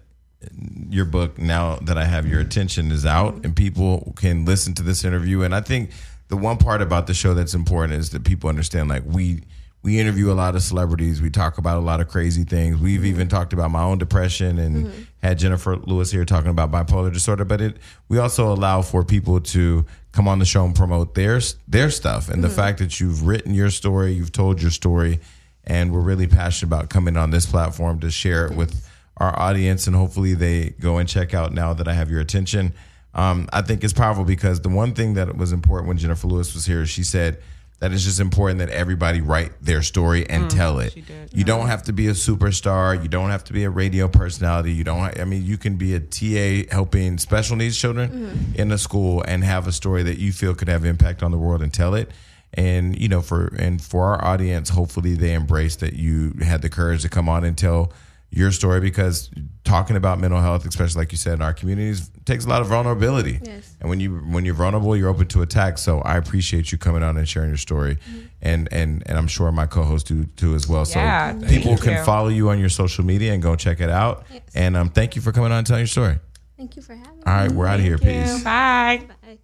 your 0.90 1.04
book, 1.06 1.38
now 1.38 1.76
that 1.76 1.96
I 1.96 2.04
have 2.04 2.26
your 2.26 2.40
attention, 2.40 2.90
is 2.92 3.06
out 3.06 3.44
and 3.44 3.56
people 3.56 4.12
can 4.16 4.44
listen 4.44 4.74
to 4.74 4.82
this 4.82 5.04
interview. 5.04 5.42
And 5.42 5.54
I 5.54 5.62
think 5.62 5.90
the 6.32 6.36
one 6.38 6.56
part 6.56 6.80
about 6.80 7.06
the 7.06 7.12
show 7.12 7.34
that's 7.34 7.52
important 7.52 7.92
is 7.92 8.08
that 8.08 8.24
people 8.24 8.48
understand 8.48 8.88
like 8.88 9.02
we 9.04 9.42
we 9.82 10.00
interview 10.00 10.32
a 10.32 10.32
lot 10.32 10.54
of 10.54 10.62
celebrities. 10.62 11.20
We 11.20 11.28
talk 11.28 11.58
about 11.58 11.76
a 11.76 11.80
lot 11.80 12.00
of 12.00 12.08
crazy 12.08 12.44
things. 12.44 12.78
We've 12.78 13.04
even 13.04 13.28
talked 13.28 13.52
about 13.52 13.70
my 13.70 13.82
own 13.82 13.98
depression 13.98 14.58
and 14.58 14.86
mm-hmm. 14.86 15.02
had 15.22 15.38
Jennifer 15.38 15.76
Lewis 15.76 16.10
here 16.10 16.24
talking 16.24 16.50
about 16.50 16.70
bipolar 16.70 17.12
disorder. 17.12 17.44
But 17.44 17.60
it 17.60 17.76
we 18.08 18.16
also 18.16 18.50
allow 18.50 18.80
for 18.80 19.04
people 19.04 19.40
to 19.40 19.84
come 20.12 20.26
on 20.26 20.38
the 20.38 20.46
show 20.46 20.64
and 20.64 20.74
promote 20.74 21.14
their 21.14 21.38
their 21.68 21.90
stuff. 21.90 22.30
And 22.30 22.42
the 22.42 22.48
mm-hmm. 22.48 22.56
fact 22.56 22.78
that 22.78 22.98
you've 22.98 23.26
written 23.26 23.52
your 23.52 23.68
story, 23.68 24.12
you've 24.12 24.32
told 24.32 24.62
your 24.62 24.70
story, 24.70 25.20
and 25.64 25.92
we're 25.92 26.00
really 26.00 26.28
passionate 26.28 26.74
about 26.74 26.88
coming 26.88 27.18
on 27.18 27.30
this 27.30 27.44
platform 27.44 28.00
to 28.00 28.10
share 28.10 28.46
it 28.46 28.54
with 28.54 28.88
our 29.18 29.38
audience 29.38 29.86
and 29.86 29.94
hopefully 29.94 30.32
they 30.32 30.70
go 30.80 30.96
and 30.96 31.06
check 31.06 31.34
out 31.34 31.52
now 31.52 31.74
that 31.74 31.86
I 31.86 31.92
have 31.92 32.10
your 32.10 32.20
attention. 32.20 32.72
Um, 33.14 33.48
I 33.52 33.62
think 33.62 33.84
it's 33.84 33.92
powerful 33.92 34.24
because 34.24 34.60
the 34.60 34.68
one 34.68 34.94
thing 34.94 35.14
that 35.14 35.36
was 35.36 35.52
important 35.52 35.88
when 35.88 35.98
Jennifer 35.98 36.26
Lewis 36.26 36.54
was 36.54 36.66
here, 36.66 36.86
she 36.86 37.02
said 37.02 37.42
that 37.80 37.92
it's 37.92 38.04
just 38.04 38.20
important 38.20 38.60
that 38.60 38.68
everybody 38.68 39.20
write 39.20 39.50
their 39.60 39.82
story 39.82 40.28
and 40.30 40.44
mm, 40.44 40.56
tell 40.56 40.78
it. 40.78 40.96
You 41.32 41.44
don't 41.44 41.66
mm. 41.66 41.68
have 41.68 41.82
to 41.84 41.92
be 41.92 42.06
a 42.06 42.12
superstar. 42.12 43.00
You 43.02 43.08
don't 43.08 43.30
have 43.30 43.44
to 43.44 43.52
be 43.52 43.64
a 43.64 43.70
radio 43.70 44.06
personality. 44.08 44.72
You 44.72 44.84
don't. 44.84 45.18
I 45.18 45.24
mean, 45.24 45.44
you 45.44 45.58
can 45.58 45.76
be 45.76 45.94
a 45.94 46.00
TA 46.00 46.72
helping 46.72 47.18
special 47.18 47.56
needs 47.56 47.76
children 47.76 48.08
mm-hmm. 48.08 48.54
in 48.54 48.70
a 48.70 48.78
school 48.78 49.22
and 49.26 49.42
have 49.42 49.66
a 49.66 49.72
story 49.72 50.04
that 50.04 50.18
you 50.18 50.32
feel 50.32 50.54
could 50.54 50.68
have 50.68 50.84
impact 50.84 51.22
on 51.22 51.32
the 51.32 51.38
world 51.38 51.60
and 51.60 51.74
tell 51.74 51.94
it 51.94 52.10
and 52.54 52.98
you 52.98 53.08
know 53.08 53.22
for 53.22 53.46
and 53.58 53.80
for 53.80 54.04
our 54.04 54.24
audience 54.24 54.68
hopefully 54.68 55.14
they 55.14 55.32
embrace 55.32 55.76
that 55.76 55.94
you 55.94 56.34
had 56.42 56.60
the 56.62 56.68
courage 56.68 57.02
to 57.02 57.08
come 57.08 57.28
on 57.28 57.44
and 57.44 57.56
tell 57.56 57.92
your 58.34 58.50
story 58.50 58.80
because 58.80 59.30
talking 59.62 59.94
about 59.94 60.18
mental 60.18 60.40
health 60.40 60.64
especially 60.66 60.98
like 61.00 61.12
you 61.12 61.18
said 61.18 61.34
in 61.34 61.42
our 61.42 61.52
communities 61.52 62.10
takes 62.24 62.46
a 62.46 62.48
lot 62.48 62.62
of 62.62 62.66
vulnerability 62.66 63.38
Yes. 63.42 63.76
and 63.80 63.90
when 63.90 64.00
you 64.00 64.16
when 64.16 64.44
you're 64.46 64.54
vulnerable 64.54 64.96
you're 64.96 65.10
open 65.10 65.26
to 65.28 65.42
attack 65.42 65.76
so 65.76 66.00
i 66.00 66.16
appreciate 66.16 66.72
you 66.72 66.78
coming 66.78 67.02
on 67.02 67.16
and 67.18 67.28
sharing 67.28 67.50
your 67.50 67.58
story 67.58 67.98
and 68.40 68.68
and 68.72 69.02
and 69.06 69.18
i'm 69.18 69.26
sure 69.28 69.52
my 69.52 69.66
co-host 69.66 70.06
do 70.06 70.24
too 70.24 70.54
as 70.54 70.66
well 70.66 70.86
Yeah, 70.88 71.32
so 71.34 71.40
thank 71.40 71.52
people 71.52 71.72
you. 71.72 71.78
can 71.78 72.04
follow 72.06 72.28
you 72.28 72.48
on 72.48 72.58
your 72.58 72.70
social 72.70 73.04
media 73.04 73.34
and 73.34 73.42
go 73.42 73.54
check 73.54 73.80
it 73.80 73.90
out 73.90 74.24
and 74.54 74.76
um 74.78 74.88
thank 74.88 75.14
you 75.14 75.20
for 75.22 75.30
coming 75.32 75.52
on 75.52 75.58
and 75.58 75.66
telling 75.66 75.82
your 75.82 75.86
story 75.88 76.18
thank 76.56 76.74
you 76.76 76.82
for 76.82 76.94
having 76.94 77.18
me. 77.18 77.22
all 77.26 77.34
right 77.34 77.52
we're 77.52 77.66
out 77.66 77.80
of 77.80 77.84
here 77.84 77.98
Thank 77.98 78.26
you. 78.28 78.32
peace 78.34 78.42
Bye. 78.44 79.04
Bye. 79.22 79.38